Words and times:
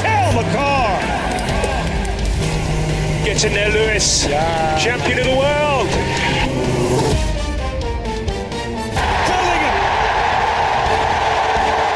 Cal 0.00 0.32
McCarr. 0.32 0.98
Gets 3.24 3.44
in 3.44 3.52
there, 3.52 3.70
Lewis. 3.70 4.26
Champion 4.82 5.18
of 5.18 5.24
the 5.24 5.36
world. 5.36 5.88
Bellingham. 9.28 9.76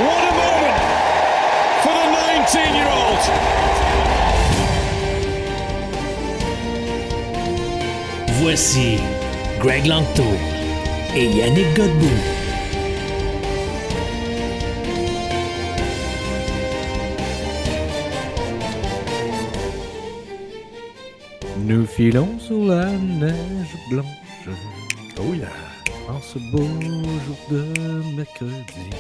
What 0.06 0.22
a 0.30 0.32
moment 0.42 0.76
for 1.82 1.94
the 2.00 2.06
19-year-old. 2.18 3.22
Voici 8.40 9.00
Greg 9.58 9.84
Langto 9.86 10.28
et 11.14 11.26
Yannick 11.26 11.74
Godbout. 11.76 12.31
Filons 21.96 22.38
sur 22.38 22.64
la 22.64 22.86
neige 22.86 23.76
blanche. 23.90 24.48
Oh 25.18 25.34
yeah. 25.34 25.48
En 26.08 26.20
ce 26.20 26.38
beau 26.50 26.66
jour 27.26 27.36
de 27.50 27.64
mercredi. 28.16 28.90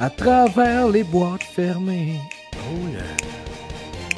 À 0.00 0.10
travers 0.10 0.88
les 0.88 1.04
boîtes 1.04 1.42
fermées. 1.42 2.20
Oh 2.54 2.88
yeah. 2.92 3.02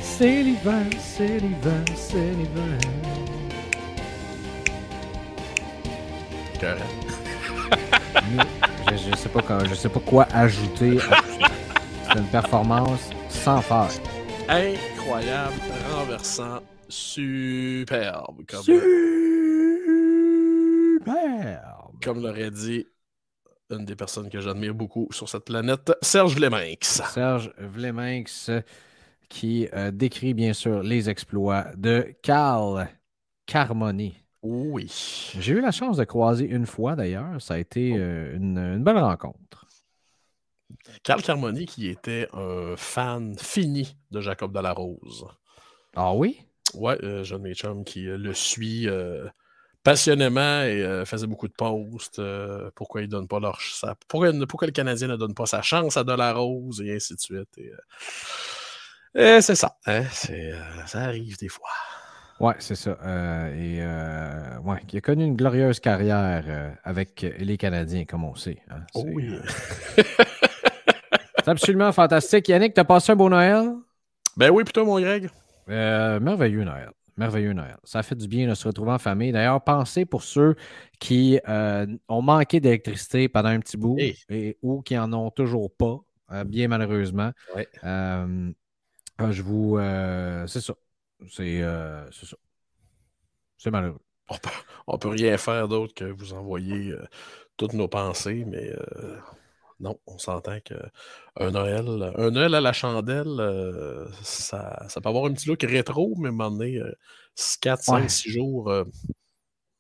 C'est 0.02 0.42
l'hiver, 0.42 0.86
c'est 0.98 1.38
l'hiver, 1.38 1.84
c'est 1.94 2.30
l'hiver. 2.38 2.78
je, 8.90 8.96
je 8.96 9.16
sais 9.16 9.28
pas 9.28 9.42
quoi, 9.42 9.64
je 9.64 9.74
sais 9.74 9.88
pas 9.88 10.00
quoi 10.00 10.26
ajouter. 10.32 10.98
C'est 12.06 12.18
une 12.18 12.26
performance 12.26 13.10
sans 13.28 13.62
faire. 13.62 13.88
Incroyable, 14.48 15.54
renversant, 15.94 16.60
superbe. 16.90 18.44
Comme, 18.46 18.62
Superbe. 18.62 18.80
comme 22.02 22.22
l'aurait 22.22 22.50
dit 22.50 22.86
une 23.70 23.84
des 23.84 23.96
personnes 23.96 24.28
que 24.28 24.40
j'admire 24.40 24.74
beaucoup 24.74 25.08
sur 25.12 25.28
cette 25.28 25.44
planète, 25.44 25.92
Serge 26.02 26.34
Vleminx. 26.34 27.02
Serge 27.12 27.52
Vleminx 27.58 28.50
qui 29.28 29.68
euh, 29.72 29.90
décrit 29.92 30.34
bien 30.34 30.52
sûr 30.52 30.82
les 30.82 31.08
exploits 31.08 31.66
de 31.76 32.14
Carl 32.22 32.88
Carmoni. 33.46 34.16
Oui. 34.42 34.90
J'ai 35.38 35.52
eu 35.52 35.60
la 35.60 35.70
chance 35.70 35.96
de 35.96 36.04
croiser 36.04 36.46
une 36.46 36.66
fois 36.66 36.96
d'ailleurs. 36.96 37.40
Ça 37.40 37.54
a 37.54 37.58
été 37.58 37.94
euh, 37.96 38.36
une, 38.36 38.58
une 38.58 38.82
belle 38.82 38.98
rencontre. 38.98 39.66
Carl 41.02 41.22
Carmoni 41.22 41.66
qui 41.66 41.88
était 41.88 42.28
un 42.32 42.74
fan 42.76 43.36
fini 43.38 43.96
de 44.10 44.20
Jacob 44.20 44.52
Delarose. 44.52 45.26
Ah 45.94 46.14
oui? 46.14 46.42
Ouais, 46.74 46.96
euh, 47.02 47.24
John 47.24 47.42
Mitchum 47.42 47.84
qui 47.84 48.06
euh, 48.08 48.16
le 48.16 48.32
suit 48.34 48.88
euh, 48.88 49.26
passionnément 49.82 50.62
et 50.62 50.82
euh, 50.82 51.04
faisait 51.04 51.26
beaucoup 51.26 51.48
de 51.48 51.52
posts. 51.52 52.20
pourquoi 52.74 53.02
il 53.02 53.08
donne 53.08 53.26
pas 53.28 53.40
leur 53.40 53.58
pourquoi, 54.08 54.30
pourquoi 54.48 54.66
le 54.66 54.72
Canadien 54.72 55.08
ne 55.08 55.16
donne 55.16 55.34
pas 55.34 55.46
sa 55.46 55.62
chance 55.62 55.96
à 55.96 56.04
Delarose 56.04 56.80
et 56.82 56.94
ainsi 56.94 57.14
de 57.14 57.20
suite. 57.20 57.58
Et, 57.58 57.72
et 59.14 59.40
c'est 59.40 59.54
ça. 59.56 59.76
hein, 59.86 60.04
ça 60.86 61.00
arrive 61.00 61.36
des 61.38 61.48
fois. 61.48 61.68
Ouais, 62.38 62.54
c'est 62.58 62.74
ça. 62.74 62.92
Et 63.56 63.82
ouais, 64.64 64.80
qui 64.86 64.96
a 64.96 65.00
connu 65.00 65.24
une 65.24 65.36
glorieuse 65.36 65.80
carrière 65.80 66.76
avec 66.84 67.26
les 67.38 67.58
Canadiens, 67.58 68.04
comme 68.04 68.24
on 68.24 68.34
sait. 68.34 68.62
hein. 68.70 68.80
Oh 68.94 69.02
C'est, 69.04 69.14
oui. 69.14 69.30
c'est 69.96 71.48
absolument 71.48 71.92
fantastique. 71.92 72.48
Yannick, 72.48 72.74
t'as 72.74 72.84
passé 72.84 73.12
un 73.12 73.16
beau 73.16 73.28
Noël? 73.28 73.74
Ben 74.36 74.50
oui, 74.50 74.64
plutôt, 74.64 74.84
mon 74.86 75.00
Greg? 75.00 75.28
Euh, 75.70 76.20
merveilleux 76.20 76.64
Noël. 76.64 76.90
Merveilleux 77.16 77.52
Noël. 77.52 77.76
Ça 77.84 78.02
fait 78.02 78.14
du 78.14 78.28
bien 78.28 78.48
de 78.48 78.54
se 78.54 78.66
retrouver 78.66 78.92
en 78.92 78.98
famille. 78.98 79.32
D'ailleurs, 79.32 79.62
pensez 79.62 80.04
pour 80.04 80.22
ceux 80.22 80.54
qui 80.98 81.38
euh, 81.48 81.86
ont 82.08 82.22
manqué 82.22 82.60
d'électricité 82.60 83.28
pendant 83.28 83.50
un 83.50 83.60
petit 83.60 83.76
bout 83.76 83.96
Hey. 83.98 84.16
et, 84.28 84.58
ou 84.62 84.82
qui 84.82 84.98
en 84.98 85.12
ont 85.12 85.30
toujours 85.30 85.70
pas, 85.74 86.00
euh, 86.32 86.44
bien 86.44 86.68
malheureusement. 86.68 87.32
Ouais. 87.54 87.68
Je 87.82 89.42
vous. 89.42 89.78
c'est 90.46 90.60
ça. 90.60 90.74
C'est 91.28 91.62
c'est 92.10 92.26
ça. 92.26 92.36
C'est 93.58 93.70
malheureux. 93.70 94.00
On 94.28 94.36
peut, 94.38 94.50
on 94.86 94.98
peut 94.98 95.08
rien 95.08 95.36
faire 95.36 95.68
d'autre 95.68 95.92
que 95.92 96.04
vous 96.04 96.32
envoyer 96.32 96.94
toutes 97.58 97.74
nos 97.74 97.88
pensées, 97.88 98.44
mais 98.46 98.72
non, 99.80 99.98
on 100.06 100.18
s'entend 100.18 100.58
que 100.64 100.74
un 101.36 101.50
Noël, 101.50 102.12
un 102.16 102.30
Noël 102.30 102.54
à 102.54 102.60
la 102.60 102.72
chandelle, 102.72 103.26
euh, 103.40 104.06
ça, 104.22 104.84
ça 104.88 105.00
peut 105.00 105.08
avoir 105.08 105.24
un 105.26 105.32
petit 105.32 105.48
look 105.48 105.62
rétro, 105.62 106.14
mais 106.18 106.28
à 106.28 106.30
un 106.30 106.34
moment 106.34 106.50
donné, 106.50 106.78
euh, 106.78 106.92
4, 107.60 107.82
5, 107.82 108.02
Ouais. 108.02 108.08
6 108.08 108.30
jours, 108.30 108.70
euh, 108.70 108.84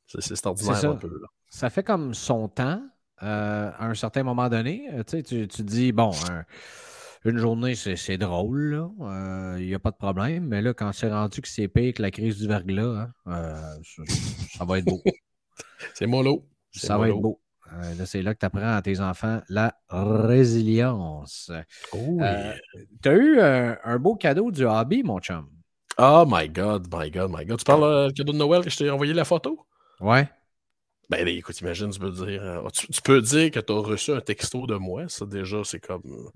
c'est 0.06 0.46
ordinaire 0.46 0.90
un 0.90 0.96
peu. 0.96 1.08
là. 1.08 1.28
Ça 1.48 1.70
fait 1.70 1.82
comme 1.82 2.14
son 2.14 2.48
temps 2.48 2.82
euh, 3.22 3.70
à 3.76 3.86
un 3.86 3.94
certain 3.94 4.22
moment 4.22 4.48
donné. 4.48 4.88
Tu, 5.06 5.22
sais, 5.22 5.46
tu, 5.46 5.62
dis, 5.62 5.92
bon, 5.92 6.10
un- 6.30 6.44
une 7.24 7.36
journée, 7.36 7.74
c'est 7.74 8.16
drôle. 8.16 8.88
Il 9.58 9.66
n'y 9.66 9.74
a 9.74 9.78
pas 9.78 9.90
de 9.90 9.96
problème. 9.96 10.46
Mais 10.46 10.62
là, 10.62 10.72
quand 10.72 10.92
c'est 10.92 11.10
rendu 11.12 11.42
que 11.42 11.48
c'est 11.48 11.68
pire 11.68 11.92
que 11.94 12.02
la 12.02 12.10
crise 12.10 12.38
du 12.38 12.48
verglas, 12.48 13.10
hein, 13.26 13.78
ça, 13.84 14.02
ça 14.56 14.64
va 14.64 14.78
être 14.78 14.86
beau. 14.86 15.02
C'est 15.94 16.06
mollo. 16.06 16.46
Ça 16.72 16.96
va 16.98 17.08
être 17.08 17.16
beau. 17.20 17.40
Euh, 17.72 17.94
là, 17.94 18.06
c'est 18.06 18.22
là 18.22 18.34
que 18.34 18.40
tu 18.40 18.46
apprends 18.46 18.74
à 18.76 18.82
tes 18.82 19.00
enfants 19.00 19.40
la 19.48 19.74
résilience. 19.88 21.50
Oh. 21.92 22.18
Euh, 22.20 22.52
tu 23.02 23.08
as 23.08 23.12
eu 23.14 23.38
euh, 23.38 23.74
un 23.84 23.98
beau 23.98 24.16
cadeau 24.16 24.50
du 24.50 24.64
hobby, 24.66 25.02
mon 25.02 25.20
chum. 25.20 25.48
Oh 25.98 26.24
my 26.26 26.48
God, 26.48 26.88
my 26.92 27.10
God, 27.10 27.30
my 27.30 27.44
God. 27.44 27.58
Tu 27.58 27.64
parles 27.64 27.84
euh, 27.84 28.08
du 28.08 28.14
cadeau 28.14 28.32
de 28.32 28.38
Noël 28.38 28.62
que 28.64 28.70
je 28.70 28.76
t'ai 28.76 28.90
envoyé 28.90 29.12
la 29.12 29.24
photo? 29.24 29.66
Ouais. 30.00 30.28
Ben, 31.10 31.24
ben, 31.24 31.36
écoute, 31.36 31.60
imagine, 31.60 31.90
tu 31.90 31.98
peux 31.98 32.10
dire, 32.10 32.42
euh, 32.42 32.68
tu, 32.72 32.86
tu 32.88 33.02
peux 33.02 33.20
dire 33.20 33.50
que 33.50 33.60
tu 33.60 33.72
as 33.72 33.80
reçu 33.80 34.12
un 34.12 34.20
texto 34.20 34.66
de 34.66 34.76
moi. 34.76 35.08
Ça, 35.08 35.26
déjà, 35.26 35.62
c'est 35.64 35.80
comme 35.80 36.02
euh, 36.06 36.30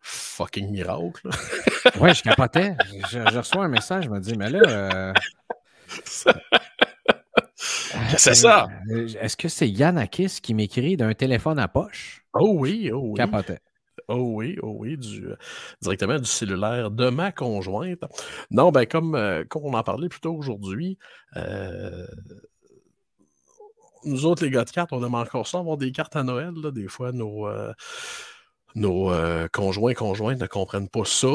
fucking 0.00 0.70
miracle. 0.70 1.28
Ouais, 2.00 2.14
je 2.14 2.22
capotais. 2.22 2.76
Je, 3.10 3.20
je 3.30 3.38
reçois 3.38 3.64
un 3.64 3.68
message, 3.68 4.04
je 4.04 4.10
me 4.10 4.20
dis, 4.20 4.36
mais 4.36 4.50
là. 4.50 4.60
euh, 4.68 5.12
c'est 8.18 8.34
ça. 8.34 8.68
euh, 8.90 9.08
Est-ce 9.20 9.36
que 9.36 9.48
c'est 9.48 9.68
Yannakis 9.68 10.40
qui 10.42 10.54
m'écrit 10.54 10.96
d'un 10.96 11.14
téléphone 11.14 11.58
à 11.58 11.68
poche? 11.68 12.24
Oh 12.34 12.54
oui, 12.58 12.90
oh 12.92 13.00
oui. 13.02 13.14
Capotais. 13.14 13.58
Oh 14.08 14.32
oui, 14.34 14.56
oh 14.62 14.74
oui, 14.78 14.98
du, 14.98 15.26
euh, 15.28 15.36
directement 15.80 16.18
du 16.18 16.26
cellulaire 16.26 16.90
de 16.90 17.08
ma 17.08 17.32
conjointe. 17.32 18.02
Non, 18.50 18.70
ben 18.70 18.84
comme, 18.86 19.14
euh, 19.14 19.44
comme 19.48 19.64
on 19.64 19.72
en 19.74 19.82
parlait 19.82 20.08
plus 20.08 20.20
tôt 20.20 20.34
aujourd'hui, 20.34 20.98
euh, 21.36 22.06
nous 24.04 24.26
autres, 24.26 24.44
les 24.44 24.50
gars 24.50 24.64
de 24.64 24.70
cartes, 24.70 24.92
on 24.92 25.04
aime 25.04 25.14
encore 25.14 25.46
ça, 25.46 25.58
avoir 25.58 25.78
des 25.78 25.90
cartes 25.90 26.16
à 26.16 26.22
Noël. 26.22 26.52
là. 26.62 26.70
Des 26.70 26.88
fois, 26.88 27.12
nos, 27.12 27.48
nos 28.74 29.10
conjoints 29.52 29.94
conjointes 29.94 30.40
ne 30.40 30.46
comprennent 30.46 30.88
pas 30.90 31.04
ça. 31.06 31.28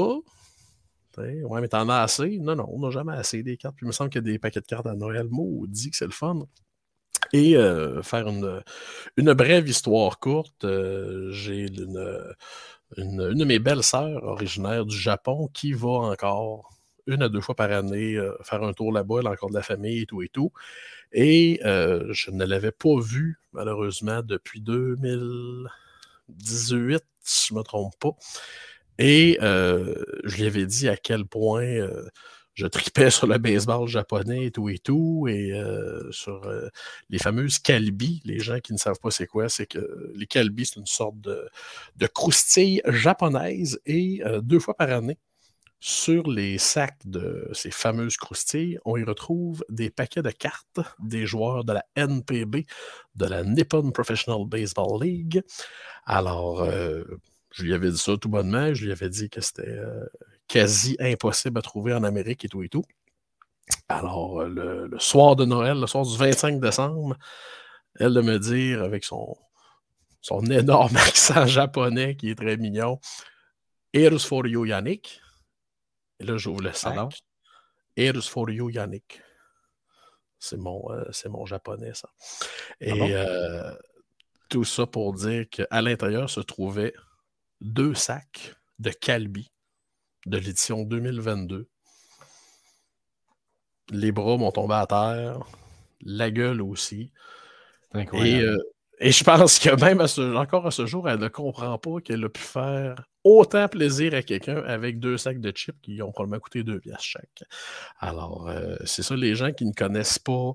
T'sais, 1.19 1.43
Ouais, 1.43 1.61
mais 1.61 1.67
t'en 1.67 1.89
as 1.89 2.01
assez? 2.01 2.39
Non, 2.39 2.55
non, 2.55 2.67
on 2.71 2.79
n'a 2.79 2.91
jamais 2.91 3.13
assez 3.13 3.43
des 3.43 3.57
cartes. 3.57 3.75
Puis 3.75 3.85
il 3.85 3.87
me 3.87 3.91
semble 3.91 4.09
qu'il 4.09 4.25
y 4.25 4.29
a 4.29 4.31
des 4.31 4.39
paquets 4.39 4.61
de 4.61 4.65
cartes 4.65 4.87
à 4.87 4.95
Noël. 4.95 5.27
Maudit 5.29 5.91
que 5.91 5.97
c'est 5.97 6.05
le 6.05 6.11
fun. 6.11 6.47
Et 7.33 7.57
euh, 7.57 8.01
faire 8.01 8.27
une, 8.27 8.61
une 9.17 9.33
brève 9.33 9.67
histoire 9.67 10.19
courte, 10.19 10.63
euh, 10.63 11.29
j'ai 11.31 11.67
une, 11.67 12.33
une, 12.97 13.33
de 13.33 13.45
mes 13.45 13.59
belles 13.59 13.83
sœurs 13.83 14.23
originaire 14.23 14.85
du 14.85 14.97
Japon 14.97 15.49
qui 15.53 15.73
va 15.73 15.89
encore 15.89 16.69
une 17.07 17.23
à 17.23 17.29
deux 17.29 17.41
fois 17.41 17.55
par 17.55 17.71
année 17.71 18.15
euh, 18.15 18.33
faire 18.43 18.63
un 18.63 18.73
tour 18.73 18.91
là-bas, 18.91 19.17
elle 19.19 19.27
a 19.27 19.31
encore 19.31 19.49
de 19.49 19.55
la 19.55 19.63
famille 19.63 20.03
et 20.03 20.05
tout 20.05 20.21
et 20.21 20.29
tout. 20.29 20.51
Et 21.11 21.59
je 21.63 22.31
ne 22.31 22.45
l'avais 22.45 22.71
pas 22.71 22.99
vue, 22.99 23.39
malheureusement, 23.51 24.21
depuis 24.23 24.61
2018, 24.61 27.03
si 27.21 27.47
je 27.49 27.53
ne 27.53 27.59
me 27.59 27.63
trompe 27.63 27.93
pas. 27.99 28.15
Et 28.99 29.39
euh, 29.41 29.95
je 30.25 30.35
lui 30.35 30.45
avais 30.45 30.65
dit 30.65 30.89
à 30.89 30.97
quel 30.97 31.25
point 31.25 31.63
euh, 31.63 32.09
je 32.53 32.67
tripais 32.67 33.09
sur 33.09 33.27
le 33.27 33.37
baseball 33.37 33.87
japonais 33.87 34.47
et 34.47 34.51
tout 34.51 34.67
et 34.67 34.77
tout, 34.77 35.25
et 35.29 35.53
euh, 35.53 36.11
sur 36.11 36.41
les 37.09 37.17
fameuses 37.17 37.59
kalbi. 37.59 38.21
Les 38.25 38.39
gens 38.39 38.59
qui 38.59 38.73
ne 38.73 38.77
savent 38.77 38.99
pas 39.01 39.09
c'est 39.09 39.25
quoi, 39.25 39.47
c'est 39.47 39.67
que 39.67 40.11
les 40.15 40.27
kalbi, 40.27 40.65
c'est 40.65 40.79
une 40.79 40.85
sorte 40.85 41.19
de, 41.21 41.49
de 41.95 42.07
croustille 42.07 42.81
japonaise, 42.85 43.79
et 43.85 44.21
deux 44.41 44.59
fois 44.59 44.75
par 44.75 44.91
année, 44.91 45.17
sur 45.79 46.29
les 46.29 46.57
sacs 46.57 46.99
de 47.05 47.49
ces 47.53 47.71
fameuses 47.71 48.17
croustilles, 48.17 48.79
on 48.83 48.97
y 48.97 49.03
retrouve 49.05 49.63
des 49.69 49.89
paquets 49.89 50.21
de 50.21 50.29
cartes 50.29 50.81
des 50.99 51.25
joueurs 51.25 51.63
de 51.63 51.71
la 51.71 51.85
NPB, 51.95 52.65
de 53.15 53.25
la 53.25 53.45
Nippon 53.45 53.91
Professional 53.91 54.45
Baseball 54.45 55.01
League. 55.01 55.41
Alors, 56.05 56.67
je 57.51 57.63
lui 57.63 57.73
avais 57.73 57.91
dit 57.91 57.97
ça 57.97 58.17
tout 58.17 58.29
bonnement, 58.29 58.73
je 58.73 58.85
lui 58.85 58.91
avais 58.91 59.09
dit 59.09 59.29
que 59.29 59.41
c'était 59.41 59.79
quasi 60.47 60.95
impossible 60.99 61.57
à 61.59 61.61
trouver 61.61 61.93
en 61.93 62.03
Amérique 62.03 62.45
et 62.45 62.49
tout 62.49 62.63
et 62.63 62.69
tout. 62.69 62.83
Alors, 63.87 64.41
euh, 64.41 64.87
le, 64.89 64.99
soir 64.99 65.35
de 65.35 65.45
Noël, 65.45 65.79
le 65.79 65.87
soir 65.87 66.05
du 66.05 66.17
25 66.17 66.59
décembre, 66.59 67.15
elle 67.99 68.13
de 68.13 68.21
me 68.21 68.37
dire 68.39 68.83
avec 68.83 69.03
son, 69.03 69.35
son 70.21 70.41
énorme 70.51 70.95
accent 70.97 71.45
japonais 71.45 72.15
qui 72.15 72.29
est 72.31 72.35
très 72.35 72.57
mignon, 72.57 72.99
Here's 73.93 74.23
for 74.23 74.45
you, 74.45 74.65
Yannick. 74.65 75.19
Et 76.19 76.25
là, 76.25 76.37
j'ouvre 76.37 76.61
le 76.61 76.73
sac. 76.73 76.95
Here's 77.95 78.27
for 78.27 78.49
you, 78.51 78.69
Yannick. 78.69 79.21
C'est 80.37 80.57
mon, 80.57 80.91
euh, 80.91 81.09
mon 81.29 81.45
japonais, 81.45 81.93
ça. 81.95 82.09
Et 82.79 83.15
euh, 83.15 83.73
tout 84.47 84.63
ça 84.63 84.85
pour 84.85 85.13
dire 85.13 85.49
qu'à 85.49 85.81
l'intérieur 85.81 86.29
se 86.29 86.39
trouvaient 86.39 86.93
deux 87.61 87.93
sacs 87.93 88.55
de 88.79 88.89
Calbi 88.89 89.51
de 90.25 90.37
l'édition 90.37 90.83
2022. 90.83 91.67
Les 93.91 94.11
bras 94.11 94.37
m'ont 94.37 94.51
tombé 94.51 94.75
à 94.75 94.85
terre, 94.85 95.39
la 96.01 96.31
gueule 96.31 96.61
aussi. 96.61 97.11
Et, 97.95 98.41
euh, 98.41 98.57
et, 98.99 99.11
je 99.11 99.23
pense 99.23 99.57
que 99.57 99.75
même 99.81 100.05
encore 100.37 100.67
à 100.67 100.71
ce 100.71 100.85
jour, 100.85 101.09
elle 101.09 101.19
ne 101.19 101.27
comprend 101.27 101.77
pas 101.79 101.99
qu'elle 102.01 102.23
a 102.23 102.29
pu 102.29 102.41
faire 102.41 103.03
autant 103.23 103.67
plaisir 103.67 104.13
à 104.13 104.21
quelqu'un 104.21 104.57
avec 104.63 104.99
deux 104.99 105.17
sacs 105.17 105.41
de 105.41 105.51
chips 105.51 105.75
qui 105.81 106.01
ont 106.03 106.11
probablement 106.11 106.39
coûté 106.39 106.63
deux 106.63 106.79
pièces 106.79 107.01
chaque. 107.01 107.43
Alors, 107.99 108.47
euh, 108.47 108.75
c'est 108.85 109.01
ça, 109.01 109.15
les 109.15 109.33
gens 109.33 109.51
qui 109.51 109.65
ne 109.65 109.73
connaissent 109.73 110.19
pas, 110.19 110.53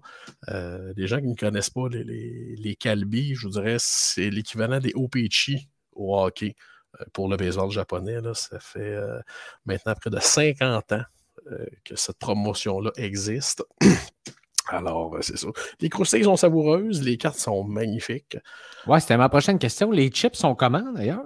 euh, 0.50 0.92
les 0.96 1.08
gens 1.08 1.20
qui 1.20 1.26
ne 1.26 1.34
connaissent 1.34 1.70
pas 1.70 1.88
les, 1.88 2.04
les, 2.04 2.54
les 2.56 2.76
Calbi, 2.76 3.34
je 3.34 3.48
vous 3.48 3.54
dirais, 3.54 3.76
c'est 3.80 4.30
l'équivalent 4.30 4.78
des 4.78 4.92
OPC 4.94 5.68
au 5.92 6.16
hockey. 6.16 6.54
Euh, 7.00 7.04
pour 7.12 7.28
le 7.28 7.36
baseball 7.36 7.70
japonais. 7.70 8.20
Là, 8.20 8.34
ça 8.34 8.58
fait 8.60 8.80
euh, 8.80 9.20
maintenant 9.64 9.94
près 9.94 10.10
de 10.10 10.18
50 10.18 10.92
ans 10.92 11.02
euh, 11.50 11.66
que 11.84 11.96
cette 11.96 12.18
promotion-là 12.18 12.90
existe. 12.96 13.64
Alors, 14.68 15.16
c'est 15.20 15.36
ça. 15.36 15.48
Les 15.80 15.90
croustilles 15.90 16.24
sont 16.24 16.36
savoureuses, 16.36 17.02
les 17.02 17.18
cartes 17.18 17.38
sont 17.38 17.64
magnifiques. 17.64 18.38
Ouais, 18.86 18.98
c'était 18.98 19.18
ma 19.18 19.28
prochaine 19.28 19.58
question. 19.58 19.90
Les 19.90 20.08
chips 20.08 20.36
sont 20.36 20.54
comment 20.54 20.92
d'ailleurs? 20.92 21.24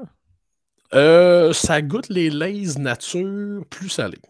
ça 1.55 1.83
goûte 1.83 2.09
les 2.09 2.31
lays 2.31 2.79
nature 2.79 3.63
plus 3.69 3.91
salées. 3.91 4.23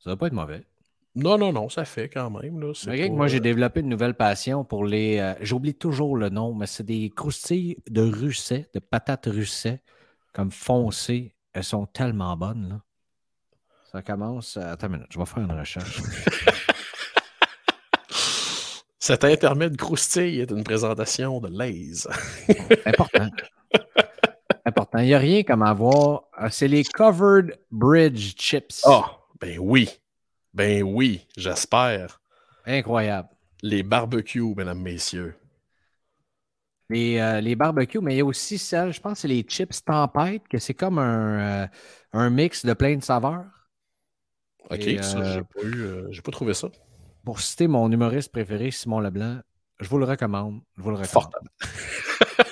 Ça 0.00 0.10
va 0.10 0.16
pas 0.16 0.26
être 0.26 0.32
mauvais. 0.32 0.64
Non, 1.14 1.36
non, 1.36 1.52
non, 1.52 1.68
ça 1.68 1.84
fait 1.84 2.08
quand 2.08 2.30
même. 2.30 2.58
Là. 2.60 2.72
moi, 3.10 3.28
j'ai 3.28 3.40
développé 3.40 3.80
une 3.80 3.88
nouvelle 3.88 4.14
passion 4.14 4.64
pour 4.64 4.84
les. 4.84 5.34
J'oublie 5.40 5.74
toujours 5.74 6.16
le 6.16 6.30
nom, 6.30 6.54
mais 6.54 6.66
c'est 6.66 6.84
des 6.84 7.10
croustilles 7.10 7.76
de 7.90 8.02
russet, 8.02 8.70
de 8.74 8.80
patates 8.80 9.26
russet 9.26 9.82
comme 10.32 10.50
foncées. 10.50 11.34
Elles 11.52 11.64
sont 11.64 11.84
tellement 11.84 12.34
bonnes. 12.36 12.68
Là. 12.70 12.80
Ça 13.92 14.00
commence. 14.00 14.56
Attends 14.56 14.86
une 14.86 14.94
minute, 14.94 15.08
je 15.10 15.18
vais 15.18 15.26
faire 15.26 15.42
une 15.42 15.52
recherche. 15.52 16.00
Cet 18.98 19.24
intermède 19.24 19.76
croustille 19.76 20.40
est 20.40 20.50
une 20.52 20.62
présentation 20.64 21.40
de 21.40 21.48
Lays. 21.48 22.06
Important. 22.86 23.28
Important. 24.64 24.98
Il 24.98 25.06
n'y 25.06 25.14
a 25.14 25.18
rien 25.18 25.42
comme 25.42 25.62
avoir. 25.62 26.22
Euh, 26.40 26.48
c'est 26.50 26.68
les 26.68 26.84
Covered 26.84 27.58
Bridge 27.70 28.34
Chips. 28.36 28.80
Ah, 28.84 29.02
oh, 29.04 29.06
ben 29.40 29.58
oui. 29.58 29.90
Ben 30.54 30.82
oui, 30.82 31.26
j'espère. 31.36 32.20
Incroyable. 32.66 33.28
Les 33.62 33.82
barbecues, 33.82 34.54
mesdames, 34.56 34.80
messieurs. 34.80 35.34
Les, 36.90 37.40
les 37.40 37.56
barbecues, 37.56 38.00
mais 38.00 38.14
il 38.14 38.18
y 38.18 38.20
a 38.20 38.24
aussi 38.24 38.58
celle, 38.58 38.92
je 38.92 39.00
pense, 39.00 39.20
c'est 39.20 39.28
les 39.28 39.42
chips 39.42 39.82
tempête, 39.82 40.46
que 40.48 40.58
c'est 40.58 40.74
comme 40.74 40.98
un, 40.98 41.62
euh, 41.62 41.66
un, 42.12 42.28
mix 42.28 42.66
de 42.66 42.74
plein 42.74 42.96
de 42.96 43.02
saveurs. 43.02 43.46
Ok, 44.70 44.82
ça, 45.02 45.18
euh, 45.18 45.32
j'ai 45.32 45.42
pas, 45.42 45.76
euh, 45.76 46.20
pas 46.22 46.32
trouvé 46.32 46.54
ça. 46.54 46.68
Pour 47.24 47.40
citer 47.40 47.66
mon 47.66 47.90
humoriste 47.90 48.30
préféré, 48.30 48.70
Simon 48.70 49.00
Leblanc, 49.00 49.40
je 49.80 49.88
vous 49.88 49.98
le 49.98 50.04
recommande. 50.04 50.60
Je 50.76 50.82
vous 50.82 50.90
le 50.90 50.96
recommande. 50.96 51.32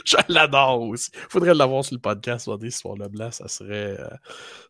Je 0.04 0.16
l'adore 0.28 0.82
aussi. 0.82 1.10
Il 1.14 1.20
faudrait 1.28 1.54
l'avoir 1.54 1.84
sur 1.84 1.94
le 1.94 2.00
podcast, 2.00 2.44
sur 2.44 2.58
des 2.58 2.70
Leblanc, 2.98 3.30
ça 3.30 3.48
serait, 3.48 3.98
euh, 3.98 4.08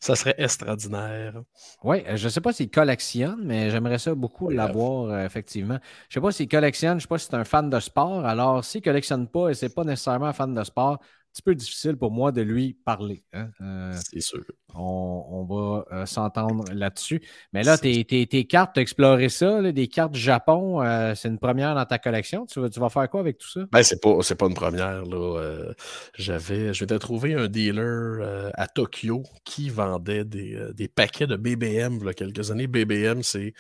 ça 0.01 0.17
serait 0.17 0.35
extraordinaire. 0.39 1.43
Oui, 1.83 2.03
euh, 2.07 2.17
je 2.17 2.25
ne 2.25 2.31
sais 2.31 2.41
pas 2.41 2.53
s'il 2.53 2.71
collectionne, 2.71 3.41
mais 3.45 3.71
j'aimerais 3.71 3.99
ça 3.99 4.15
beaucoup 4.15 4.51
l'avoir, 4.51 5.11
euh, 5.11 5.25
effectivement. 5.25 5.79
Je 6.09 6.19
ne 6.19 6.21
sais 6.23 6.27
pas 6.27 6.33
s'il 6.33 6.49
collectionne, 6.49 6.93
je 6.93 6.95
ne 6.97 7.01
sais 7.01 7.09
pas 7.09 7.19
si 7.19 7.27
c'est 7.27 7.37
un 7.37 7.45
fan 7.45 7.71
de 7.71 7.81
sport. 7.81 8.25
Alors, 8.25 8.65
s'il 8.65 8.81
ne 8.81 8.85
collectionne 8.85 9.29
pas 9.29 9.49
et 9.51 9.55
ce 9.55 9.67
n'est 9.67 9.71
pas 9.73 9.85
nécessairement 9.85 10.27
un 10.27 10.33
fan 10.33 10.55
de 10.55 10.65
sport, 10.65 11.01
petit 11.33 11.43
peu 11.43 11.55
difficile 11.55 11.97
pour 11.97 12.11
moi 12.11 12.33
de 12.33 12.43
lui 12.43 12.77
parler. 12.85 13.23
Hein. 13.33 13.51
Euh, 13.61 13.93
c'est 14.11 14.21
sûr. 14.21 14.45
On, 14.75 15.45
va 15.49 15.85
euh, 15.93 16.07
s'entendre 16.07 16.65
là-dessus. 16.73 17.21
Mais 17.53 17.63
là, 17.63 17.77
tes, 17.77 18.05
cartes, 18.47 18.75
tu 18.75 18.81
as 18.81 18.83
exploré 18.83 19.29
ça, 19.29 19.73
des 19.73 19.89
cartes 19.89 20.13
du 20.13 20.21
Japon, 20.21 20.83
euh, 20.83 21.15
c'est 21.15 21.29
une 21.29 21.39
première 21.39 21.75
dans 21.75 21.85
ta 21.85 21.99
collection? 21.99 22.47
Tu 22.47 22.61
vas, 22.61 22.69
tu 22.69 22.79
vas 22.79 22.89
faire 22.89 23.09
quoi 23.11 23.21
avec 23.21 23.39
tout 23.39 23.51
ça? 23.51 23.61
Ben, 23.73 23.83
c'est 23.83 24.01
pas, 24.01 24.19
pas 24.39 24.47
une 24.47 24.55
première. 24.55 25.05
Là. 25.05 25.73
j'avais, 26.17 26.73
je 26.73 26.85
m'étais 26.85 26.99
trouvé 26.99 27.35
un 27.35 27.49
dealer 27.49 28.51
à 28.55 28.67
Tokyo 28.69 29.23
qui 29.45 29.71
vendait 29.71 30.25
des, 30.25 30.89
paquets 30.95 31.27
de 31.27 31.37
BBM 31.37 31.99
il 32.01 32.07
y 32.07 32.09
a 32.09 32.15
quelques 32.15 32.51
années. 32.51 32.67
BBM, 32.67 33.23
c'est 33.23 33.55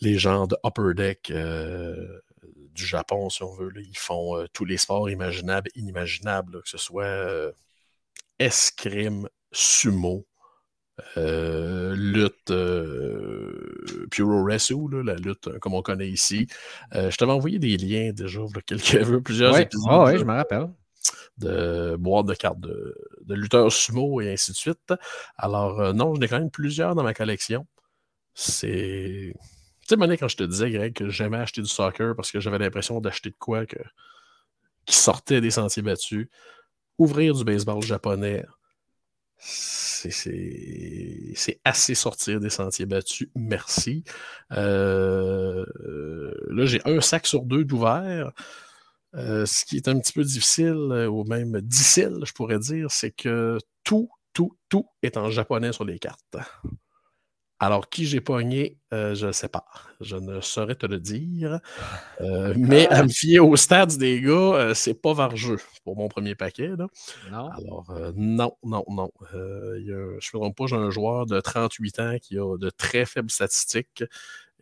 les 0.00 0.18
gens 0.18 0.46
de 0.46 0.56
Upper 0.64 0.94
Deck 0.94 1.32
du 2.74 2.86
Japon, 2.86 3.30
si 3.30 3.42
on 3.42 3.52
veut. 3.52 3.72
Ils 3.76 3.98
font 3.98 4.36
euh, 4.36 4.46
tous 4.52 4.64
les 4.64 4.76
sports 4.76 5.10
imaginables, 5.10 5.70
inimaginables, 5.74 6.62
que 6.62 6.68
ce 6.68 6.78
soit 6.78 7.04
euh, 7.04 7.52
escrime, 8.38 9.28
sumo, 9.52 10.26
euh, 11.16 11.94
lutte 11.94 12.52
Puro 14.10 14.42
Wrestle, 14.44 15.02
la 15.04 15.14
lutte 15.14 15.58
comme 15.58 15.74
on 15.74 15.82
connaît 15.82 16.08
ici. 16.08 16.46
je 16.92 17.16
t'avais 17.16 17.32
envoyé 17.32 17.58
des 17.58 17.76
liens 17.76 18.12
déjà, 18.12 18.40
quelques, 18.66 19.18
plusieurs 19.24 19.58
épisodes. 19.58 19.86
Ah 19.88 20.04
oui, 20.04 20.18
je 20.18 20.24
me 20.24 20.34
rappelle. 20.34 20.68
De 21.38 21.96
boîtes 21.98 22.26
de 22.26 22.34
cartes 22.34 22.60
de, 22.60 22.94
de, 23.22 23.34
lutteurs 23.34 23.72
sumo 23.72 24.20
et 24.20 24.30
ainsi 24.32 24.52
de 24.52 24.56
suite. 24.56 24.92
Alors, 25.38 25.94
non, 25.94 26.14
j'en 26.14 26.20
ai 26.20 26.28
quand 26.28 26.38
même 26.38 26.50
plusieurs 26.50 26.94
dans 26.94 27.02
ma 27.02 27.14
collection. 27.14 27.66
C'est 28.34 29.32
sais, 29.90 29.96
Mané, 29.96 30.16
quand 30.16 30.28
je 30.28 30.36
te 30.36 30.44
disais, 30.44 30.70
Greg, 30.70 30.94
que 30.94 31.08
j'aimais 31.08 31.38
acheter 31.38 31.62
du 31.62 31.68
soccer 31.68 32.14
parce 32.16 32.30
que 32.30 32.40
j'avais 32.40 32.58
l'impression 32.58 33.00
d'acheter 33.00 33.30
de 33.30 33.36
quoi 33.38 33.66
que... 33.66 33.78
qui 34.86 34.96
sortait 34.96 35.40
des 35.40 35.50
sentiers 35.50 35.82
battus, 35.82 36.28
ouvrir 36.98 37.34
du 37.34 37.44
baseball 37.44 37.82
japonais, 37.82 38.44
c'est 39.42 41.60
assez 41.64 41.94
sortir 41.94 42.40
des 42.40 42.50
sentiers 42.50 42.86
battus. 42.86 43.28
Merci. 43.34 44.04
Euh, 44.52 45.64
là, 46.48 46.66
j'ai 46.66 46.80
un 46.84 47.00
sac 47.00 47.26
sur 47.26 47.44
deux 47.44 47.64
d'ouvert. 47.64 48.32
Euh, 49.14 49.44
ce 49.44 49.64
qui 49.64 49.76
est 49.76 49.88
un 49.88 49.98
petit 49.98 50.12
peu 50.12 50.22
difficile, 50.22 51.08
ou 51.10 51.24
même 51.24 51.60
difficile, 51.62 52.18
je 52.24 52.32
pourrais 52.32 52.58
dire, 52.58 52.90
c'est 52.90 53.10
que 53.10 53.58
tout, 53.82 54.08
tout, 54.32 54.56
tout 54.68 54.86
est 55.02 55.16
en 55.16 55.30
japonais 55.30 55.72
sur 55.72 55.84
les 55.84 55.98
cartes. 55.98 56.36
Alors, 57.62 57.90
qui 57.90 58.06
j'ai 58.06 58.22
pogné, 58.22 58.78
euh, 58.94 59.14
je 59.14 59.26
ne 59.26 59.32
sais 59.32 59.50
pas. 59.50 59.66
Je 60.00 60.16
ne 60.16 60.40
saurais 60.40 60.76
te 60.76 60.86
le 60.86 60.98
dire. 60.98 61.60
Euh, 62.20 62.54
mais 62.56 62.86
à 62.88 63.02
me 63.02 63.08
fier 63.08 63.40
au 63.40 63.56
stade 63.56 63.96
des 63.96 64.20
gars, 64.20 64.30
euh, 64.30 64.74
c'est 64.74 64.92
pas 64.92 65.14
vargeux 65.14 65.56
pour 65.84 65.96
mon 65.96 66.08
premier 66.08 66.34
paquet. 66.34 66.68
Non. 66.68 66.88
Alors, 67.50 67.94
non, 68.14 68.52
non, 68.62 68.84
non. 68.88 69.10
je 69.32 69.88
ne 69.88 70.44
me 70.44 70.52
pas, 70.52 70.66
j'ai 70.66 70.76
un 70.76 70.90
joueur 70.90 71.24
de 71.24 71.40
38 71.40 71.98
ans 72.00 72.16
qui 72.20 72.38
a 72.38 72.58
de 72.58 72.68
très 72.68 73.06
faibles 73.06 73.30
statistiques 73.30 74.04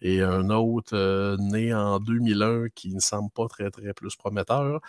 et 0.00 0.22
un 0.22 0.50
autre 0.50 1.36
né 1.40 1.74
en 1.74 1.98
2001 1.98 2.68
qui 2.76 2.94
ne 2.94 3.00
semble 3.00 3.30
pas 3.30 3.48
très, 3.48 3.70
très 3.72 3.92
plus 3.92 4.14
prometteur. 4.14 4.80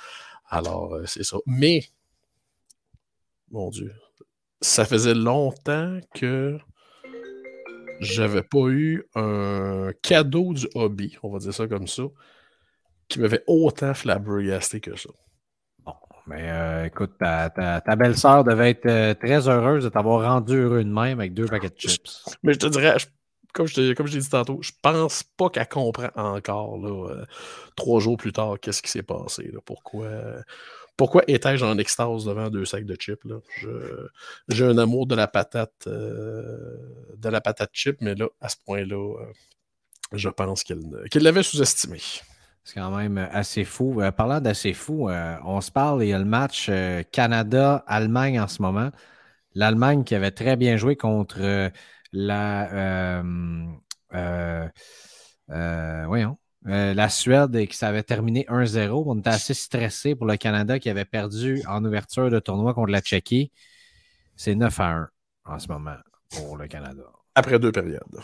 Alors, 0.48 0.96
c'est 1.06 1.24
ça. 1.24 1.38
Mais, 1.48 1.86
mon 3.50 3.72
Dieu, 3.72 3.94
ça 4.62 4.86
faisait 4.86 5.16
longtemps 5.16 6.00
que 6.14 6.60
j'avais 8.00 8.44
pas 8.44 8.68
eu 8.70 9.06
un 9.16 9.92
cadeau 10.02 10.54
du 10.54 10.68
hobby, 10.76 11.18
on 11.24 11.30
va 11.32 11.40
dire 11.40 11.54
ça 11.54 11.68
comme 11.68 11.88
ça, 11.88 12.04
qui 13.08 13.20
m'avait 13.20 13.44
autant 13.48 13.94
flabbergasté 13.94 14.80
que 14.80 14.96
ça. 14.96 15.10
Bon, 15.86 15.94
Mais 16.28 16.50
euh, 16.52 16.86
écoute, 16.86 17.14
ta, 17.20 17.50
ta, 17.50 17.82
ta 17.82 17.96
belle-sœur 17.96 18.44
devait 18.44 18.72
être 18.72 18.86
euh, 18.86 19.14
très 19.16 19.48
heureuse 19.48 19.84
de 19.86 19.90
t'avoir 19.90 20.22
rendu 20.32 20.56
heureux 20.58 20.84
de 20.84 20.90
même 20.90 21.20
avec 21.20 21.34
deux 21.34 21.46
paquets 21.46 21.70
de 21.70 21.76
chips. 21.78 22.26
Mais 22.44 22.54
je 22.54 22.60
te 22.60 22.68
dirais, 22.68 23.00
je- 23.00 23.08
comme 23.54 23.66
je 23.68 23.74
t'ai 23.74 23.96
comme 23.96 24.06
je 24.08 24.20
dit 24.20 24.30
tantôt, 24.30 24.60
je 24.62 24.72
pense 24.84 25.24
pas 25.24 25.50
qu'elle 25.50 25.68
comprend 25.68 26.10
encore, 26.16 26.78
là, 26.78 27.10
euh, 27.10 27.26
trois 27.76 28.00
jours 28.00 28.18
plus 28.18 28.32
tard, 28.32 28.60
qu'est-ce 28.62 28.82
qui 28.84 28.92
s'est 28.92 29.02
passé. 29.04 29.50
là. 29.52 29.60
pourquoi 29.66 30.06
pourquoi 31.00 31.24
étais-je 31.28 31.64
en 31.64 31.78
extase 31.78 32.26
devant 32.26 32.50
deux 32.50 32.66
sacs 32.66 32.84
de 32.84 32.96
chips? 32.96 33.24
là? 33.24 33.38
J'ai 34.50 34.66
un 34.66 34.78
amour 34.78 35.08
de 35.08 35.16
la 35.16 35.30
patate 35.30 35.88
euh, 35.88 36.76
de 37.16 37.30
la 37.30 37.40
patate 37.40 37.70
chip, 37.72 38.02
mais 38.02 38.16
là, 38.16 38.28
à 38.42 38.50
ce 38.50 38.58
point-là, 38.66 38.98
euh, 39.22 39.26
je 40.12 40.28
pense 40.28 40.66
qu'elle 40.66 40.84
l'avait 41.14 41.42
sous-estimé. 41.42 42.02
C'est 42.66 42.74
quand 42.74 42.92
même 42.92 43.18
assez 43.18 43.64
fou. 43.64 44.02
Euh, 44.02 44.12
parlant 44.12 44.42
d'assez 44.42 44.74
fou, 44.74 45.10
on 45.10 45.62
se 45.62 45.72
parle, 45.72 46.04
il 46.04 46.10
y 46.10 46.14
a 46.14 46.20
le 46.20 46.26
match 46.26 46.70
Canada-Allemagne 47.14 48.42
en 48.42 48.50
ce 48.50 48.62
moment. 48.62 48.92
L'Allemagne 49.56 50.04
qui 50.04 50.16
avait 50.16 50.32
très 50.32 50.58
bien 50.58 50.76
joué 50.76 50.98
contre 50.98 51.72
la. 52.12 53.24
voyons. 56.08 56.38
Euh, 56.68 56.94
la 56.94 57.10
Suède 57.10 57.56
et 57.56 57.68
qui 57.68 57.78
s'avait 57.78 58.04
terminé 58.04 58.46
1-0. 58.50 59.04
On 59.08 59.20
était 59.20 59.30
assez 59.30 59.54
stressé 59.54 60.16
pour 60.16 60.26
le 60.28 60.38
Canada 60.38 60.80
qui 60.80 60.90
avait 60.90 61.06
perdu 61.06 61.62
en 61.68 61.84
ouverture 61.86 62.30
de 62.30 62.40
tournoi 62.40 62.74
contre 62.74 62.92
la 62.92 63.02
Tchéquie. 63.02 63.52
C'est 64.36 64.56
9 64.56 64.80
à 64.80 64.90
1 64.90 65.10
en 65.46 65.60
ce 65.60 65.68
moment 65.68 65.98
pour 66.30 66.58
le 66.58 66.68
Canada. 66.68 67.04
Après 67.36 67.60
deux 67.60 67.72
périodes. 67.72 68.20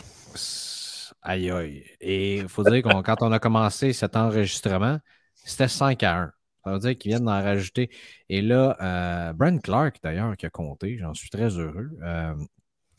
Aïe 1.22 1.50
aïe. 1.50 1.84
Et 2.00 2.36
il 2.38 2.48
faut 2.48 2.62
dire 2.62 2.82
que 2.82 3.02
quand 3.02 3.22
on 3.22 3.32
a 3.32 3.38
commencé 3.38 3.92
cet 3.92 4.16
enregistrement, 4.16 4.98
c'était 5.34 5.68
5 5.68 6.02
à 6.02 6.16
1. 6.18 6.32
Ça 6.64 6.72
veut 6.72 6.78
dire 6.80 6.98
qu'ils 6.98 7.10
viennent 7.10 7.24
d'en 7.24 7.42
rajouter. 7.42 7.90
Et 8.28 8.42
là, 8.42 8.76
euh, 8.80 9.32
Brent 9.32 9.62
Clark, 9.62 9.98
d'ailleurs, 10.02 10.36
qui 10.36 10.46
a 10.46 10.50
compté, 10.50 10.98
j'en 10.98 11.14
suis 11.14 11.30
très 11.30 11.48
heureux. 11.58 11.90
Euh, 12.02 12.34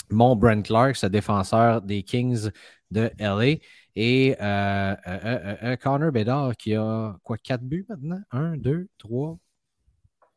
mon 0.09 0.35
Brent 0.35 0.63
Clark, 0.63 0.95
c'est 0.95 1.09
défenseur 1.09 1.81
des 1.81 2.03
Kings 2.03 2.49
de 2.91 3.11
LA. 3.19 3.59
Et 3.95 4.35
euh, 4.39 4.95
euh, 4.95 4.95
euh, 5.07 5.55
euh, 5.63 5.75
Connor 5.77 6.11
Bedard, 6.11 6.55
qui 6.57 6.75
a 6.75 7.17
quoi, 7.23 7.37
4 7.37 7.61
buts 7.63 7.85
maintenant? 7.89 8.21
1, 8.31 8.57
2, 8.57 8.87
3. 8.97 9.37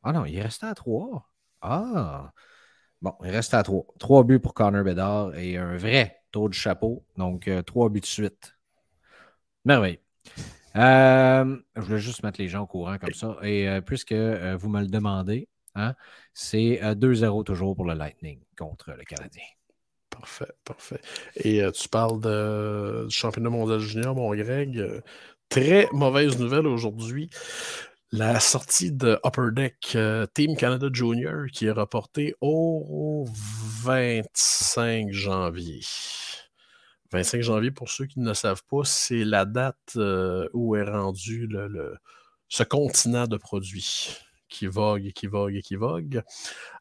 Ah 0.03 0.13
non, 0.13 0.25
il 0.25 0.37
est 0.37 0.43
resté 0.43 0.67
à 0.67 0.75
3. 0.75 1.31
Ah! 1.63 2.33
Bon, 3.03 3.15
il 3.25 3.31
reste 3.31 3.55
à 3.55 3.63
3. 3.63 3.85
3 3.99 4.25
buts 4.25 4.41
pour 4.41 4.55
Connor 4.55 4.85
Bedard 4.85 5.35
et 5.37 5.57
un 5.57 5.77
vrai 5.77 6.23
tour 6.33 6.49
du 6.51 6.59
chapeau. 6.59 7.05
Donc, 7.17 7.51
3 7.67 7.89
buts 7.91 8.01
de 8.01 8.07
suite. 8.07 8.57
Merveille. 9.65 10.01
Euh, 10.77 11.57
je 11.77 11.81
voulais 11.81 11.99
juste 11.99 12.23
mettre 12.23 12.41
les 12.41 12.49
gens 12.49 12.63
au 12.63 12.67
courant 12.67 12.99
comme 12.99 13.13
ça. 13.13 13.37
Et 13.43 13.69
euh, 13.69 13.81
puisque 13.81 14.13
euh, 14.13 14.57
vous 14.57 14.69
me 14.69 14.81
le 14.81 14.87
demandez, 14.87 15.49
hein, 15.75 15.95
c'est 16.35 16.83
euh, 16.83 16.95
2-0 16.95 17.45
toujours 17.45 17.75
pour 17.75 17.85
le 17.85 17.95
Lightning 17.95 18.41
contre 18.57 18.93
le 18.93 19.05
Canadien. 19.05 19.43
Parfait, 20.11 20.53
parfait. 20.65 21.01
Et 21.37 21.63
euh, 21.63 21.71
tu 21.71 21.89
parles 21.89 22.21
du 23.07 23.15
championnat 23.15 23.51
mondial 23.51 23.79
junior, 23.79 24.15
mon 24.15 24.35
Greg. 24.35 24.77
Euh, 24.79 25.01
très 25.49 25.89
mauvaise 25.93 26.39
nouvelle 26.39 26.67
aujourd'hui. 26.67 27.31
La 28.13 28.41
sortie 28.41 28.91
de 28.93 29.19
Upper 29.25 29.51
Deck 29.53 29.93
euh, 29.95 30.27
Team 30.35 30.57
Canada 30.57 30.89
Junior 30.93 31.47
qui 31.53 31.67
est 31.67 31.71
reportée 31.71 32.35
au 32.41 33.25
25 33.85 35.13
janvier. 35.13 35.81
25 37.13 37.43
janvier, 37.43 37.71
pour 37.71 37.89
ceux 37.89 38.07
qui 38.07 38.21
ne 38.21 38.29
le 38.29 38.35
savent 38.35 38.63
pas, 38.69 38.85
c'est 38.85 39.25
la 39.25 39.45
date 39.45 39.97
où 40.53 40.77
est 40.77 40.85
rendu 40.89 41.47
le- 41.47 41.97
ce 42.49 42.63
continent 42.65 43.27
de 43.27 43.37
produits 43.37 44.17
qui 44.51 44.67
vogue 44.67 45.13
qui 45.13 45.27
vogue 45.27 45.61
qui 45.61 45.77
vogue. 45.77 46.23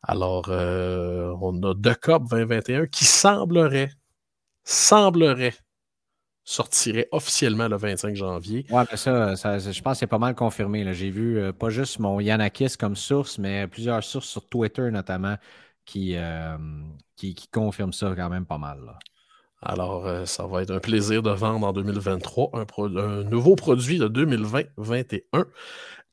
Alors, 0.03 0.49
euh, 0.49 1.33
on 1.41 1.61
a 1.63 1.73
deux 1.73 1.95
COP 1.95 2.29
2021 2.29 2.88
qui 2.88 3.05
semblerait, 3.05 3.91
semblerait, 4.63 5.55
sortirait 6.43 7.07
officiellement 7.11 7.67
le 7.67 7.77
25 7.77 8.15
janvier. 8.15 8.65
Mais 8.69 8.97
ça, 8.97 9.35
ça, 9.35 9.59
je 9.59 9.81
pense 9.81 9.93
que 9.93 9.99
c'est 9.99 10.07
pas 10.07 10.17
mal 10.17 10.35
confirmé. 10.35 10.93
J'ai 10.93 11.11
vu 11.11 11.39
euh, 11.39 11.53
pas 11.53 11.69
juste 11.69 11.99
mon 11.99 12.19
Yanakis 12.19 12.75
comme 12.77 12.95
source, 12.95 13.38
mais 13.38 13.67
plusieurs 13.67 14.03
sources 14.03 14.27
sur 14.27 14.47
Twitter 14.47 14.89
notamment 14.91 15.38
qui, 15.85 16.15
euh, 16.15 16.57
qui, 17.15 17.35
confirment 17.51 17.93
ça 17.93 18.13
quand 18.15 18.29
même 18.29 18.45
pas 18.45 18.57
mal. 18.57 18.97
Alors, 19.62 20.08
euh, 20.08 20.25
ça 20.25 20.48
va 20.48 20.62
être 20.62 20.72
un 20.72 20.80
plaisir 20.80 21.22
de 21.22 21.32
vendre 21.32 21.68
en 21.68 21.74
2023 21.74 22.51
un, 22.54 22.66
pro- 22.66 22.86
un 22.98 23.24
nouveau 23.24 23.56
produit 23.56 23.98
de 23.98 24.08
2020-21. 24.08 25.46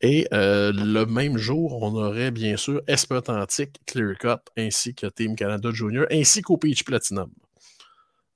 Et 0.01 0.27
euh, 0.33 0.73
le 0.75 1.05
même 1.07 1.39
jour, 1.39 1.83
on 1.83 1.95
aurait 1.95 2.31
bien 2.31 2.57
sûr 2.57 2.83
Espetantic, 2.89 3.81
Clear 3.87 4.19
Cut, 4.19 4.51
ainsi 4.59 4.95
que 4.95 5.07
Team 5.07 5.37
Canada 5.37 5.71
Junior, 5.73 6.07
ainsi 6.11 6.43
qu'au 6.43 6.57
Peach 6.57 6.85
Platinum. 6.85 7.31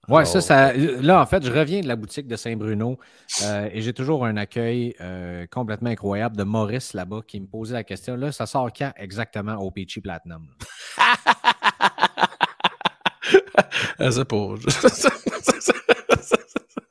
Ouais, 0.08 0.22
Alors, 0.22 0.26
ça, 0.26 0.40
ça. 0.40 0.72
Là, 0.72 1.20
en 1.20 1.26
fait, 1.26 1.44
je 1.44 1.52
reviens 1.52 1.80
de 1.82 1.86
la 1.88 1.94
boutique 1.96 2.26
de 2.26 2.34
Saint-Bruno 2.36 2.98
euh, 3.42 3.68
et 3.72 3.80
j'ai 3.82 3.92
toujours 3.92 4.24
un 4.24 4.36
accueil 4.36 4.94
euh, 5.00 5.46
complètement 5.50 5.90
incroyable 5.90 6.36
de 6.36 6.42
Maurice 6.42 6.94
là-bas 6.94 7.20
qui 7.26 7.40
me 7.40 7.46
posait 7.46 7.74
la 7.74 7.84
question. 7.84 8.16
Là, 8.16 8.32
ça 8.32 8.46
sort 8.46 8.72
quand 8.72 8.92
exactement 8.96 9.56
au 9.56 9.70
Peachy 9.70 10.00
Platinum? 10.00 10.46
Sais 14.10 14.24
pas. 14.24 14.54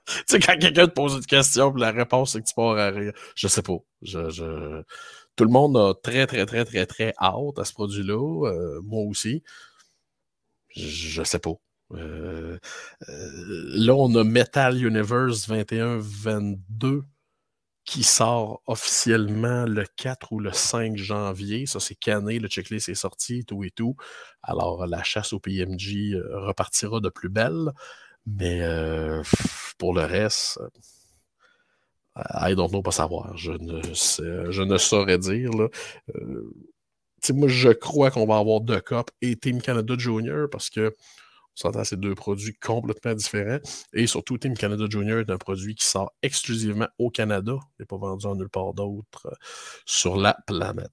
tu 0.08 0.24
sais, 0.28 0.40
quand 0.40 0.58
quelqu'un 0.60 0.88
te 0.88 0.94
pose 0.94 1.16
une 1.16 1.26
question, 1.26 1.74
la 1.76 1.92
réponse, 1.92 2.34
c'est 2.34 2.42
que 2.42 2.48
tu 2.48 2.54
pars 2.54 2.78
à 2.78 2.90
rire. 2.90 3.14
Je 3.36 3.48
sais 3.48 3.62
pas. 3.62 3.78
Je, 4.02 4.30
je- 4.30 4.84
Tout 5.36 5.44
le 5.46 5.52
monde 5.52 5.78
a 5.78 5.94
très, 6.02 6.28
très, 6.28 6.46
très, 6.46 6.66
très, 6.66 6.86
très 6.86 7.14
hâte 7.22 7.60
à 7.60 7.66
ce 7.66 7.74
produit-là. 7.74 8.48
Euh, 8.48 8.82
moi 8.84 9.04
aussi. 9.04 9.44
Je, 10.76 10.88
je 10.88 11.24
sais 11.24 11.40
pas. 11.40 11.54
Euh, 11.94 12.58
euh, 13.10 13.30
là, 13.76 13.94
on 13.96 14.14
a 14.16 14.24
Metal 14.24 14.78
Universe 14.84 15.48
21-22 15.50 17.04
qui 17.90 18.04
sort 18.04 18.62
officiellement 18.68 19.66
le 19.66 19.84
4 19.98 20.32
ou 20.32 20.40
le 20.40 20.54
5 20.54 20.96
janvier. 20.96 21.66
Ça, 21.66 21.80
c'est 21.80 21.96
canné, 21.96 22.38
le 22.38 22.48
checklist 22.48 22.88
est 22.88 22.94
sorti, 22.94 23.46
tout 23.46 23.64
et 23.64 23.72
tout. 23.72 23.96
Alors, 24.44 24.86
la 24.86 25.02
chasse 25.02 25.34
au 25.34 25.40
PMG 25.40 26.14
euh, 26.14 26.46
repartira 26.46 27.00
de 27.00 27.10
plus 27.10 27.30
belle. 27.30 27.72
Mais 28.28 28.62
euh, 28.62 29.24
pour 29.80 29.96
le 29.96 30.02
reste, 30.04 30.60
euh, 30.62 30.70
I 32.50 32.56
don't 32.56 32.70
know, 32.70 32.84
pas 32.84 32.92
savoir. 32.92 33.36
Je 33.36 33.54
ne, 33.54 33.82
sais- 33.96 34.52
je 34.52 34.62
ne 34.62 34.78
saurais 34.78 35.18
dire. 35.18 35.50
Là. 35.52 35.68
Euh, 36.16 36.54
moi, 37.32 37.48
je 37.48 37.70
crois 37.70 38.12
qu'on 38.12 38.28
va 38.28 38.38
avoir 38.38 38.62
deux 38.62 38.82
COP 38.82 39.10
et 39.24 39.36
Team 39.36 39.64
Canada 39.64 39.96
Junior 39.98 40.48
parce 40.52 40.70
que 40.70 40.96
s'entend, 41.60 41.84
c'est 41.84 42.00
deux 42.00 42.16
produits 42.16 42.56
complètement 42.56 43.14
différents. 43.14 43.60
Et 43.94 44.08
surtout, 44.08 44.38
Team 44.38 44.56
Canada 44.56 44.86
Junior 44.90 45.20
est 45.20 45.30
un 45.30 45.38
produit 45.38 45.76
qui 45.76 45.86
sort 45.86 46.14
exclusivement 46.22 46.88
au 46.98 47.10
Canada. 47.10 47.54
Il 47.54 47.82
n'est 47.82 47.86
pas 47.86 47.98
vendu 47.98 48.26
en 48.26 48.36
nulle 48.36 48.50
part 48.50 48.74
d'autre 48.74 49.28
euh, 49.28 49.36
sur 49.86 50.18
la 50.18 50.38
planète. 50.48 50.92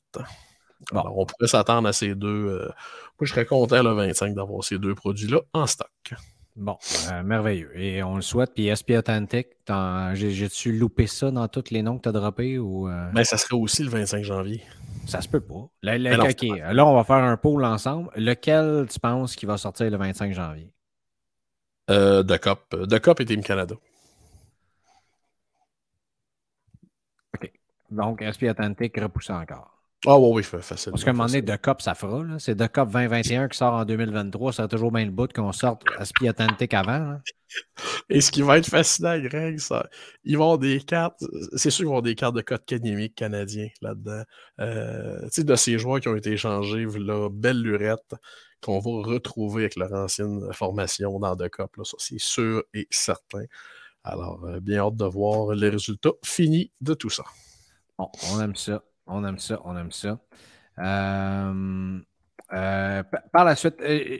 Bon. 0.93 1.01
Alors, 1.01 1.19
on 1.19 1.27
pourrait 1.27 1.49
s'attendre 1.49 1.89
à 1.89 1.93
ces 1.93 2.15
deux. 2.15 2.29
euh, 2.29 2.67
moi, 2.67 3.23
je 3.23 3.31
serais 3.31 3.47
content 3.47 3.83
le 3.83 3.93
25 3.93 4.35
d'avoir 4.35 4.63
ces 4.63 4.79
deux 4.79 4.95
produits-là 4.95 5.41
en 5.53 5.67
stock. 5.67 5.91
Bon, 6.57 6.79
euh, 7.11 7.23
merveilleux. 7.23 7.71
Et 7.79 8.03
on 8.03 8.17
le 8.17 8.23
souhaite. 8.23 8.55
Puis 8.55 8.69
SP 8.73 8.97
Authentic, 8.97 9.49
j'ai-tu 10.15 10.73
loupé 10.73 11.07
ça 11.07 11.31
dans 11.31 11.47
tous 11.49 11.71
les 11.71 11.83
noms 11.83 11.99
que 11.99 12.05
tu 12.05 12.09
as 12.09 12.13
droppés 12.13 12.59
ou 12.59 12.89
euh, 12.89 13.11
Mais 13.13 13.25
ça 13.25 13.37
serait 13.37 13.57
aussi 13.57 13.83
le 13.83 13.91
25 13.91 14.25
janvier. 14.25 14.63
ça 15.07 15.21
se 15.21 15.29
peut 15.29 15.41
pas? 15.41 15.69
Le- 15.83 16.31
OK, 16.31 16.59
là, 16.75 16.87
on 16.87 16.95
va 16.95 17.05
faire 17.05 17.17
un 17.17 17.37
pool 17.37 17.65
ensemble. 17.65 18.11
Lequel 18.17 18.87
tu 18.91 18.99
penses 18.99 19.37
qui 19.37 19.45
va 19.45 19.59
sortir 19.59 19.91
le 19.91 19.97
25 19.99 20.33
janvier? 20.33 20.73
Euh, 21.91 22.23
de 22.23 22.37
COP. 22.39 22.75
De 22.75 22.99
COP 22.99 23.21
et 23.21 23.27
Team 23.27 23.43
Canada. 23.43 23.75
Donc, 27.91 28.21
SP 28.21 28.51
Authentic 28.51 28.99
repoussé 29.01 29.33
encore. 29.33 29.76
Ah 30.09 30.19
oui, 30.19 30.31
oui, 30.37 30.43
fa- 30.45 30.61
facile. 30.61 30.93
Parce 30.93 31.03
qu'à 31.05 31.11
un 31.11 31.15
moment 31.15 31.27
donné, 31.27 31.43
De 31.43 31.57
Cop, 31.57 31.83
ça 31.83 31.95
fera. 31.95 32.23
C'est 32.39 32.55
De 32.55 32.67
Cop 32.67 32.91
2021 32.91 33.49
qui 33.49 33.59
sort 33.59 33.75
en 33.75 33.85
2023. 33.85 34.53
Ça 34.53 34.63
a 34.65 34.69
toujours 34.69 34.93
bien 34.93 35.05
le 35.05 35.11
bout 35.11 35.33
qu'on 35.33 35.53
sorte 35.53 35.83
SP 35.99 36.29
Authentic 36.29 36.75
avant. 36.75 36.99
là. 36.99 37.21
Et 38.11 38.21
ce 38.21 38.31
qui 38.31 38.43
va 38.43 38.59
être 38.59 38.69
fascinant, 38.69 39.19
Greg, 39.19 39.59
ça, 39.59 39.89
ils 40.25 40.37
vont 40.37 40.45
avoir 40.45 40.59
des 40.59 40.81
cartes. 40.81 41.23
C'est 41.57 41.71
sûr 41.71 41.79
qu'ils 41.79 41.87
vont 41.87 41.93
avoir 41.93 42.03
des 42.03 42.15
cartes 42.15 42.35
de 42.37 42.41
code 42.43 42.65
canémique 42.65 43.15
canadien 43.15 43.69
là-dedans. 43.83 44.23
Euh, 44.61 45.21
tu 45.25 45.29
sais, 45.33 45.45
de 45.45 45.55
ces 45.57 45.79
joueurs 45.79 46.01
qui 46.01 46.09
ont 46.09 46.17
été 46.17 46.33
échangés, 46.33 46.87
là, 46.99 47.29
belle 47.31 47.61
lurette, 47.61 48.15
qu'on 48.61 48.79
va 48.79 48.91
retrouver 49.09 49.63
avec 49.65 49.77
leur 49.77 49.93
ancienne 49.93 50.41
formation 50.53 51.19
dans 51.19 51.35
De 51.35 51.49
Cop. 51.49 51.75
Là, 51.77 51.85
ça, 51.85 51.97
c'est 51.99 52.19
sûr 52.21 52.63
et 52.75 52.87
certain. 52.91 53.45
Alors, 54.05 54.45
euh, 54.45 54.61
bien 54.61 54.79
hâte 54.81 54.97
de 54.97 55.05
voir 55.05 55.53
les 55.55 55.69
résultats 55.69 56.13
finis 56.25 56.71
de 56.81 56.95
tout 56.95 57.11
ça. 57.11 57.25
Bon, 57.99 58.09
on 58.33 58.41
aime 58.41 58.55
ça. 58.57 58.83
On 59.07 59.25
aime 59.25 59.39
ça. 59.39 59.61
On 59.65 59.77
aime 59.77 59.93
ça. 59.93 60.19
Euh, 60.79 61.99
euh, 62.53 63.03
pa- 63.03 63.23
par 63.33 63.45
la 63.45 63.57
suite, 63.57 63.81
euh, 63.81 64.19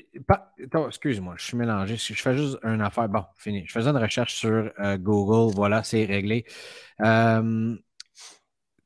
excuse-moi, 0.89 1.35
je 1.39 1.45
suis 1.45 1.57
mélangé. 1.57 1.97
Je 1.97 2.15
fais 2.15 2.37
juste 2.37 2.59
une 2.63 2.81
affaire. 2.81 3.09
Bon, 3.09 3.25
fini. 3.37 3.65
Je 3.67 3.73
faisais 3.73 3.91
une 3.91 3.97
recherche 3.97 4.35
sur 4.35 4.71
Google. 4.99 5.55
Voilà, 5.55 5.83
c'est 5.83 6.05
réglé. 6.05 6.45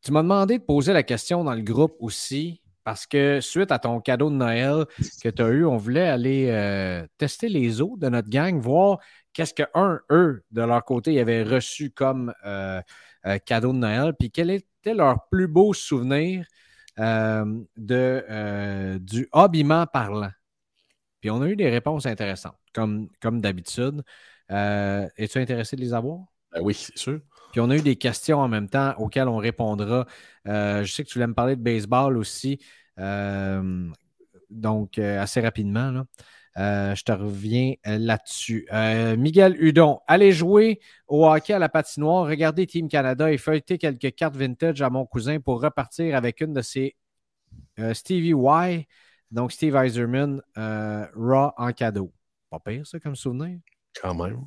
Tu 0.02 0.12
m'as 0.12 0.22
demandé 0.22 0.58
de 0.58 0.64
poser 0.64 0.92
la 0.92 1.02
question 1.02 1.44
dans 1.44 1.54
le 1.54 1.60
groupe 1.60 1.94
aussi, 2.00 2.62
parce 2.84 3.06
que 3.06 3.40
suite 3.40 3.70
à 3.70 3.78
ton 3.78 4.00
cadeau 4.00 4.30
de 4.30 4.34
Noël 4.36 4.86
que 5.22 5.28
tu 5.28 5.42
as 5.42 5.48
eu, 5.48 5.66
on 5.66 5.76
voulait 5.76 6.08
aller 6.08 7.04
tester 7.18 7.48
les 7.48 7.82
eaux 7.82 7.96
de 7.98 8.08
notre 8.08 8.30
gang, 8.30 8.58
voir 8.58 8.98
qu'est-ce 9.34 9.52
que, 9.54 9.62
un, 9.74 10.00
eux, 10.10 10.42
de 10.50 10.62
leur 10.62 10.84
côté, 10.84 11.20
avaient 11.20 11.42
reçu 11.42 11.90
comme 11.90 12.32
euh, 13.26 13.34
euh, 13.34 13.38
cadeau 13.38 13.72
de 13.72 13.78
Noël, 13.78 14.14
puis 14.18 14.30
quel 14.30 14.50
était 14.50 14.94
leur 14.94 15.28
plus 15.30 15.48
beau 15.48 15.72
souvenir 15.72 16.46
de, 16.96 18.98
du 18.98 19.28
habillement 19.32 19.86
parlant? 19.86 20.30
Puis 21.20 21.30
on 21.30 21.42
a 21.42 21.48
eu 21.48 21.56
des 21.56 21.68
réponses 21.68 22.06
intéressantes, 22.06 22.58
comme, 22.72 23.08
comme 23.20 23.40
d'habitude. 23.40 24.02
Es-tu 24.48 25.38
intéressé 25.38 25.76
de 25.76 25.80
les 25.80 25.94
avoir? 25.94 26.20
Ben 26.52 26.60
oui, 26.62 26.74
c'est 26.74 26.98
sûr. 26.98 27.20
Puis 27.52 27.60
on 27.60 27.70
a 27.70 27.76
eu 27.76 27.82
des 27.82 27.96
questions 27.96 28.38
en 28.38 28.48
même 28.48 28.68
temps 28.68 28.94
auxquelles 28.98 29.28
on 29.28 29.36
répondra. 29.36 30.06
je 30.44 30.84
sais 30.86 31.04
que 31.04 31.08
tu 31.08 31.14
voulais 31.14 31.26
me 31.26 31.34
parler 31.34 31.56
de 31.56 31.62
baseball 31.62 32.16
aussi. 32.16 32.58
donc, 34.50 34.98
assez 34.98 35.40
rapidement. 35.40 35.90
Là. 35.90 36.04
Euh, 36.56 36.94
je 36.94 37.04
te 37.04 37.12
reviens 37.12 37.74
euh, 37.86 37.98
là-dessus. 37.98 38.66
Euh, 38.72 39.16
Miguel 39.16 39.56
Hudon, 39.62 40.00
allez 40.06 40.32
jouer 40.32 40.80
au 41.06 41.26
hockey 41.26 41.52
à 41.52 41.58
la 41.58 41.68
patinoire, 41.68 42.26
regardez 42.26 42.66
Team 42.66 42.88
Canada 42.88 43.32
et 43.32 43.38
feuilleter 43.38 43.78
quelques 43.78 44.14
cartes 44.14 44.36
vintage 44.36 44.82
à 44.82 44.90
mon 44.90 45.06
cousin 45.06 45.38
pour 45.38 45.62
repartir 45.62 46.16
avec 46.16 46.40
une 46.40 46.52
de 46.52 46.62
ses 46.62 46.96
Stevie 47.94 48.34
Y, 48.34 48.86
donc 49.30 49.52
Steve 49.52 49.74
Eiserman, 49.74 50.42
Raw 50.54 51.52
en 51.56 51.72
cadeau. 51.72 52.12
Pas 52.50 52.60
pire, 52.60 52.86
ça, 52.86 53.00
comme 53.00 53.16
souvenir? 53.16 53.58
Quand 54.00 54.14
même. 54.14 54.44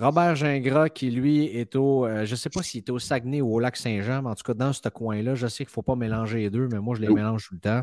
Robert 0.00 0.36
Gingras, 0.36 0.88
qui 0.88 1.10
lui 1.10 1.44
est 1.46 1.74
au. 1.76 2.06
Euh, 2.06 2.24
je 2.24 2.30
ne 2.32 2.36
sais 2.36 2.50
pas 2.50 2.62
s'il 2.62 2.78
est 2.78 2.90
au 2.90 2.98
Saguenay 2.98 3.40
ou 3.40 3.54
au 3.54 3.60
lac 3.60 3.76
Saint-Jean, 3.76 4.22
mais 4.22 4.30
en 4.30 4.34
tout 4.34 4.44
cas, 4.44 4.54
dans 4.54 4.72
ce 4.72 4.88
coin-là, 4.88 5.34
je 5.34 5.46
sais 5.46 5.64
qu'il 5.64 5.70
ne 5.70 5.74
faut 5.74 5.82
pas 5.82 5.96
mélanger 5.96 6.38
les 6.38 6.50
deux, 6.50 6.68
mais 6.68 6.78
moi, 6.78 6.94
je 6.94 7.00
les 7.00 7.08
mélange 7.08 7.48
tout 7.48 7.54
le 7.54 7.60
temps. 7.60 7.82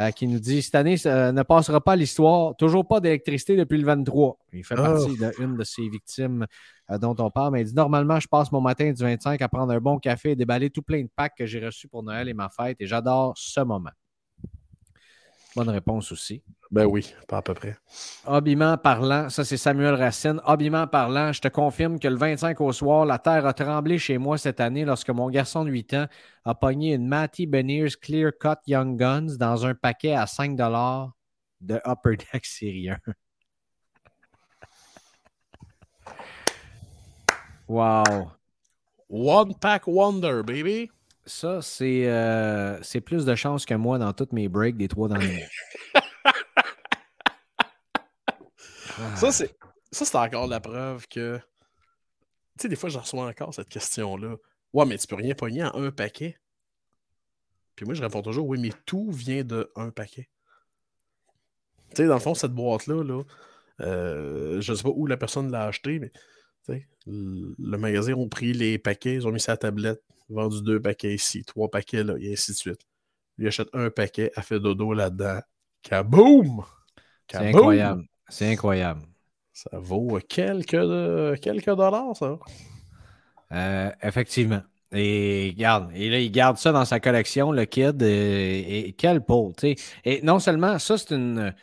Euh, 0.00 0.10
qui 0.10 0.26
nous 0.26 0.40
dit 0.40 0.62
Cette 0.62 0.74
année, 0.74 0.96
ça 0.96 1.32
ne 1.32 1.42
passera 1.42 1.80
pas 1.80 1.96
l'histoire. 1.96 2.56
Toujours 2.56 2.86
pas 2.86 3.00
d'électricité 3.00 3.56
depuis 3.56 3.78
le 3.78 3.86
23. 3.86 4.38
Il 4.52 4.64
fait 4.64 4.74
partie 4.74 5.16
ah. 5.22 5.30
d'une 5.38 5.56
de 5.56 5.64
ces 5.64 5.88
victimes 5.88 6.46
euh, 6.90 6.98
dont 6.98 7.16
on 7.18 7.30
parle, 7.30 7.52
mais 7.52 7.62
il 7.62 7.66
dit 7.66 7.74
Normalement, 7.74 8.18
je 8.18 8.28
passe 8.28 8.50
mon 8.52 8.60
matin 8.60 8.90
du 8.92 9.02
25 9.02 9.40
à 9.40 9.48
prendre 9.48 9.72
un 9.72 9.80
bon 9.80 9.98
café 9.98 10.32
et 10.32 10.36
déballer 10.36 10.70
tout 10.70 10.82
plein 10.82 11.02
de 11.02 11.10
packs 11.14 11.36
que 11.36 11.46
j'ai 11.46 11.64
reçus 11.64 11.88
pour 11.88 12.02
Noël 12.02 12.28
et 12.28 12.34
ma 12.34 12.48
fête, 12.48 12.76
et 12.80 12.86
j'adore 12.86 13.34
ce 13.36 13.60
moment. 13.60 13.90
Bonne 15.54 15.68
réponse 15.68 16.12
aussi. 16.12 16.42
Ben 16.72 16.86
oui, 16.86 17.14
pas 17.28 17.36
à 17.36 17.42
peu 17.42 17.52
près. 17.52 17.76
Habillement 18.24 18.78
parlant, 18.78 19.28
ça 19.28 19.44
c'est 19.44 19.58
Samuel 19.58 19.94
Racine. 19.94 20.40
Habillement 20.42 20.86
parlant, 20.86 21.30
je 21.30 21.42
te 21.42 21.48
confirme 21.48 21.98
que 21.98 22.08
le 22.08 22.16
25 22.16 22.58
au 22.62 22.72
soir, 22.72 23.04
la 23.04 23.18
terre 23.18 23.44
a 23.44 23.52
tremblé 23.52 23.98
chez 23.98 24.16
moi 24.16 24.38
cette 24.38 24.58
année 24.58 24.86
lorsque 24.86 25.10
mon 25.10 25.28
garçon 25.28 25.66
de 25.66 25.70
8 25.70 25.92
ans 25.92 26.06
a 26.46 26.54
pogné 26.54 26.94
une 26.94 27.06
Matty 27.06 27.46
Beniers 27.46 27.90
Clear 28.00 28.32
Cut 28.40 28.56
Young 28.66 28.98
Guns 28.98 29.36
dans 29.38 29.66
un 29.66 29.74
paquet 29.74 30.14
à 30.14 30.26
5 30.26 30.56
de 30.56 31.78
Upper 31.86 32.16
Deck 32.16 32.46
syrien. 32.46 32.96
wow. 37.68 38.32
One 39.10 39.54
Pack 39.60 39.86
Wonder, 39.86 40.40
baby. 40.42 40.90
Ça, 41.26 41.60
euh, 41.82 42.78
c'est 42.82 43.00
plus 43.02 43.26
de 43.26 43.34
chance 43.34 43.66
que 43.66 43.74
moi 43.74 43.98
dans 43.98 44.12
toutes 44.14 44.32
mes 44.32 44.48
breaks 44.48 44.78
des 44.78 44.88
trois 44.88 45.08
derniers 45.08 45.46
Ça, 49.16 49.32
c'est 49.32 49.56
ça, 49.90 50.04
c'est 50.04 50.16
encore 50.16 50.46
la 50.46 50.60
preuve 50.60 51.06
que. 51.08 51.38
Tu 52.58 52.62
sais, 52.62 52.68
des 52.68 52.76
fois, 52.76 52.88
je 52.88 52.98
reçois 52.98 53.26
encore 53.26 53.54
cette 53.54 53.68
question-là. 53.68 54.36
Ouais, 54.72 54.86
mais 54.86 54.98
tu 54.98 55.06
peux 55.06 55.16
rien 55.16 55.34
pogner 55.34 55.64
en 55.64 55.74
un 55.74 55.90
paquet. 55.90 56.38
Puis 57.76 57.86
moi, 57.86 57.94
je 57.94 58.02
réponds 58.02 58.22
toujours, 58.22 58.46
oui, 58.46 58.58
mais 58.58 58.70
tout 58.86 59.10
vient 59.10 59.44
de 59.44 59.70
un 59.76 59.90
paquet. 59.90 60.28
Tu 61.90 61.96
sais, 61.96 62.06
dans 62.06 62.14
le 62.14 62.20
fond, 62.20 62.34
cette 62.34 62.52
boîte-là, 62.52 63.02
là, 63.02 63.22
euh, 63.80 64.60
je 64.60 64.74
sais 64.74 64.82
pas 64.82 64.90
où 64.94 65.06
la 65.06 65.16
personne 65.16 65.50
l'a 65.50 65.64
acheté, 65.64 65.98
mais 65.98 66.12
le 67.06 67.76
magasin 67.76 68.14
ont 68.14 68.28
pris 68.28 68.52
les 68.52 68.78
paquets, 68.78 69.14
ils 69.14 69.26
ont 69.26 69.32
mis 69.32 69.40
sa 69.40 69.56
tablette, 69.56 70.02
vendu 70.28 70.62
deux 70.62 70.80
paquets 70.80 71.14
ici, 71.14 71.44
trois 71.44 71.68
paquets 71.68 72.04
là, 72.04 72.14
et 72.18 72.32
ainsi 72.32 72.52
de 72.52 72.56
suite. 72.56 72.80
Il 73.38 73.46
achète 73.46 73.68
un 73.72 73.90
paquet, 73.90 74.30
a 74.36 74.42
fait 74.42 74.60
dodo 74.60 74.92
là-dedans. 74.92 75.40
Kaboom! 75.82 76.64
C'est 77.28 77.38
incroyable. 77.38 78.06
C'est 78.32 78.50
incroyable. 78.50 79.02
Ça 79.52 79.68
vaut 79.74 80.18
quelques, 80.26 81.40
quelques 81.42 81.66
dollars, 81.66 82.16
ça. 82.16 82.38
Euh, 83.52 83.90
effectivement. 84.02 84.62
Et 84.90 85.48
et 85.48 85.54
là, 85.60 86.18
il 86.18 86.32
garde 86.32 86.56
ça 86.56 86.72
dans 86.72 86.86
sa 86.86 86.98
collection, 86.98 87.52
le 87.52 87.66
kid. 87.66 88.02
Et, 88.02 88.94
quel 88.96 89.22
pot, 89.22 89.52
tu 89.58 89.74
sais. 89.74 89.84
Et 90.06 90.22
non 90.22 90.38
seulement, 90.38 90.78
ça, 90.78 90.96
c'est 90.96 91.14
une. 91.14 91.54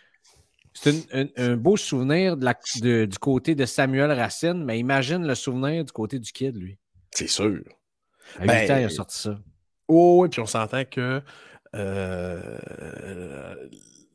C'est 0.74 1.08
un, 1.38 1.58
beau 1.58 1.76
souvenir 1.76 2.38
de 2.38 2.46
la, 2.46 2.54
du 2.84 3.18
côté 3.20 3.56
de 3.56 3.66
Samuel 3.66 4.12
Racine, 4.12 4.64
mais 4.64 4.78
imagine 4.78 5.26
le 5.26 5.34
souvenir 5.34 5.84
du 5.84 5.92
côté 5.92 6.20
du 6.20 6.32
kid, 6.32 6.56
lui. 6.56 6.78
C'est 7.10 7.28
sûr. 7.28 7.64
À 8.38 8.44
8 8.44 8.48
ben, 8.48 8.72
ans, 8.72 8.78
il 8.78 8.86
a 8.86 8.90
sorti 8.90 9.18
ça. 9.18 9.40
Oh, 9.88 10.20
oui, 10.22 10.30
puis 10.30 10.40
on 10.40 10.46
s'entend 10.46 10.86
que 10.86 11.22
euh, 11.76 13.56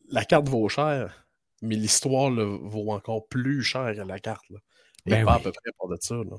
la 0.09 0.25
carte 0.25 0.49
vaut 0.49 0.69
cher 0.69 1.24
mais 1.65 1.77
l'histoire 1.77 2.31
vaut 2.31 2.93
encore 2.93 3.27
plus 3.27 3.63
cher 3.63 3.95
que 3.95 4.01
la 4.01 4.19
carte. 4.19 4.49
Là. 4.51 4.59
Et 5.07 5.11
ben 5.11 5.25
pas 5.25 5.35
à 5.35 5.39
peu 5.41 5.53
près 5.53 5.71
pour 5.79 5.89
de 5.89 5.97
ça. 6.01 6.15
Là. 6.15 6.37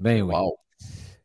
ben 0.00 0.22
oui. 0.22 0.34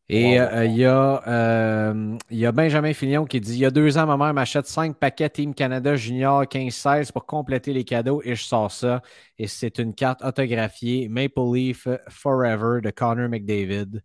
Et 0.08 0.40
euh, 0.40 0.66
il 0.66 0.78
y, 0.78 0.86
euh, 0.86 2.18
y, 2.30 2.46
a 2.46 2.52
Benjamin 2.52 2.94
Filion 2.94 3.26
qui 3.26 3.42
dit 3.42 3.54
Il 3.54 3.60
y 3.60 3.66
a 3.66 3.72
deux 3.72 3.98
ans, 3.98 4.06
ma 4.06 4.18
mère 4.18 4.36
m'achète 4.36 4.68
cinq 4.68 4.98
paquets 4.98 5.32
Team 5.32 5.56
Canada 5.56 5.96
Junior 5.96 6.44
15-16 6.44 7.12
pour 7.12 7.26
compléter 7.26 7.74
les 7.74 7.84
cadeaux 7.84 8.22
et 8.24 8.36
je 8.36 8.44
sors 8.44 8.72
ça. 8.72 9.02
Et 9.40 9.48
c'est 9.48 9.80
une 9.80 9.96
carte 9.96 10.24
autographiée 10.24 11.10
Maple 11.10 11.52
Leaf 11.52 11.88
Forever 12.10 12.82
de 12.82 12.92
Connor 12.92 13.30
McDavid. 13.30 14.04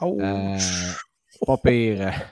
Oh. 0.00 0.16
Euh, 0.20 0.58
pas 1.46 1.56
pire. 1.56 2.12